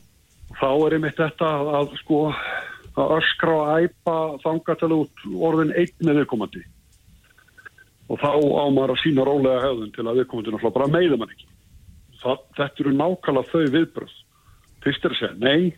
Þá 0.57 0.69
er 0.85 0.93
einmitt 0.97 1.17
þetta 1.17 1.47
að, 1.59 1.69
að 1.79 1.95
sko 2.01 2.19
að 2.97 3.13
öskra 3.17 3.55
og 3.57 3.83
æpa 3.83 4.15
þangatal 4.43 4.93
út 4.95 5.25
orðin 5.49 5.73
einn 5.77 6.07
með 6.07 6.21
viðkomandi. 6.21 6.63
Og 8.07 8.21
þá 8.21 8.31
ámar 8.63 8.93
að 8.93 9.01
sína 9.03 9.25
rólega 9.27 9.65
höfðun 9.65 9.93
til 9.95 10.05
að 10.05 10.21
viðkomandi 10.21 10.53
náttúrulega 10.53 10.77
bara 10.79 10.93
meiða 10.93 11.19
mann 11.19 11.33
ekki. 11.35 11.49
Það, 12.21 12.39
þetta 12.57 12.83
eru 12.83 12.95
nákvæmlega 12.97 13.51
þau 13.51 13.75
viðbröð 13.75 14.15
fyrst 14.87 15.05
er 15.05 15.13
að 15.13 15.19
segja 15.19 15.35
nei 15.41 15.75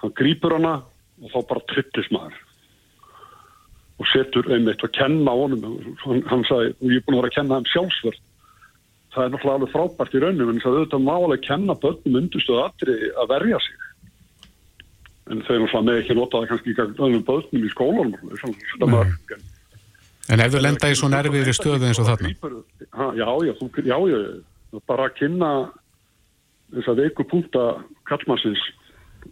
hann 0.00 0.14
grýpur 0.18 0.56
hana 0.56 0.74
og 1.22 1.30
þá 1.30 1.38
bara 1.50 1.64
trittis 1.70 2.10
maður. 2.14 2.36
Og 4.00 4.08
setur 4.10 4.48
einmitt 4.50 4.82
að 4.82 4.94
kenna 4.96 5.34
honum. 5.36 5.94
Hann, 6.02 6.22
hann 6.26 6.44
sagði, 6.48 6.72
og 6.80 6.90
ég 6.90 7.02
er 7.02 7.04
búin 7.06 7.18
að 7.18 7.22
vera 7.22 7.30
að 7.30 7.36
kenna 7.36 7.58
hann 7.60 7.70
sjálfsvörð 7.70 8.20
það 9.12 9.24
er 9.24 9.32
náttúrulega 9.32 9.58
alveg 9.58 9.72
frábært 9.74 10.14
í 10.16 10.22
rauninu 10.22 10.52
en 10.52 10.60
það 10.62 10.76
auðvitað 10.78 11.06
málega 11.06 11.46
kenna 11.46 11.74
börnum 11.82 12.18
undurstöðu 12.22 12.62
aðri 12.64 12.94
að 13.12 13.32
verja 13.34 13.58
sig 13.60 13.88
en 15.30 15.42
þau 15.46 15.54
náttúrulega 15.54 15.82
með 15.86 16.00
ekki 16.02 16.16
nota 16.18 16.40
það 16.40 16.48
kannski 16.52 16.72
í 16.72 16.78
öðrum 16.82 17.26
böðnum 17.28 17.66
í 17.66 17.72
skólanum 17.72 19.40
En 20.30 20.40
ef 20.40 20.52
þú 20.54 20.60
lenda 20.62 20.88
í 20.88 20.94
svo 20.96 21.08
nerviðri 21.10 21.52
stöðu 21.56 21.88
eins 21.88 21.98
og 21.98 22.06
þarna? 22.06 22.30
Já, 23.18 23.26
já, 23.42 23.52
þú, 23.58 23.66
já, 23.82 23.96
já 24.06 24.80
bara 24.86 25.08
að 25.08 25.16
kynna 25.18 25.50
þess 26.72 26.92
að 26.92 27.02
veiku 27.02 27.26
punta 27.28 27.64
kallmannsins 28.08 28.62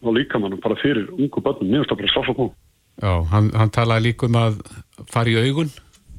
og 0.03 0.16
líkamannum 0.16 0.61
bara 0.62 0.78
fyrir 0.80 1.09
ungu 1.16 1.43
bönnum, 1.43 1.70
mér 1.70 1.84
finnst 1.84 1.93
það 1.95 2.03
bara 2.03 2.12
sátt 2.14 2.43
á 2.43 2.47
Já, 3.01 3.12
hann, 3.32 3.49
hann 3.57 3.70
talaði 3.72 4.11
líka 4.11 4.28
um 4.28 4.36
að 4.36 4.59
fara 5.09 5.32
í 5.32 5.38
augun. 5.41 5.70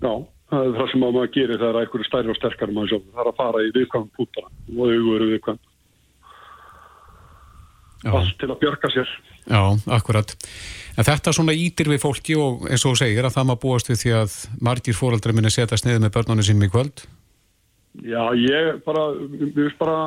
Já, 0.02 0.14
það 0.50 0.64
er 0.66 0.78
það 0.80 0.88
sem 0.92 1.04
maður 1.04 1.28
gerir 1.36 1.60
þegar 1.62 1.82
er 1.84 2.08
stærri 2.08 2.32
og 2.34 2.40
sterkar 2.40 2.74
maður 2.74 2.94
sjálf, 2.94 3.10
það 3.12 3.22
er 3.22 3.30
að 3.30 3.42
fara 3.42 3.62
í 3.62 3.74
viðkvæm 3.76 4.08
puntana 4.18 4.50
og 4.72 4.82
augu 4.88 5.14
eru 5.18 5.28
viðkvæm 5.36 5.60
allt 8.10 8.38
til 8.42 8.50
að 8.50 8.60
björga 8.64 8.90
sér 8.94 9.10
Já, 9.50 9.62
akkurat. 9.90 10.36
En 10.98 11.08
þetta 11.08 11.34
svona 11.34 11.56
ítir 11.58 11.90
við 11.90 12.04
fólki 12.04 12.36
og 12.38 12.68
eins 12.70 12.84
og 12.86 12.94
þú 12.94 13.02
segir 13.02 13.26
að 13.26 13.36
það 13.38 13.48
maður 13.50 13.62
búast 13.64 13.90
við 13.90 14.00
því 14.04 14.14
að 14.20 14.38
margir 14.68 14.98
fóraldra 14.98 15.36
minni 15.36 15.52
setjast 15.54 15.88
niður 15.88 16.04
með 16.06 16.14
börnunum 16.18 16.46
sínum 16.46 16.68
í 16.68 16.72
kvöld? 16.72 17.04
Já, 18.06 18.22
ég 18.38 18.84
bara, 18.86 19.08
mér 19.18 19.52
finnst 19.56 19.80
bara, 19.82 19.98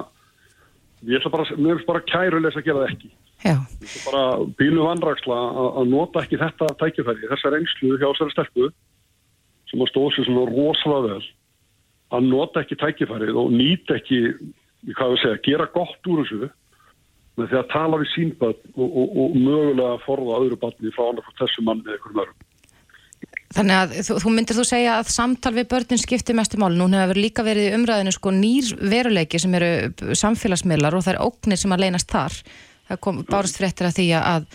ég 1.05 1.20
finnst 1.20 1.34
bara, 1.34 1.47
mér 1.59 1.76
finnst 1.76 1.90
bara 1.90 2.05
kærulegs 2.09 2.59
að 2.61 2.66
gera 2.68 2.84
það 2.84 2.95
ekki. 2.95 3.12
Já. 3.45 3.57
Mér 3.59 3.90
finnst 3.90 4.09
bara 4.09 4.24
bílu 4.61 4.86
vandraksla 4.86 5.38
að 5.82 5.92
nota 5.92 6.24
ekki 6.24 6.40
þetta 6.40 6.72
tækifæri, 6.80 7.30
þessar 7.32 7.59
einslu 7.59 7.95
hjá 7.99 8.07
þessari 8.07 8.36
stelpu 8.36 8.70
sem 9.70 9.82
að 9.82 9.90
stóða 9.90 10.14
sér 10.14 10.28
svona 10.28 10.51
rosalega 10.53 11.09
vel, 11.11 11.30
að 12.14 12.28
nota 12.30 12.62
ekki 12.62 12.78
tækifærið 12.78 13.40
og 13.40 13.51
nýta 13.53 13.99
ekki, 13.99 14.20
hvað 14.95 15.16
við 15.16 15.24
segja, 15.24 15.42
gera 15.49 15.72
gott 15.74 16.12
úr 16.12 16.22
þessu 16.22 16.53
með 17.39 17.51
því 17.51 17.61
að 17.61 17.70
tala 17.72 18.01
við 18.01 18.11
sínböld 18.14 18.66
og, 18.74 18.89
og, 18.89 19.14
og 19.22 19.39
mögulega 19.39 20.03
forða 20.05 20.41
öðru 20.41 20.59
barni 20.62 20.93
frá 20.95 21.07
annað 21.09 21.28
frá 21.28 21.41
þessu 21.43 21.64
manni 21.66 21.89
eða 21.89 21.97
einhverjum 21.99 22.22
öðrum. 22.24 22.43
Þannig 23.55 23.78
að 23.78 23.93
þú, 24.03 24.14
þú 24.22 24.30
myndir 24.35 24.57
þú 24.59 24.64
segja 24.66 24.95
að 24.99 25.11
samtal 25.14 25.53
við 25.55 25.66
börnin 25.70 26.01
skiptir 26.03 26.35
mestu 26.35 26.59
mál. 26.59 26.72
Nún 26.74 26.97
hefur 26.99 27.20
líka 27.20 27.45
verið 27.47 27.68
í 27.68 27.74
umræðinu 27.76 28.14
sko 28.14 28.32
nýr 28.35 28.70
veruleiki 28.82 29.39
sem 29.39 29.55
eru 29.55 30.14
samfélagsmiðlar 30.18 30.97
og 30.99 31.05
það 31.07 31.14
er 31.14 31.20
óknir 31.22 31.61
sem 31.61 31.74
að 31.74 31.85
leynast 31.85 32.11
þar. 32.11 32.39
Það 32.89 33.01
kom 33.07 33.20
bárst 33.28 33.61
fréttir 33.61 33.89
að 33.89 34.01
því 34.01 34.09
að, 34.18 34.49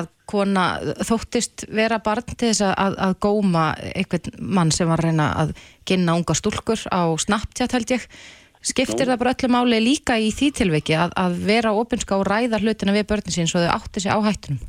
að 0.00 0.10
kona 0.30 0.64
þóttist 1.06 1.64
vera 1.70 2.00
barn 2.02 2.26
til 2.32 2.50
þess 2.50 2.66
að, 2.66 2.98
að 3.06 3.16
góma 3.22 3.64
einhvern 3.94 4.44
mann 4.58 4.74
sem 4.74 4.90
var 4.90 5.02
að 5.02 5.10
reyna 5.10 5.30
að 5.44 5.54
ginna 5.88 6.18
unga 6.18 6.36
stúlkur 6.38 6.82
á 6.90 7.06
Snapchat 7.22 7.78
held 7.78 7.94
ég. 7.94 8.06
Skiptir 8.60 9.08
það 9.08 9.20
bara 9.22 9.32
öllu 9.32 9.48
máli 9.54 9.78
líka 9.80 10.18
í 10.20 10.28
því 10.36 10.50
tilviki 10.58 10.96
að, 10.98 11.14
að 11.16 11.38
vera 11.48 11.72
ofinska 11.72 12.18
og 12.20 12.26
ræða 12.28 12.60
hlutina 12.60 12.92
við 12.92 13.06
börnin 13.08 13.32
sín 13.32 13.48
svo 13.48 13.62
þau 13.62 13.72
átti 13.78 14.02
sig 14.04 14.12
á 14.12 14.20
hættunum? 14.20 14.60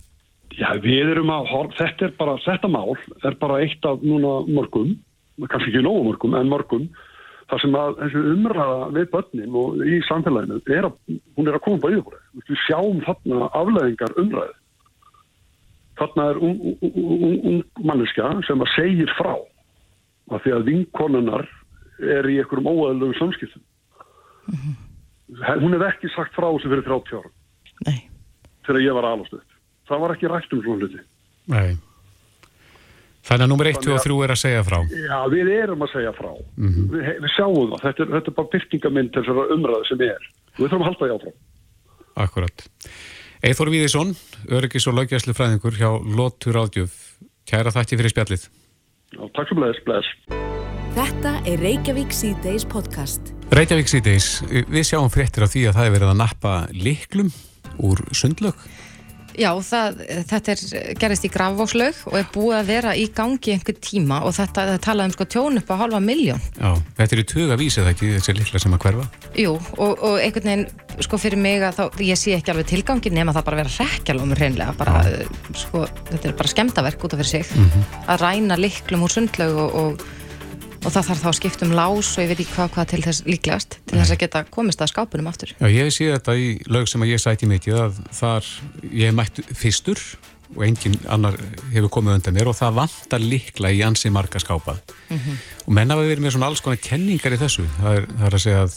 Já, 0.56 0.70
við 0.84 1.12
erum 1.12 1.32
að, 1.32 1.52
þetta 1.76 2.08
er 2.08 2.14
bara, 2.20 2.36
þetta 2.44 2.70
mál 2.72 2.92
er 3.28 3.36
bara 3.40 3.60
eitt 3.64 3.86
af 3.88 4.04
núna 4.04 4.42
mörgum, 4.48 4.94
kannski 5.44 5.72
ekki 5.72 5.84
nógu 5.84 6.06
mörgum, 6.10 6.36
en 6.40 6.52
mörgum, 6.52 6.90
þar 7.52 7.64
sem 7.64 7.76
að 7.76 8.00
þessu 8.00 8.24
umræða 8.32 8.90
við 8.96 9.08
börnin 9.12 9.58
og 9.62 9.84
í 9.84 10.00
samfélaginu, 10.08 10.60
er 10.72 10.88
að, 10.88 11.00
hún 11.40 11.50
er 11.52 11.58
að 11.58 11.64
koma 11.68 11.84
bæðið. 11.86 12.12
Við 12.48 12.62
sjáum 12.66 13.02
þarna 13.08 13.50
afleðingar 13.60 14.16
umræði. 14.22 14.58
þarna 16.00 16.30
er 16.32 16.38
ung, 16.42 16.62
ung, 16.82 16.94
ung, 16.98 17.42
ung 17.50 17.86
manneska 17.86 18.30
sem 18.48 18.64
að 18.64 18.72
segir 18.76 19.12
frá 19.18 19.36
af 20.32 20.42
því 20.44 20.54
að 20.56 20.70
vinkonunnar 20.70 21.44
er 22.02 22.30
í 22.32 22.40
einhverjum 22.42 22.72
óæðilegu 22.72 23.18
samskiptum. 23.20 23.62
Hún 24.50 25.78
hef 25.78 25.86
ekki 25.88 26.12
sagt 26.16 26.36
frá 26.36 26.50
þessu 26.50 26.72
fyrir 26.72 26.84
30 26.88 27.22
ára. 27.22 27.32
Nei. 27.88 28.00
Þegar 28.68 28.84
ég 28.84 28.98
var 28.98 29.08
alast 29.12 29.38
upp. 29.38 29.56
Það 29.90 30.04
var 30.04 30.14
ekki 30.16 30.30
rætt 30.32 30.54
um 30.56 30.62
svona 30.66 30.86
hluti. 30.86 31.02
Nei. 31.52 31.72
Þannig 33.22 33.46
að 33.46 33.52
nummer 33.52 33.70
1 33.70 33.88
og 33.94 34.02
3 34.02 34.18
er 34.26 34.34
að 34.34 34.42
segja 34.42 34.62
frá. 34.66 34.78
Já, 34.90 35.18
við 35.30 35.50
erum 35.54 35.84
að 35.86 35.92
segja 35.94 36.14
frá. 36.18 36.30
við, 36.58 37.10
við 37.22 37.34
sjáum 37.36 37.74
það. 37.74 37.84
Þetta 37.86 38.04
er, 38.04 38.14
þetta 38.16 38.32
er 38.32 38.38
bara 38.40 38.52
byrtingamind 38.56 39.12
þessara 39.18 39.48
umræðu 39.56 39.90
sem 39.90 40.06
er. 40.08 40.30
Við 40.58 40.64
þurfum 40.66 40.86
að 40.86 40.90
halda 40.90 41.04
því 41.06 41.18
áfram. 41.18 41.38
Akkurat. 42.26 42.66
Eithor 43.42 43.72
Víðisson, 43.74 44.16
öryggis 44.54 44.88
og 44.90 44.98
lögjæslu 44.98 45.36
fræðingur 45.38 45.78
hjá 45.78 45.90
Lótur 46.18 46.60
Ádjöf. 46.62 46.98
Kæra 47.50 47.74
þætti 47.74 47.98
fyrir 48.02 48.14
spjallið. 48.14 48.50
Já, 49.12 49.26
takk 49.36 49.50
sem 49.52 49.60
bless, 49.60 49.80
bless. 49.84 50.08
Þetta 50.96 51.34
er 51.48 51.60
Reykjavík 51.60 52.14
C-Days 52.16 52.64
podcast. 52.68 53.34
Reykjavík 53.52 53.90
síðdeis, 53.92 54.28
við 54.48 54.86
sjáum 54.88 55.12
fréttir 55.12 55.44
af 55.44 55.52
því 55.52 55.66
að 55.68 55.76
það 55.78 55.88
er 55.88 55.94
verið 55.98 56.12
að 56.14 56.22
nappa 56.22 56.54
liklum 56.72 57.32
úr 57.84 58.00
sundlög. 58.16 58.56
Já, 59.40 59.50
það, 59.64 60.02
þetta 60.30 60.54
er 60.54 60.96
gerist 61.00 61.26
í 61.28 61.32
Grafvókslaug 61.32 62.02
og 62.10 62.18
er 62.20 62.30
búið 62.34 62.58
að 62.58 62.72
vera 62.72 62.94
í 62.98 63.08
gangi 63.16 63.56
einhver 63.56 63.78
tíma 63.84 64.22
og 64.28 64.36
þetta 64.38 64.66
það 64.72 64.80
talaði 64.86 65.12
um 65.12 65.16
sko 65.16 65.28
tjón 65.36 65.62
upp 65.62 65.72
á 65.72 65.76
halva 65.82 66.02
miljón. 66.04 66.42
Já, 66.58 66.72
þetta 67.00 67.18
er 67.18 67.24
í 67.24 67.28
tuga 67.32 67.60
vísið 67.62 67.92
ekki, 67.94 68.14
þessi 68.18 68.38
likla 68.38 68.64
sem 68.64 68.78
að 68.78 68.84
hverfa. 68.86 69.08
Jú, 69.40 69.56
og, 69.78 69.92
og 69.96 70.18
einhvern 70.20 70.52
veginn, 70.52 70.66
sko 71.08 71.20
fyrir 71.22 71.42
mig 71.42 71.66
að 71.66 71.80
þá, 71.80 72.02
ég 72.08 72.20
sé 72.20 72.36
ekki 72.38 72.54
alveg 72.54 72.72
tilgangi 72.72 73.14
nema 73.14 73.36
það 73.36 73.48
bara 73.50 73.62
vera 73.62 73.76
rekkjalómur 73.78 74.42
hreinlega, 74.42 74.78
bara, 74.80 75.04
uh, 75.08 75.44
sko, 75.58 75.86
þetta 76.12 76.32
er 76.32 76.40
bara 76.42 76.56
skemmtaverk 76.56 77.06
út 77.08 77.16
af 77.16 77.24
fyrir 77.24 77.32
sig, 77.32 77.54
að 78.08 78.26
ræna 78.26 78.60
liklum 78.60 79.08
úr 79.08 79.16
sundlaug 79.16 79.62
og, 79.66 79.80
og, 79.82 80.10
og 80.82 80.90
það 80.90 81.08
þarf 81.08 81.22
þá 81.22 81.30
að 81.30 81.38
skipta 81.38 81.68
um 81.68 81.74
lás 81.78 82.10
og 82.16 82.24
ég 82.24 82.30
veit 82.32 82.40
ekki 82.42 82.56
hvað, 82.56 82.70
hvað 82.76 82.90
til 82.92 83.02
þess 83.06 83.24
líklegast, 83.28 83.78
til 83.86 84.00
þess 84.00 84.14
að 84.16 84.22
geta 84.24 84.42
komist 84.50 84.82
að 84.82 84.92
skápunum 84.94 85.30
aftur. 85.30 85.54
Já, 85.60 85.68
ég 85.70 85.92
sé 85.94 86.10
þetta 86.10 86.36
í 86.38 86.48
lög 86.74 86.90
sem 86.90 87.06
að 87.06 87.12
ég 87.14 87.22
sæti 87.22 87.50
mikið 87.50 87.80
að 87.84 88.00
þar 88.18 88.52
ég 89.04 89.16
mætt 89.18 89.42
fyrstur 89.58 90.02
og 90.56 90.64
engin 90.68 90.98
annar 91.08 91.38
hefur 91.72 91.92
komið 91.96 92.18
undan 92.18 92.36
mér 92.36 92.50
og 92.52 92.58
það 92.58 92.80
vantar 92.82 93.24
likla 93.24 93.72
í 93.72 93.84
ansi 93.88 94.12
marga 94.12 94.42
skápa. 94.42 94.80
Og 95.68 95.72
menn 95.72 95.94
hafa 95.94 96.08
verið 96.08 96.26
með 96.26 96.36
svona 96.36 96.50
alls 96.52 96.64
konar 96.66 96.82
kenningar 96.82 97.38
í 97.38 97.40
þessu. 97.40 97.68
Það 97.78 98.00
er, 98.00 98.08
það 98.18 98.26
er 98.28 98.36
að 98.36 98.44
segja 98.44 98.64
að, 98.66 98.76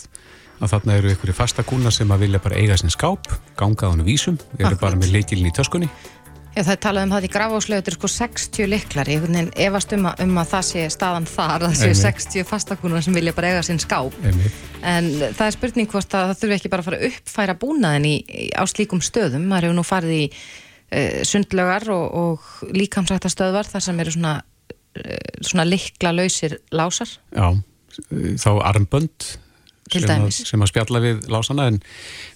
að 0.60 0.74
þarna 0.74 0.98
eru 1.00 1.14
ykkur 1.16 1.34
fastakúna 1.40 1.90
sem 1.94 2.14
að 2.14 2.26
vilja 2.28 2.42
bara 2.44 2.60
eiga 2.60 2.78
sinn 2.78 2.94
skáp 2.94 3.26
ganga 3.58 3.88
á 3.88 3.92
hann 3.94 4.04
vísum, 4.06 4.38
eru 4.54 4.68
Akkurat. 4.68 4.84
bara 4.84 5.00
með 5.00 5.16
leikilin 5.16 5.50
í 5.50 5.56
töskunni 5.56 5.90
Já, 6.54 6.62
það 6.62 6.72
er 6.74 6.80
talað 6.84 7.04
um 7.04 7.12
það 7.14 7.24
í 7.26 7.28
er 7.90 7.96
sko 7.96 8.08
60 8.14 8.68
liklar, 8.70 9.08
ég 9.10 9.22
efast 9.66 9.94
um 9.96 10.04
að, 10.06 10.20
um 10.22 10.36
að 10.38 10.50
það 10.52 10.66
sé 10.68 10.84
staðan 10.94 11.26
þar, 11.26 11.54
að 11.56 11.64
það 11.64 11.80
séu 11.80 11.88
Einmitt. 11.90 12.02
60 12.04 12.46
fastakúnar 12.46 13.02
sem 13.02 13.18
vilja 13.18 13.34
bara 13.34 13.50
eiga 13.50 13.64
sinn 13.66 13.82
skáp. 13.82 14.14
Einmitt. 14.22 14.60
En 14.86 15.10
það 15.24 15.44
er 15.48 15.56
spurning 15.56 15.90
hvort 15.90 16.14
að 16.14 16.30
það 16.30 16.42
þurfi 16.44 16.56
ekki 16.58 16.70
bara 16.70 16.84
að 16.84 16.88
fara 16.90 17.00
að 17.00 17.08
uppfæra 17.10 17.58
búnaðin 17.58 18.06
í, 18.06 18.14
á 18.54 18.62
slíkum 18.70 19.02
stöðum. 19.02 19.48
Maður 19.50 19.68
hefur 19.68 19.78
nú 19.80 19.86
farið 19.88 20.14
í 20.14 20.24
uh, 20.30 21.20
sundlögar 21.26 21.90
og, 21.96 22.06
og 22.22 22.74
líkamsrættastöðvar 22.78 23.72
þar 23.74 23.86
sem 23.88 24.02
eru 24.04 24.14
svona, 24.14 24.36
uh, 24.70 25.30
svona 25.42 25.66
likla 25.66 26.14
lausir 26.14 26.60
lásar. 26.70 27.18
Já, 27.34 27.50
þá 28.38 28.50
armbönd 28.62 29.34
sem 29.90 30.04
að, 30.04 30.10
dæmis. 30.10 30.40
sem 30.48 30.64
að 30.64 30.70
spjalla 30.72 31.02
við 31.04 31.26
lásana 31.32 31.68
en 31.70 31.80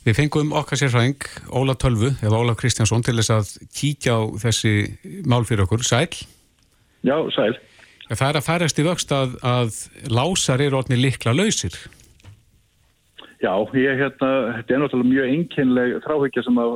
við 0.07 0.18
fengum 0.18 0.55
okkar 0.57 0.80
sérfræðing 0.80 1.28
Óla 1.57 1.76
Tölvu 1.80 2.12
eða 2.16 2.40
Óla 2.40 2.57
Kristjánsson 2.59 3.05
til 3.07 3.16
þess 3.20 3.34
að 3.34 3.53
kíkja 3.78 4.18
á 4.18 4.22
þessi 4.44 4.74
mál 5.28 5.44
fyrir 5.49 5.66
okkur, 5.66 5.84
sæl 5.86 6.11
Já, 7.07 7.14
sæl. 7.30 7.55
Það 8.09 8.28
er 8.28 8.38
að 8.40 8.46
færast 8.49 8.80
í 8.80 8.84
vöxt 8.86 9.12
að, 9.14 9.36
að 9.46 9.76
lásar 10.11 10.64
eru 10.64 10.80
orðni 10.80 10.99
likla 11.01 11.36
lausir 11.36 11.76
Já, 13.38 13.53
ég 13.78 14.01
hérna, 14.01 14.30
þetta 14.57 14.74
er 14.74 14.80
náttúrulega 14.82 15.12
mjög 15.12 15.34
einkennleg 15.34 16.01
þráhyggja 16.03 16.42
sem 16.42 16.57
að 16.59 16.72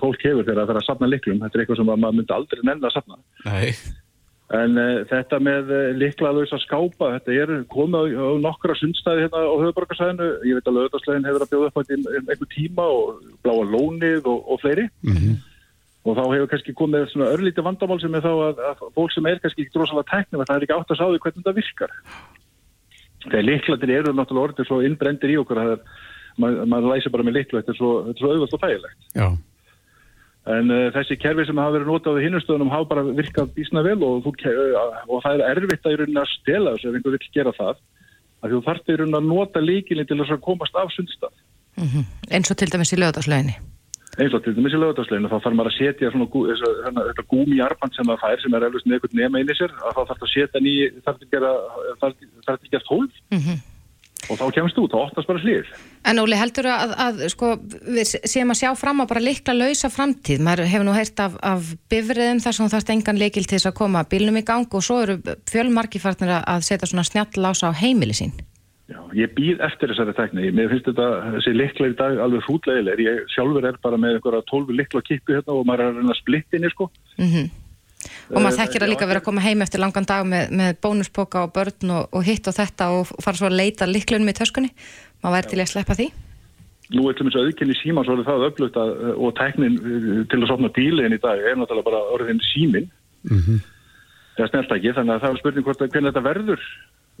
fólk 0.00 0.22
hefur 0.22 0.44
þegar 0.44 0.60
það 0.62 0.72
er 0.72 0.78
að 0.80 0.86
safna 0.86 1.08
liklum. 1.08 1.40
Þetta 1.42 1.56
er 1.56 1.64
eitthvað 1.64 1.80
sem 1.80 1.90
að 1.90 2.02
maður 2.04 2.16
myndi 2.18 2.36
aldrei 2.36 2.62
nenn 2.68 2.86
að 2.86 2.94
safna. 2.94 3.18
Nei, 3.46 3.72
En 4.50 4.74
uh, 4.82 5.02
þetta 5.06 5.38
með 5.46 5.68
uh, 5.70 5.82
liklaðlösa 5.94 6.58
skápa, 6.64 7.12
þetta 7.18 7.34
er 7.38 7.52
komið 7.70 8.16
á, 8.18 8.26
á 8.26 8.28
nokkra 8.42 8.74
sundstæði 8.78 9.26
hérna 9.26 9.44
á 9.46 9.54
höfuborgarsæðinu. 9.62 10.30
Ég 10.48 10.58
veit 10.58 10.70
að 10.70 10.76
lögðarslegin 10.78 11.28
hefur 11.28 11.44
að 11.44 11.52
bjóða 11.52 11.68
upp 11.70 11.78
á 11.78 11.82
einhver 11.86 12.50
tíma 12.56 12.88
og 12.90 13.20
bláa 13.44 13.68
lónið 13.70 14.26
og, 14.26 14.42
og 14.50 14.60
fleiri. 14.64 14.88
Og 16.00 16.16
þá 16.16 16.22
hefur 16.24 16.50
kannski 16.50 16.74
komið 16.74 17.06
svona 17.12 17.30
örlítið 17.36 17.66
vandamál 17.66 18.00
sem 18.02 18.14
er 18.16 18.24
þá 18.24 18.32
að, 18.32 18.62
að 18.70 18.84
fólk 18.96 19.14
sem 19.14 19.26
er 19.28 19.40
kannski 19.42 19.66
ekki 19.66 19.76
drosalega 19.76 20.10
teknum 20.14 20.42
að 20.42 20.48
það 20.48 20.56
er 20.56 20.66
ekki 20.66 20.76
átt 20.78 20.94
að 20.94 21.00
sáðu 21.02 21.20
hvernig 21.20 21.42
þetta 21.42 21.56
virkar. 21.60 21.94
Þegar 23.26 23.46
liklatir 23.46 23.92
eru 23.98 24.14
náttúrulega 24.16 24.48
orðið 24.48 24.70
svo 24.70 24.80
innbrendir 24.86 25.34
í 25.34 25.38
okkur 25.42 25.60
að 25.60 25.68
það 25.68 25.76
er, 25.76 26.02
maður, 26.40 26.68
maður 26.72 26.94
læsir 26.94 27.14
bara 27.14 27.26
með 27.28 27.36
liklu, 27.36 27.60
þetta 27.60 27.74
er 27.74 27.78
svo, 27.78 27.90
auðvöld 28.08 28.56
og 28.56 28.62
þægilegt. 28.64 29.00
já, 29.12 29.26
En 30.48 30.70
uh, 30.72 30.88
þessi 30.94 31.18
kerfi 31.20 31.44
sem 31.44 31.58
hafa 31.60 31.74
verið 31.76 31.90
notað 31.90 32.16
á 32.16 32.24
hinnustöðunum 32.24 32.70
hafa 32.72 32.88
bara 32.94 33.02
virkað 33.04 33.50
bísna 33.56 33.82
vel 33.84 33.98
og, 34.06 34.22
þú, 34.24 34.32
uh, 34.48 35.00
og 35.08 35.24
það 35.26 35.42
er 35.44 35.60
erfitt 35.60 35.84
að 35.84 35.92
í 35.92 35.98
rauninni 36.00 36.22
að 36.22 36.30
stela 36.32 36.76
þessu 36.76 36.88
ef 36.88 36.96
einhver 36.96 37.16
vill 37.16 37.34
gera 37.34 37.56
það. 37.58 37.82
Því 38.40 38.52
þú 38.54 38.62
þarft 38.70 38.88
í 38.88 38.96
rauninni 38.96 39.20
að 39.20 39.28
nota 39.28 39.60
líkilinn 39.60 40.08
til 40.08 40.20
þess 40.22 40.36
að 40.36 40.44
komast 40.48 40.80
af 40.80 40.94
sundstað. 40.96 41.34
Eins 42.32 42.50
og 42.50 42.56
til 42.56 42.70
dæmis 42.72 42.94
í 42.96 43.00
lögðarslauginni. 43.02 43.58
Eins 44.18 44.34
og 44.34 44.42
til 44.42 44.52
dæmis 44.56 44.74
í 44.74 44.78
lögadagsleginu, 44.80 45.28
þá 45.30 45.36
þarf 45.44 45.54
maður 45.56 45.70
að 45.70 45.76
setja 45.76 46.08
svona, 46.10 46.26
þessa, 46.34 46.70
þennan- 46.84 47.06
þetta 47.10 47.24
gúmi 47.30 47.60
arband 47.62 47.94
sem 47.94 48.08
það 48.10 48.22
fær 48.24 48.40
sem 48.42 48.54
er 48.54 48.64
eflust 48.66 48.86
eitthvað 48.90 49.14
nema 49.20 49.40
inn 49.40 49.52
í 49.52 49.54
sér, 49.54 49.70
að 49.78 49.94
þá 49.96 50.02
þarf 50.08 50.24
að 50.26 50.32
setja 50.34 50.60
ný, 50.64 50.72
þarf 51.06 51.20
að 51.20 51.30
gera, 51.30 51.52
þarf 52.00 52.16
þarf 52.46 52.56
að 52.58 52.72
gera 52.74 52.88
tólf 52.88 53.12
og 54.30 54.38
þá 54.38 54.44
kemst 54.56 54.76
þú, 54.78 54.84
þá 54.92 54.96
óttast 55.02 55.26
bara 55.28 55.42
hlýr. 55.42 55.66
En 56.06 56.20
Óli, 56.22 56.36
heldur 56.38 56.68
að, 56.70 56.92
að 57.04 57.22
sko, 57.34 57.48
við 57.90 58.12
séum 58.30 58.54
að 58.54 58.60
sjá 58.62 58.70
fram 58.78 59.02
á 59.02 59.10
bara 59.10 59.20
likla 59.24 59.52
lausa 59.58 59.90
framtíð. 59.92 60.40
Maður 60.46 60.70
hefur 60.70 60.86
nú 60.88 60.94
heyrt 60.96 61.20
af, 61.20 61.34
af 61.42 61.72
bifriðum 61.90 62.40
þar 62.44 62.56
sem 62.56 62.66
þú 62.68 62.74
þarft 62.76 62.92
engan 62.94 63.18
leikil 63.20 63.44
til 63.44 63.58
þess 63.58 63.70
að 63.72 63.78
koma 63.82 64.04
bílnum 64.08 64.38
í 64.40 64.44
gang 64.46 64.70
og 64.70 64.84
svo 64.86 65.00
eru 65.02 65.18
fjölmarki 65.50 66.00
farnir 66.00 66.30
að- 66.38 66.46
að 66.54 66.64
setja 66.70 66.88
svona 66.88 67.04
snjall 67.04 67.42
lása 67.42 67.68
á 67.68 67.72
heimili 67.74 68.14
sín. 68.16 68.32
Já, 68.90 68.98
ég 69.14 69.30
býð 69.36 69.60
eftir 69.62 69.92
þessari 69.92 70.14
tekni. 70.18 70.48
Mér 70.50 70.70
finnst 70.72 70.88
þetta, 70.88 71.04
þessi 71.36 71.52
likla 71.54 71.86
í 71.92 71.96
dag 71.98 72.16
alveg 72.24 72.42
hrútlegilegir. 72.42 73.02
Ég 73.06 73.28
sjálfur 73.30 73.66
er 73.68 73.76
bara 73.82 73.96
með 74.02 74.16
einhverja 74.16 74.42
tólfu 74.50 74.74
likla 74.74 75.02
kippu 75.06 75.36
hérna 75.36 75.54
og 75.54 75.66
maður 75.68 75.84
er 75.84 75.90
að 75.92 76.00
reyna 76.00 76.14
að 76.16 76.18
splittinni, 76.24 76.70
sko. 76.72 76.88
Og 78.30 78.38
maður 78.38 78.54
Eh, 78.54 78.58
þekkir 78.60 78.84
að 78.84 78.90
líka 78.92 79.06
vera 79.10 79.20
að 79.20 79.26
koma 79.26 79.42
heim 79.42 79.62
eftir 79.64 79.80
langan 79.82 80.06
dag 80.06 80.26
með, 80.26 80.50
með 80.54 80.76
bónuspoka 80.84 81.44
og 81.46 81.54
börn 81.54 81.94
og, 81.96 82.08
og 82.14 82.26
hitt 82.26 82.46
og 82.46 82.54
þetta 82.54 82.90
og 82.94 83.10
fara 83.18 83.36
svo 83.36 83.48
að 83.48 83.58
leita 83.58 83.88
liklunum 83.90 84.30
í 84.30 84.36
töskunni. 84.38 84.70
Maður 85.22 85.36
væri 85.36 85.50
til 85.50 85.58
í 85.58 85.64
að 85.64 85.72
sleppa 85.72 85.96
því. 85.98 86.06
Nú 86.90 87.06
er 87.06 87.14
til 87.14 87.26
dæmis 87.26 87.38
auðkynni 87.38 87.76
síma 87.78 88.04
svo 88.06 88.16
er 88.18 88.24
það 88.26 88.46
öflugt 88.48 88.78
að, 88.78 88.94
og 89.14 89.34
teknin 89.38 89.76
uh, 89.78 90.22
til 90.30 90.40
að 90.40 90.48
sopna 90.50 90.70
bíliðin 90.74 91.14
í 91.14 91.20
dag 91.22 91.42
er 91.42 91.58
náttúrulega 91.58 91.86
bara 91.86 92.00
orðin 92.14 92.42
símin. 92.52 92.88
Það 94.36 94.46
er 94.46 94.50
snelt 94.50 94.74
ekki, 94.74 94.94
þannig 94.96 95.14
að 95.14 95.22
það 95.24 95.34
er 95.34 95.40
spurning 95.42 95.66
hvort 95.66 95.84
hvernig 95.84 96.10
þetta 96.10 96.24
verður. 96.26 96.64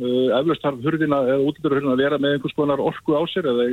Uh, 0.00 0.28
eflaust 0.38 0.64
þarf 0.64 0.86
hurðina 0.86 1.20
eða 1.28 1.46
útlýturhurðina 1.50 1.94
að 1.94 2.02
vera 2.02 2.18
með 2.22 2.36
einhvers 2.36 2.56
konar 2.56 2.82
orku 2.82 3.18
á 3.18 3.22
sér 3.30 3.50
eða 3.50 3.68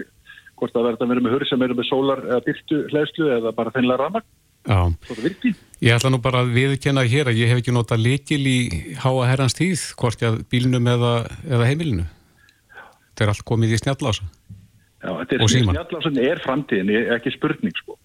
hvort 0.58 0.74
það 0.74 0.88
verður 0.90 1.06
að 1.06 1.14
vera 1.14 1.24
með 1.26 1.38
hurð 1.38 1.50
sem 1.50 1.64
eru 1.66 1.78
með 1.78 1.90
sólar 1.90 2.22
eða 2.26 2.44
byrtu 2.46 2.80
hlæðslu 2.92 3.32
eða 3.38 3.54
bara 3.58 3.74
þennlega 3.78 4.02
ramag. 4.04 4.28
Svo 4.68 5.16
það 5.18 5.24
virki. 5.26 5.54
Ég 5.86 5.94
ætla 5.94 6.12
nú 6.12 6.20
bara 6.24 6.42
að 6.44 6.56
viðkenna 6.56 7.04
hér 7.08 7.30
að 7.32 7.40
ég 7.42 7.52
hef 7.52 7.62
ekki 7.62 7.76
notað 7.76 8.04
leikil 8.04 8.42
í 8.50 8.58
háa 8.98 9.28
herrans 9.30 9.56
tíð, 9.58 9.84
hvort 10.00 10.24
ég 10.24 10.32
að 10.32 10.40
bílnum 10.52 10.90
eða, 10.94 11.14
eða 11.46 11.70
heimilinu. 11.70 12.08
Þetta 13.12 13.26
er 13.26 13.34
allt 13.34 13.46
komið 13.48 13.76
í 13.76 13.80
snjallása. 13.84 14.26
Já, 14.98 15.12
þetta 15.22 15.38
er 15.38 15.54
símann. 15.54 15.78
snjallásun 15.78 16.20
er 16.24 16.42
framtíðin, 16.44 16.92
ekki 17.16 17.36
spurning 17.38 17.78
sko. 17.78 18.00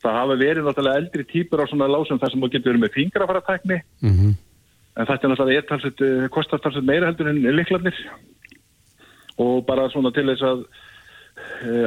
Það 0.00 0.18
hafa 0.22 0.40
verið 0.40 0.66
náttúrulega 0.66 1.02
eldri 1.02 1.28
típur 1.28 1.60
á 1.60 1.66
svona 1.68 1.90
lásum 1.90 2.18
þar 2.22 2.32
sem 2.32 2.42
þú 2.42 2.50
getur 2.54 2.72
verið 2.72 2.84
með 2.86 2.96
fingrafaratekni 2.96 3.80
Mm 4.04 4.34
en 4.96 5.08
þetta 5.08 5.26
er 5.26 5.32
náttúrulega 5.32 5.60
er 5.60 5.68
talsett, 5.68 6.02
uh, 6.02 6.26
kostar 6.32 6.62
talsett 6.64 6.86
meira 6.88 7.10
heldur 7.10 7.30
en 7.30 7.40
liklarnir 7.56 7.96
og 9.42 9.64
bara 9.68 9.90
svona 9.92 10.12
til 10.16 10.24
þess 10.30 10.44
að 10.46 10.62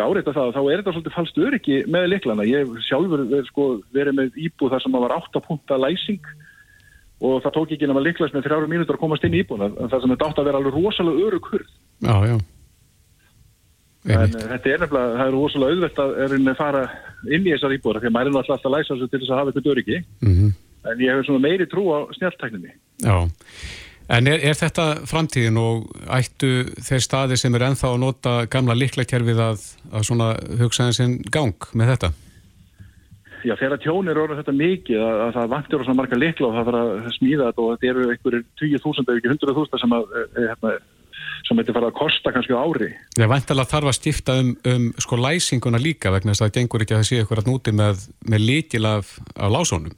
áreita 0.04 0.34
það, 0.36 0.52
þá 0.56 0.60
er 0.62 0.82
þetta 0.82 0.93
svolítið 0.95 1.16
falskt 1.16 1.41
öryggi 1.45 1.78
með 1.89 2.06
liklana. 2.14 2.45
Ég 2.47 2.70
sjálfur 2.88 3.26
verið, 3.26 3.47
sko, 3.50 3.66
verið 3.95 4.18
með 4.20 4.38
íbúð 4.45 4.76
þar 4.76 4.84
sem 4.86 4.97
var 5.00 5.16
8 5.18 5.41
punta 5.47 5.78
læsing 5.82 6.30
og 7.20 7.41
það 7.43 7.56
tók 7.58 7.74
ekki 7.76 7.88
nema 7.89 8.04
liklast 8.06 8.34
með 8.36 8.45
þrjáru 8.47 8.70
mínútur 8.72 8.95
að 8.95 9.02
komast 9.02 9.26
inn 9.28 9.36
í 9.36 9.41
íbúðuna 9.43 9.68
en 9.76 9.89
það 9.91 10.02
sem 10.06 10.14
þetta 10.14 10.30
átt 10.30 10.39
að 10.39 10.47
vera 10.50 10.62
alveg 10.62 10.78
rosalega 10.78 11.26
örug 11.28 11.50
hurð. 11.52 11.74
Já, 12.06 12.16
já. 12.30 12.38
En 14.10 14.32
uh, 14.32 14.45
þetta 14.54 14.72
er 14.72 14.80
nefnilega, 14.86 15.18
það 15.20 15.26
er 15.26 15.36
rosalega 15.36 15.74
auðvelt 15.76 16.00
að 16.00 16.14
er 16.24 16.36
að 16.39 16.60
fara 16.62 16.84
inn 17.28 17.43
í 17.43 17.52
þessar 17.52 17.76
íbúður 17.76 18.00
því 18.00 18.08
að 18.08 18.16
maður 18.16 18.30
er 18.32 18.39
alltaf 18.39 18.70
að 18.70 18.76
læsa 18.78 18.93
þessu 18.95 19.10
til 19.12 19.20
þess 19.20 19.34
að 19.34 19.41
hafa 19.41 19.52
eitthvað 19.52 19.72
öryggi 19.74 19.97
Mhm. 20.24 20.54
en 20.89 21.04
ég 21.04 21.12
hef 21.12 21.26
svona 21.28 21.43
meiri 21.43 21.68
trú 21.68 21.84
á 21.91 22.00
snjáltækninni. 22.16 22.72
Já, 23.04 23.18
en 24.10 24.32
er, 24.32 24.41
er 24.51 24.57
þetta 24.57 24.88
framtíðin 25.10 25.60
og 25.62 25.89
ættu 26.10 26.53
þeir 26.82 27.05
staði 27.05 27.38
sem 27.39 27.55
er 27.55 27.68
ennþá 27.70 27.93
að 27.93 28.01
nota 28.05 28.39
gamla 28.51 28.78
liklakerfið 28.78 29.43
að, 29.49 29.70
að 29.91 30.10
svona 30.10 30.34
hugsaðin 30.62 30.97
sinn 30.97 31.22
gang 31.30 31.70
með 31.74 31.95
þetta? 31.95 32.14
já, 33.45 33.55
þegar 33.60 33.82
tjón 33.84 34.12
er 34.12 34.20
orðið 34.20 34.41
þetta 34.41 34.55
mikið 34.60 35.01
að, 35.03 35.20
að 35.26 35.34
það 35.38 35.51
vantir 35.53 35.82
á 35.82 35.86
svona 35.86 35.99
marga 35.99 36.20
likla 36.20 36.47
og 36.47 36.55
það 36.55 36.70
þarf 36.70 36.80
að 36.80 37.12
smíða 37.18 37.49
þetta 37.49 37.64
og 37.64 37.70
þetta 37.74 37.91
eru 37.91 38.05
einhverjir 38.14 38.45
20.000 38.62 39.03
ef 39.03 39.20
ekki 39.20 39.32
100.000 39.34 39.84
sem 39.84 39.95
að, 39.95 40.10
e, 40.20 40.45
hérna, 40.45 40.74
sem 41.47 41.62
þetta 41.62 41.76
fara 41.78 41.91
að 41.91 41.97
kosta 41.99 42.34
kannski 42.36 42.57
á 42.57 42.60
ári. 42.60 42.89
Ég 43.20 43.32
væntalega 43.32 43.72
þarf 43.74 43.91
að 43.91 43.97
stifta 43.99 44.36
um, 44.41 44.51
um 44.74 44.89
sko 45.05 45.20
læsinguna 45.20 45.82
líka 45.82 46.14
vegna 46.14 46.34
þess 46.34 46.43
að 46.43 46.49
það 46.49 46.60
gengur 46.60 46.86
ekki 46.86 46.95
að 46.95 47.01
það 47.01 47.10
sé 47.10 47.22
eitthvað 47.22 47.43
að 47.43 47.51
núti 47.53 47.76
með, 47.80 48.05
með 48.34 48.45
líkil 48.49 48.84
af, 48.89 49.16
af 49.36 49.55
lásónum. 49.55 49.95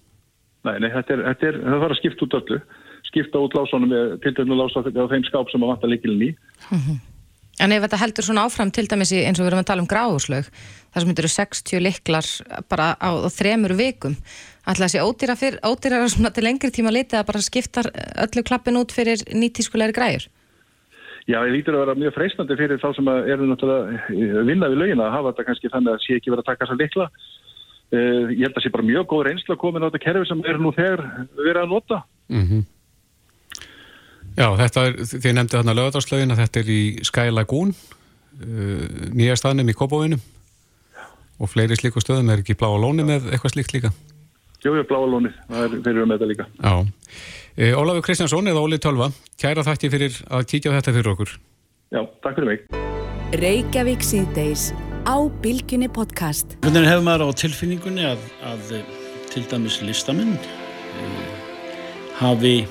Nei, 0.68 0.76
nei, 0.84 0.92
þetta 0.94 1.16
er, 1.16 1.26
þetta 1.32 1.50
er, 1.50 1.60
það 1.66 1.84
þarf 1.84 1.96
að 1.96 2.02
skipta 2.02 2.26
út 2.28 2.38
öllu, 2.42 2.62
skipta 3.10 3.42
út 3.42 3.56
lásónum 3.58 3.92
með 3.92 4.20
til 4.24 4.36
dæmis 4.38 4.60
lása 4.60 4.84
á 4.86 5.12
þeim 5.12 5.26
skáp 5.28 5.50
sem 5.52 5.64
að 5.64 5.74
vanta 5.74 5.90
líkilin 5.90 6.28
í. 6.28 6.32
En 7.62 7.74
ef 7.76 7.84
þetta 7.84 8.00
heldur 8.02 8.26
svona 8.26 8.46
áfram 8.48 8.72
til 8.74 8.88
dæmis 8.90 9.12
í, 9.14 9.20
eins 9.22 9.40
og 9.40 9.46
við 9.46 9.52
erum 9.52 9.62
að 9.62 9.70
tala 9.70 9.84
um 9.84 9.90
gráðurslög 9.90 10.48
þar 10.48 11.04
sem 11.04 11.12
þetta 11.12 11.24
eru 11.24 11.32
60 11.36 11.84
liklar 11.86 12.30
bara 12.72 12.88
á, 12.98 13.10
á 13.12 13.30
þremur 13.30 13.76
vikum 13.78 14.16
ætla 14.66 14.88
að 14.88 14.94
sé 14.94 15.04
ódýra, 15.04 15.36
fyr, 15.38 15.58
ódýra 15.66 16.02
svona 16.10 16.32
til 16.34 16.46
lengri 16.46 16.72
tíma 16.74 16.94
litið 16.94 17.20
að 17.22 17.28
bara 17.30 17.44
skipta 17.44 17.84
öllu 18.24 18.46
klappin 18.48 18.80
út 18.80 18.94
fyrir 18.96 19.22
nýtískulegri 19.30 19.98
græjur? 19.98 20.28
Já, 21.30 21.38
ég 21.46 21.54
lítur 21.54 21.78
að 21.78 21.86
vera 21.86 22.00
mjög 22.02 22.16
freistandi 22.16 22.58
fyrir 22.58 22.82
þá 22.82 22.90
sem 22.98 23.10
að 23.12 23.30
eru 23.36 23.48
náttúrulega 23.50 24.42
að 24.42 24.50
vinna 24.50 24.70
við 24.72 24.82
lögin 24.82 25.04
að 25.04 25.14
hafa 25.16 25.32
þetta 25.32 25.48
kannski 25.50 25.72
þannig 25.74 25.94
að 25.94 26.04
sé 26.06 26.18
ekki 26.18 26.34
verið 26.34 26.44
að 26.44 26.50
taka 26.50 26.66
þessa 26.66 26.80
likla 26.82 27.08
uh, 27.12 28.26
ég 28.34 28.44
held 28.48 28.58
að 28.58 28.66
sé 28.66 28.74
bara 28.74 28.88
mjög 28.90 29.08
góð 29.12 29.26
reynsla 29.28 29.58
komin 29.62 29.86
á 29.86 29.88
þetta 29.90 30.04
kerfi 30.06 30.30
sem 30.32 30.46
eru 30.50 30.64
nú 30.66 30.74
þegar 30.76 31.04
verið 31.38 31.62
að 31.62 31.74
nota. 31.76 32.04
Mm 32.32 32.64
Já, 34.38 34.48
þetta 34.60 34.86
er, 34.88 35.00
þið 35.12 35.34
nefndi 35.36 35.58
þarna 35.58 35.76
lögadagslögin 35.78 36.34
að 36.34 36.44
þetta 36.46 36.62
er 36.62 36.72
í 36.72 36.82
Sky 37.08 37.34
Lagoon 37.34 37.74
uh, 37.74 38.86
nýja 39.12 39.36
staðnum 39.40 39.72
í 39.72 39.76
Kópavóinum 39.76 40.22
og 41.42 41.50
fleiri 41.50 41.76
slíku 41.80 42.04
stöðum 42.04 42.32
er 42.32 42.44
ekki 42.44 42.56
bláa 42.60 42.80
lóni 42.80 43.06
með 43.08 43.32
eitthvað 43.34 43.56
slíkt 43.56 43.76
líka? 43.76 43.92
Jú, 44.62 44.76
jú, 44.78 44.86
bláa 44.88 45.10
lónið, 45.10 45.36
það 45.50 45.64
er 45.66 45.76
fyrir 45.88 46.08
með 46.08 46.20
þetta 46.20 46.30
líka. 46.32 46.48
Já, 46.62 46.74
uh, 46.78 47.82
Ólafur 47.82 48.06
Kristjánsson 48.08 48.52
eða 48.52 48.64
Óli 48.64 48.80
Tölva, 48.82 49.10
kæra 49.42 49.66
þakki 49.68 49.92
fyrir 49.96 50.22
að 50.30 50.48
kíkja 50.54 50.72
á 50.72 50.78
þetta 50.78 50.96
fyrir 51.00 51.14
okkur. 51.16 51.36
Já, 51.92 52.02
takk 52.24 52.38
fyrir 52.38 52.52
mig. 52.54 52.66
Reykjavík 53.42 54.06
síðdeis 54.06 54.70
á 55.04 55.18
Bilginni 55.44 55.90
podcast. 55.92 56.56
Hvernig 56.64 56.88
hefur 56.88 57.08
maður 57.08 57.32
á 57.32 57.40
tilfinningunni 57.42 58.06
að, 58.06 58.28
að 58.48 58.76
eh, 58.78 59.00
til 59.34 59.44
dæmis 59.50 59.82
listamenn 59.84 60.38
uh, 60.38 61.26
hafi 62.22 62.62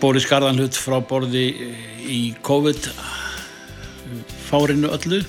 borið 0.00 0.26
skarðan 0.26 0.60
hlut 0.60 0.76
frá 0.78 0.98
borði 1.04 1.46
í 2.08 2.20
COVID 2.44 2.90
fárinu 4.48 4.90
öllu 4.94 5.22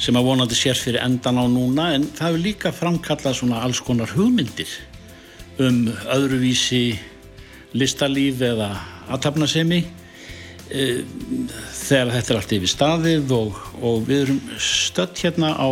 sem 0.00 0.16
að 0.18 0.26
vonandi 0.26 0.56
sér 0.58 0.78
fyrir 0.78 1.02
endan 1.04 1.38
á 1.38 1.44
núna 1.48 1.90
en 1.94 2.06
það 2.08 2.28
hefur 2.28 2.44
líka 2.44 2.72
framkallað 2.74 3.38
svona 3.38 3.62
alls 3.64 3.80
konar 3.84 4.10
hugmyndir 4.14 4.70
um 5.62 5.86
öðruvísi 6.10 6.96
listalíf 7.74 8.42
eða 8.42 8.72
aðtapnasemi 9.12 9.80
e, 10.70 11.04
þegar 11.04 12.14
þetta 12.16 12.32
er 12.32 12.40
allt 12.40 12.56
yfir 12.58 12.72
staðið 12.72 13.34
og, 13.36 13.60
og 13.82 14.08
við 14.08 14.24
erum 14.26 14.40
stött 14.58 15.22
hérna 15.22 15.54
á 15.54 15.70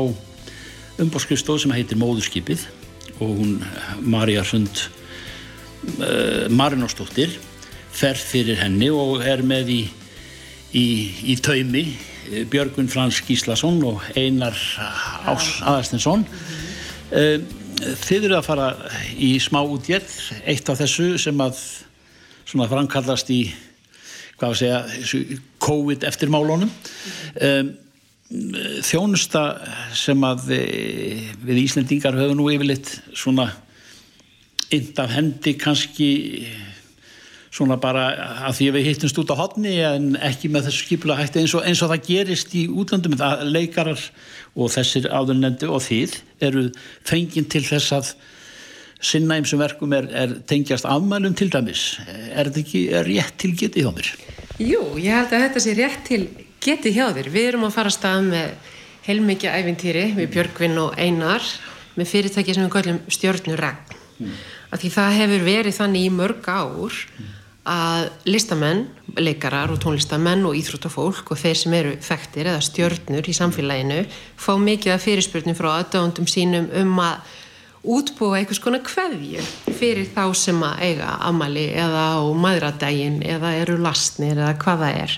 umbórskrifstof 1.03 1.63
sem 1.63 1.75
heitir 1.75 1.99
Móðurskipið 2.01 2.67
og 3.23 3.39
hún 3.39 3.57
Marja 4.01 4.45
Sund 4.47 4.85
uh, 5.99 6.47
Marinósdóttir 7.93 8.01
fer 8.03 8.17
fyrir 8.17 8.61
henni 8.63 8.89
og 8.91 9.23
er 9.27 9.43
með 9.45 9.71
í, 9.73 9.81
í, 10.75 10.87
í 11.33 11.37
taumi 11.43 11.85
eh, 12.33 12.45
Björgun 12.49 12.89
Frans 12.91 13.21
Gíslason 13.27 13.83
og 13.87 14.03
Einar 14.17 14.57
Ás 15.29 15.61
Aðarstinsson 15.63 16.25
mm. 16.25 17.45
þið 18.03 18.29
eru 18.31 18.39
að 18.39 18.49
fara 18.49 18.71
í 19.17 19.35
smá 19.43 19.61
útgjörð 19.63 20.17
eitt 20.49 20.73
af 20.73 20.81
þessu 20.81 21.13
sem 21.21 21.45
að 21.45 21.61
svona 22.49 22.71
framkallast 22.71 23.31
í 23.33 23.45
hvað 24.41 24.49
að 24.49 24.59
segja, 24.59 25.39
COVID 25.63 26.07
eftirmálunum 26.09 26.73
um, 26.73 27.73
þjónusta 28.83 29.45
sem 29.95 30.25
að 30.25 30.55
eh, 30.57 31.29
við 31.45 31.65
Íslendingar 31.67 32.17
höfum 32.17 32.41
nú 32.41 32.49
yfirleitt 32.51 32.97
svona 33.13 33.51
ind 34.73 34.97
af 34.99 35.13
hendi 35.13 35.53
kannski 35.61 36.09
svona 37.53 37.77
bara 37.81 38.07
að 38.49 38.59
því 38.59 38.67
að 38.71 38.77
við 38.79 38.87
hittumst 38.89 39.19
út 39.21 39.33
á 39.33 39.37
hodni 39.37 39.75
en 39.85 40.13
ekki 40.25 40.49
með 40.53 40.69
þessu 40.69 40.87
skipula 40.87 41.19
hætti 41.19 41.43
eins 41.43 41.55
og, 41.57 41.65
eins 41.69 41.83
og 41.85 41.91
það 41.93 42.07
gerist 42.07 42.55
í 42.57 42.63
útlandum 42.71 43.17
það 43.21 43.43
leikarar 43.51 44.05
og 44.57 44.71
þessir 44.73 45.09
áðurnendi 45.13 45.69
og 45.69 45.83
þið 45.85 46.17
eru 46.49 46.69
fenginn 47.09 47.49
til 47.53 47.65
þess 47.67 47.97
að 47.99 48.13
sinna 49.03 49.37
eins 49.37 49.53
og 49.53 49.61
verkum 49.61 49.93
er, 49.97 50.09
er 50.15 50.37
tengjast 50.49 50.87
afmælum 50.89 51.35
til 51.37 51.51
dæmis 51.53 51.99
er 52.07 52.49
þetta 52.49 52.63
ekki 52.63 52.83
er 52.95 53.11
rétt 53.11 53.37
til 53.43 53.53
getið 53.59 53.85
hjá 53.85 53.93
mér? 53.99 54.11
Jú, 54.63 54.83
ég 55.03 55.19
held 55.19 55.35
að 55.35 55.45
þetta 55.47 55.65
sé 55.65 55.77
rétt 55.77 56.07
til 56.09 56.23
getið 56.63 56.97
hjá 56.97 57.07
þér 57.19 57.31
við 57.35 57.51
erum 57.51 57.67
að 57.69 57.77
fara 57.77 57.93
að 57.93 57.99
stað 57.99 58.31
með 58.31 58.73
heilmikið 59.03 59.59
æfintýri 59.59 60.07
við 60.17 60.33
Björgvin 60.37 60.81
og 60.87 60.97
Einar 60.97 61.45
með 61.99 62.11
fyrirtæki 62.15 62.57
sem 62.57 62.65
við 62.65 62.75
kallum 62.79 63.05
stjórnuregn 63.13 63.97
mm. 64.23 64.35
að 64.73 64.85
því 64.85 64.93
það 64.97 65.17
hefur 65.21 65.47
verið 65.51 65.79
þannig 65.83 66.07
í 66.07 66.13
mörg 66.23 66.49
ár 66.49 67.01
að 67.69 68.09
listamenn, 68.27 68.89
leikarar 69.15 69.71
og 69.71 69.79
tónlistamenn 69.83 70.43
og 70.49 70.57
íþróttafólk 70.59 71.31
og 71.31 71.39
þeir 71.39 71.59
sem 71.61 71.77
eru 71.79 71.93
þekktir 72.03 72.51
eða 72.51 72.65
stjörnur 72.67 73.29
í 73.29 73.35
samfélaginu 73.37 74.01
fá 74.41 74.57
mikið 74.59 74.97
af 74.97 75.05
fyrirspurnum 75.05 75.59
frá 75.59 75.69
aðdöndum 75.77 76.27
sínum 76.31 76.67
um 76.81 76.99
að 77.05 77.39
útbúa 77.83 78.41
einhvers 78.41 78.63
konar 78.63 78.83
kveðju 78.87 79.43
fyrir 79.79 80.11
þá 80.15 80.25
sem 80.39 80.59
að 80.67 80.83
eiga 80.89 81.15
amali 81.29 81.69
eða 81.71 82.05
á 82.19 82.23
maðuradægin 82.35 83.23
eða 83.27 83.55
eru 83.63 83.79
lastnir 83.83 84.39
eða 84.39 84.59
hvaða 84.63 84.91
er. 85.05 85.17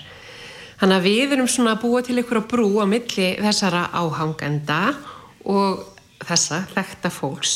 Þannig 0.79 0.97
að 0.97 1.09
við 1.09 1.35
erum 1.37 1.49
svona 1.49 1.75
að 1.75 1.83
búa 1.85 2.01
til 2.05 2.17
einhverja 2.19 2.49
brú 2.51 2.69
á 2.81 2.85
milli 2.89 3.29
þessara 3.41 3.87
áhangenda 3.93 4.81
og 5.45 5.85
þessa 6.25 6.65
þekta 6.73 7.13
fólks 7.13 7.55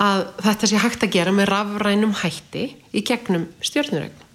að 0.00 0.24
þetta 0.42 0.70
sé 0.70 0.80
hægt 0.82 1.04
að 1.06 1.14
gera 1.16 1.34
með 1.34 1.50
rafrænum 1.50 2.14
hætti 2.22 2.64
í 2.92 3.02
gegnum 3.06 3.48
stjórnurögn. 3.64 4.28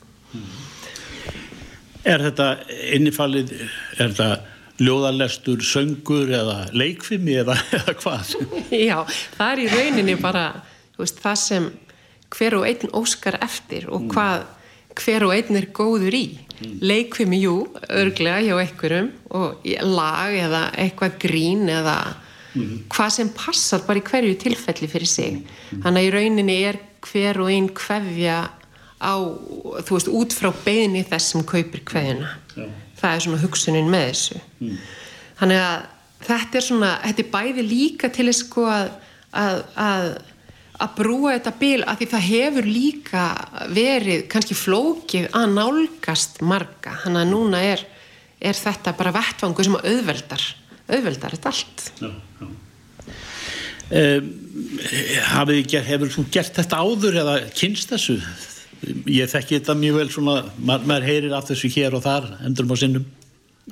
Er 2.07 2.23
þetta 2.23 2.51
innifallið, 2.95 3.55
er 3.97 4.13
þetta 4.13 4.29
ljóðarlestur, 4.77 5.63
söngur 5.65 6.29
eða 6.37 6.67
leikfimi 6.77 7.39
eða, 7.41 7.57
eða 7.79 7.95
hvað? 7.97 8.35
Já, 8.71 9.01
það 9.37 9.49
er 9.49 9.63
í 9.63 9.67
rauninni 9.73 10.17
bara 10.21 10.45
veist, 10.97 11.19
það 11.23 11.41
sem 11.41 11.71
hver 12.37 12.59
og 12.59 12.67
einn 12.67 12.93
óskar 12.97 13.39
eftir 13.41 13.87
og 13.89 14.07
hvað 14.11 14.45
hver 14.97 15.27
og 15.27 15.33
einn 15.35 15.57
er 15.59 15.69
góður 15.75 16.15
í. 16.17 16.25
Leikfimi, 16.81 17.37
jú, 17.43 17.67
örglega 17.93 18.39
hjá 18.41 18.55
einhverjum 18.63 19.11
og 19.37 19.67
lag 19.85 20.33
eða 20.33 20.63
eitthvað 20.73 21.19
grín 21.21 21.67
eða 21.69 21.97
mm. 22.57 22.75
hvað 22.93 23.13
sem 23.17 23.31
passar 23.37 23.85
bara 23.87 24.01
í 24.01 24.05
hverju 24.07 24.37
tilfelli 24.43 24.89
fyrir 24.91 25.11
sig. 25.11 25.41
Þannig 25.71 26.01
að 26.01 26.07
í 26.07 26.13
rauninni 26.17 26.57
er 26.67 26.81
hver 27.07 27.41
og 27.43 27.51
einn 27.53 27.69
hvefja 27.77 28.39
á, 28.97 29.13
þú 29.85 29.93
veist, 29.93 30.09
út 30.09 30.33
frá 30.33 30.49
beðni 30.65 31.05
þess 31.07 31.33
sem 31.33 31.45
kaupir 31.47 31.85
hvefjuna 31.87 32.33
það 32.97 33.13
er 33.13 33.23
svona 33.25 33.41
hugsunin 33.41 33.91
með 33.91 34.07
þessu. 34.11 34.39
Mm. 34.61 34.79
þannig 35.37 35.61
að 35.61 35.85
þetta 36.27 36.57
er 36.57 36.65
svona, 36.65 36.93
þetta 37.03 37.23
er 37.23 37.29
bæði 37.35 37.65
líka 37.67 38.09
til 38.13 38.25
þess 38.29 38.43
sko 38.47 38.65
að 38.71 38.89
að, 39.37 39.61
að 39.77 40.07
að 40.77 40.91
brúa 40.93 41.33
þetta 41.33 41.51
bil 41.57 41.79
að 41.81 41.99
því 41.99 42.07
það 42.11 42.25
hefur 42.27 42.67
líka 42.69 43.21
verið 43.73 44.19
kannski 44.29 44.57
flókið 44.57 45.23
að 45.33 45.55
nálgast 45.55 46.37
marga. 46.45 46.93
Þannig 47.01 47.23
að 47.23 47.31
núna 47.31 47.61
er, 47.65 47.81
er 48.37 48.59
þetta 48.59 48.93
bara 48.99 49.13
vettfangu 49.15 49.65
sem 49.65 49.77
auðveldar 49.79 50.45
auðveldar 50.87 51.35
þetta 51.37 51.53
allt. 51.53 51.87
Já, 52.01 52.11
já. 52.41 52.47
Um, 53.87 54.25
gert, 55.63 55.85
hefur 55.87 56.11
þú 56.11 56.25
gert 56.31 56.57
þetta 56.59 56.81
áður 56.83 57.21
eða 57.23 57.35
kynst 57.55 57.93
þessu? 57.93 58.17
Ég 59.09 59.29
þekki 59.31 59.61
þetta 59.61 59.77
mjög 59.79 60.01
vel 60.01 60.09
svona, 60.13 60.39
maður, 60.59 60.89
maður 60.91 61.07
heyrir 61.07 61.37
af 61.37 61.47
þessu 61.47 61.71
hér 61.73 61.95
og 61.97 62.03
þar 62.03 62.27
endurum 62.45 62.75
á 62.75 62.77
sinnum. 62.77 63.07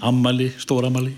Ammali, 0.04 0.50
stóramali 0.60 1.14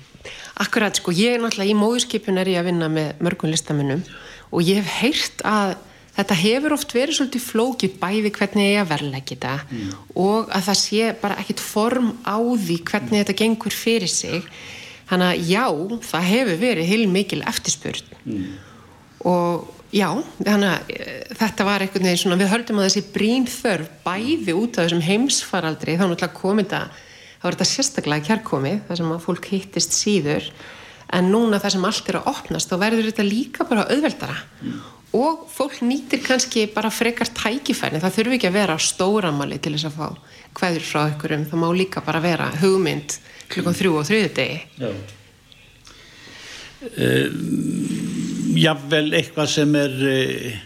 Akkurat, 0.58 0.98
sko, 0.98 1.14
ég 1.14 1.36
er 1.36 1.42
náttúrulega 1.42 1.74
í 1.74 1.78
móðurskipun 1.78 2.40
er 2.42 2.50
ég 2.52 2.62
að 2.62 2.72
vinna 2.72 2.90
með 2.92 3.22
mörgum 3.26 3.52
listamennum 3.54 4.02
og 4.50 4.66
ég 4.66 4.82
hef 4.82 4.96
heyrt 5.02 5.44
að 5.46 5.76
þetta 6.18 6.38
hefur 6.40 6.74
oft 6.74 6.96
verið 6.96 7.20
svolítið 7.20 7.46
flókið 7.46 7.98
bæði 8.02 8.32
hvernig 8.34 8.72
ég 8.72 8.82
að 8.82 8.92
verðlega 8.94 9.30
þetta 9.32 9.54
mm. 9.66 9.92
og 10.24 10.50
að 10.50 10.66
það 10.70 10.80
sé 10.82 11.12
bara 11.22 11.38
ekkit 11.44 11.62
form 11.62 12.10
á 12.26 12.38
því 12.42 12.80
hvernig 12.90 13.22
þetta 13.22 13.38
gengur 13.44 13.78
fyrir 13.78 14.12
sig 14.12 14.50
Þannig 15.08 15.28
að 15.32 15.50
já, 15.52 15.66
það 16.10 16.30
hefur 16.34 16.62
verið 16.62 16.92
heil 16.92 17.08
mikil 17.12 17.42
eftirspurn. 17.48 18.14
Mm. 18.28 18.48
og 19.28 19.74
já, 19.96 20.08
þannig 20.44 20.70
að 20.70 20.90
eh, 20.94 21.36
þetta 21.40 21.68
var 21.68 21.84
einhvern 21.84 22.08
veginn 22.10 22.22
svona, 22.22 22.40
við 22.42 22.52
höldum 22.52 22.82
að 22.82 22.90
þessi 22.90 23.04
brín 23.14 23.46
þörf 23.50 23.94
bæði 24.04 24.56
út 24.58 24.78
af 24.78 24.88
þessum 24.88 25.06
heimsfaraldri, 25.06 25.96
þá 25.96 26.04
náttúrulega 26.06 26.42
komið 26.42 26.68
þetta, 26.68 26.82
þá 27.38 27.48
er 27.48 27.56
þetta 27.56 27.70
sérstaklega 27.72 28.28
kærkomið, 28.28 28.82
þar 28.90 29.00
sem 29.00 29.16
að 29.16 29.24
fólk 29.24 29.50
hittist 29.54 29.96
síður, 29.96 30.52
en 31.16 31.32
núna 31.32 31.62
það 31.64 31.76
sem 31.78 31.88
allt 31.88 32.12
er 32.12 32.20
að 32.20 32.30
opnast 32.34 32.72
þá 32.72 32.78
verður 32.84 33.10
þetta 33.10 33.28
líka 33.28 33.68
bara 33.70 33.88
auðveldara. 33.88 34.38
Og 35.16 35.46
fólk 35.48 35.80
nýtir 35.88 36.20
kannski 36.20 36.66
bara 36.74 36.92
frekar 36.92 37.30
tækifæri 37.32 38.02
það 38.04 38.18
þurfi 38.18 38.36
ekki 38.38 38.50
að 38.50 38.58
vera 38.58 38.76
stóramali 38.76 39.56
til 39.64 39.72
þess 39.78 39.88
að 39.88 39.96
fá 39.96 40.08
hverður 40.58 40.84
frá 40.84 41.00
ykkurum 41.14 41.46
það 41.48 41.62
má 41.62 41.68
líka 41.78 42.04
bara 42.04 42.20
vera 42.22 42.50
hugmynd 42.60 43.16
klukkan 43.52 43.78
þrjú 43.78 43.94
og 44.00 44.08
þriðu 44.10 44.34
degi 44.38 44.60
Já. 44.82 44.92
Jafnvel 48.58 49.08
eitthvað 49.18 49.50
sem 49.50 49.76
er 49.78 49.96
uh, 49.98 50.58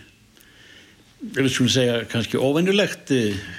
við 1.38 1.52
skulum 1.54 1.72
segja 1.72 2.02
kannski 2.12 2.40
óvennulegt 2.42 3.14
uh, 3.16 3.50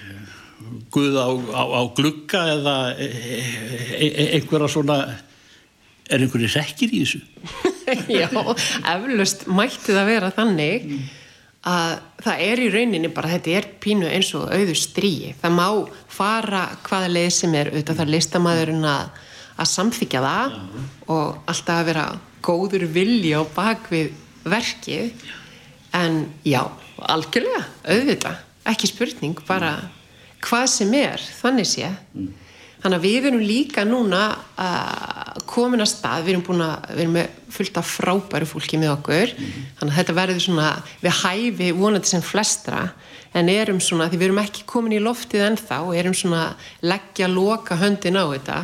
guð 0.93 1.16
á, 1.16 1.29
á, 1.33 1.62
á 1.64 1.83
glugga 1.97 2.43
eða 2.53 2.77
e, 3.01 3.09
e, 3.09 4.07
e, 4.09 4.27
einhverja 4.37 4.68
svona 4.73 4.99
er 6.12 6.25
einhverju 6.25 6.51
rekkir 6.53 6.93
í 6.93 7.03
þessu? 7.03 7.23
Já, 8.20 8.29
eflaust 8.29 9.47
mætti 9.51 9.95
það 9.95 10.09
vera 10.11 10.31
þannig 10.37 10.87
að 11.69 11.93
það 12.25 12.41
er 12.49 12.63
í 12.63 12.71
rauninni 12.73 13.11
bara, 13.15 13.31
þetta 13.37 13.55
er 13.59 13.69
pínu 13.83 14.09
eins 14.11 14.33
og 14.39 14.51
auður 14.51 14.79
stríi. 14.79 15.33
Það 15.39 15.55
má 15.59 15.67
fara 16.11 16.65
hvaða 16.89 17.13
leið 17.13 17.31
sem 17.37 17.55
er, 17.59 17.71
auðvitað 17.71 18.01
þarf 18.01 18.15
listamæðurinn 18.17 18.89
að, 18.91 19.23
að 19.63 19.71
samþykja 19.73 20.25
það 20.27 20.59
og 21.15 21.53
alltaf 21.53 21.77
að 21.77 21.89
vera 21.93 22.07
góður 22.43 22.87
vilja 22.91 23.43
á 23.43 23.53
bakvið 23.55 24.13
verkið 24.43 25.27
en 25.95 26.23
já, 26.47 26.63
algjörlega, 26.99 27.67
auðvitað, 27.87 28.41
ekki 28.73 28.91
spurning, 28.91 29.43
bara 29.47 29.77
hvað 30.43 30.67
sem 30.73 30.95
er, 30.99 31.23
þannig 31.39 31.69
sé. 31.71 31.93
Þannig 32.83 32.99
að 32.99 33.05
við 33.07 33.29
erum 33.31 33.45
líka 33.47 33.85
núna 33.87 34.23
uh, 34.59 35.22
komin 35.49 35.83
að 35.83 35.91
stað, 35.93 36.24
við 36.26 36.35
erum 36.35 36.45
búin 36.47 36.64
að, 36.64 36.89
við 36.93 37.03
erum 37.05 37.16
með 37.16 37.39
fullt 37.53 37.78
af 37.80 37.89
frábæru 37.89 38.49
fólki 38.49 38.80
með 38.80 38.95
okkur, 38.97 39.33
þannig 39.78 39.93
að 39.93 39.99
þetta 39.99 40.16
verður 40.18 40.45
svona, 40.47 40.68
við 41.03 41.16
hæfi 41.22 41.68
vonandi 41.76 42.11
sem 42.11 42.24
flestra, 42.24 42.83
en 43.33 43.49
erum 43.49 43.80
svona, 43.80 44.09
því 44.12 44.20
við 44.20 44.26
erum 44.28 44.43
ekki 44.43 44.66
komin 44.68 44.97
í 44.97 45.01
loftið 45.03 45.47
ennþá, 45.47 45.78
erum 45.97 46.16
svona 46.16 46.43
leggja 46.85 47.30
loka 47.33 47.78
höndin 47.80 48.20
á 48.20 48.24
þetta, 48.35 48.59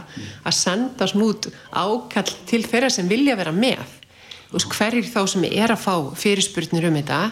að 0.45 0.59
senda 0.59 1.09
svona 1.09 1.31
út 1.31 1.49
ákall 1.73 2.37
til 2.49 2.63
þeirra 2.67 2.93
sem 2.93 3.09
vilja 3.09 3.39
vera 3.39 3.55
með, 3.55 3.97
og 4.53 4.69
hverjir 4.77 5.09
þá 5.09 5.21
sem 5.29 5.49
er 5.49 5.73
að 5.73 5.83
fá 5.85 5.95
fyrirspurnir 6.17 6.89
um 6.91 7.01
þetta, 7.01 7.23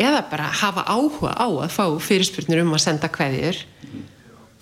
eða 0.00 0.24
bara 0.30 0.50
hafa 0.62 0.88
áhuga 0.88 1.36
á 1.36 1.46
að 1.46 1.70
fá 1.76 1.86
fyrirspurnir 2.02 2.64
um 2.64 2.74
að 2.76 2.84
senda 2.88 3.12
hverjir, 3.12 3.60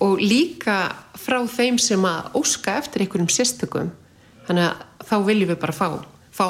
og 0.03 0.23
líka 0.23 0.77
frá 1.19 1.43
þeim 1.47 1.79
sem 1.81 2.05
að 2.09 2.39
óska 2.41 2.71
eftir 2.81 3.05
einhverjum 3.05 3.31
sérstökum. 3.33 3.89
Þannig 4.49 4.65
að 4.69 4.75
þá 5.09 5.17
viljum 5.29 5.51
við 5.53 5.61
bara 5.63 5.77
fá, 5.77 5.89
fá 6.35 6.47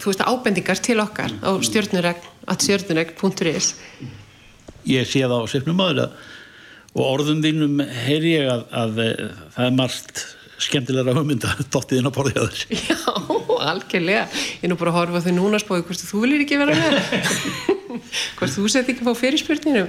þú 0.00 0.06
veist, 0.10 0.24
ábendingar 0.24 0.78
til 0.82 0.98
okkar 1.02 1.30
á 1.38 1.50
stjórnuregn.is 1.68 3.66
Ég 4.88 5.02
sé 5.06 5.20
það 5.20 5.44
á 5.44 5.46
sefnum 5.52 5.80
aður 5.84 5.98
að 6.06 6.10
og 6.98 7.04
orðum 7.04 7.42
þínum 7.44 7.74
heyri 7.84 8.30
ég 8.38 8.46
að, 8.50 8.62
að, 8.72 8.98
að 8.98 9.04
það 9.54 9.64
er 9.66 9.74
margt 9.76 10.16
skemmtilega 10.58 11.14
hugmynda 11.14 11.48
dottiðinn 11.74 12.10
á 12.10 12.16
borðiðaður 12.16 12.60
Já, 12.74 12.98
algjörlega. 13.72 14.24
Ég 14.58 14.64
er 14.66 14.70
nú 14.72 14.78
bara 14.80 14.90
að 14.94 14.98
horfa 15.02 15.24
þau 15.26 15.34
núna 15.36 15.58
spói 15.62 15.82
hvort 15.82 16.06
þú 16.08 16.16
viljir 16.24 16.40
ekki 16.46 16.60
vera 16.60 16.74
með. 16.78 16.94
Hvort 18.38 18.54
þú 18.54 18.62
sett 18.70 18.88
ekki 18.88 19.04
fá 19.04 19.12
fyrirspurningum 19.18 19.88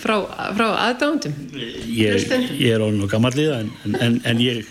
frá, 0.00 0.16
frá 0.56 0.66
aðdándum 0.86 1.34
ég, 1.54 2.26
ég 2.58 2.74
er 2.74 2.82
ánum 2.82 3.04
og 3.06 3.12
gammallið 3.12 3.52
en, 3.56 3.70
en, 4.00 4.18
en 4.26 4.42
ég, 4.42 4.66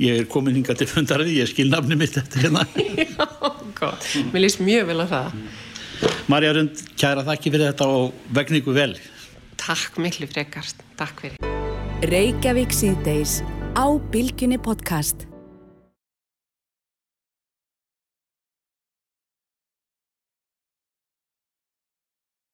ég 0.00 0.22
er 0.22 0.28
komin 0.30 0.58
hinga 0.58 0.76
til 0.78 0.88
fundarði, 0.90 1.38
ég 1.40 1.50
skil 1.50 1.68
nafni 1.72 1.98
mitt 1.98 2.16
eftir 2.20 2.46
hérna. 2.46 2.64
Já, 3.02 3.28
gott, 3.78 4.08
mér 4.32 4.46
líst 4.46 4.62
mjög 4.64 4.90
vel 4.92 5.04
á 5.04 5.06
það. 5.12 5.38
Marja 6.30 6.52
Rund, 6.54 6.82
kæra 7.00 7.24
þakki 7.26 7.54
fyrir 7.54 7.72
þetta 7.72 7.88
og 7.98 8.34
vegningu 8.36 8.74
vel. 8.76 8.92
Takk 9.58 9.98
miklu 10.02 10.28
frekast, 10.30 10.84
takk 11.00 11.24
fyrir. 11.24 11.56
Reykjavík 12.08 12.74
síðdeis 12.74 13.40
á 13.74 13.86
Bilginni 14.12 14.60
podcast 14.62 15.27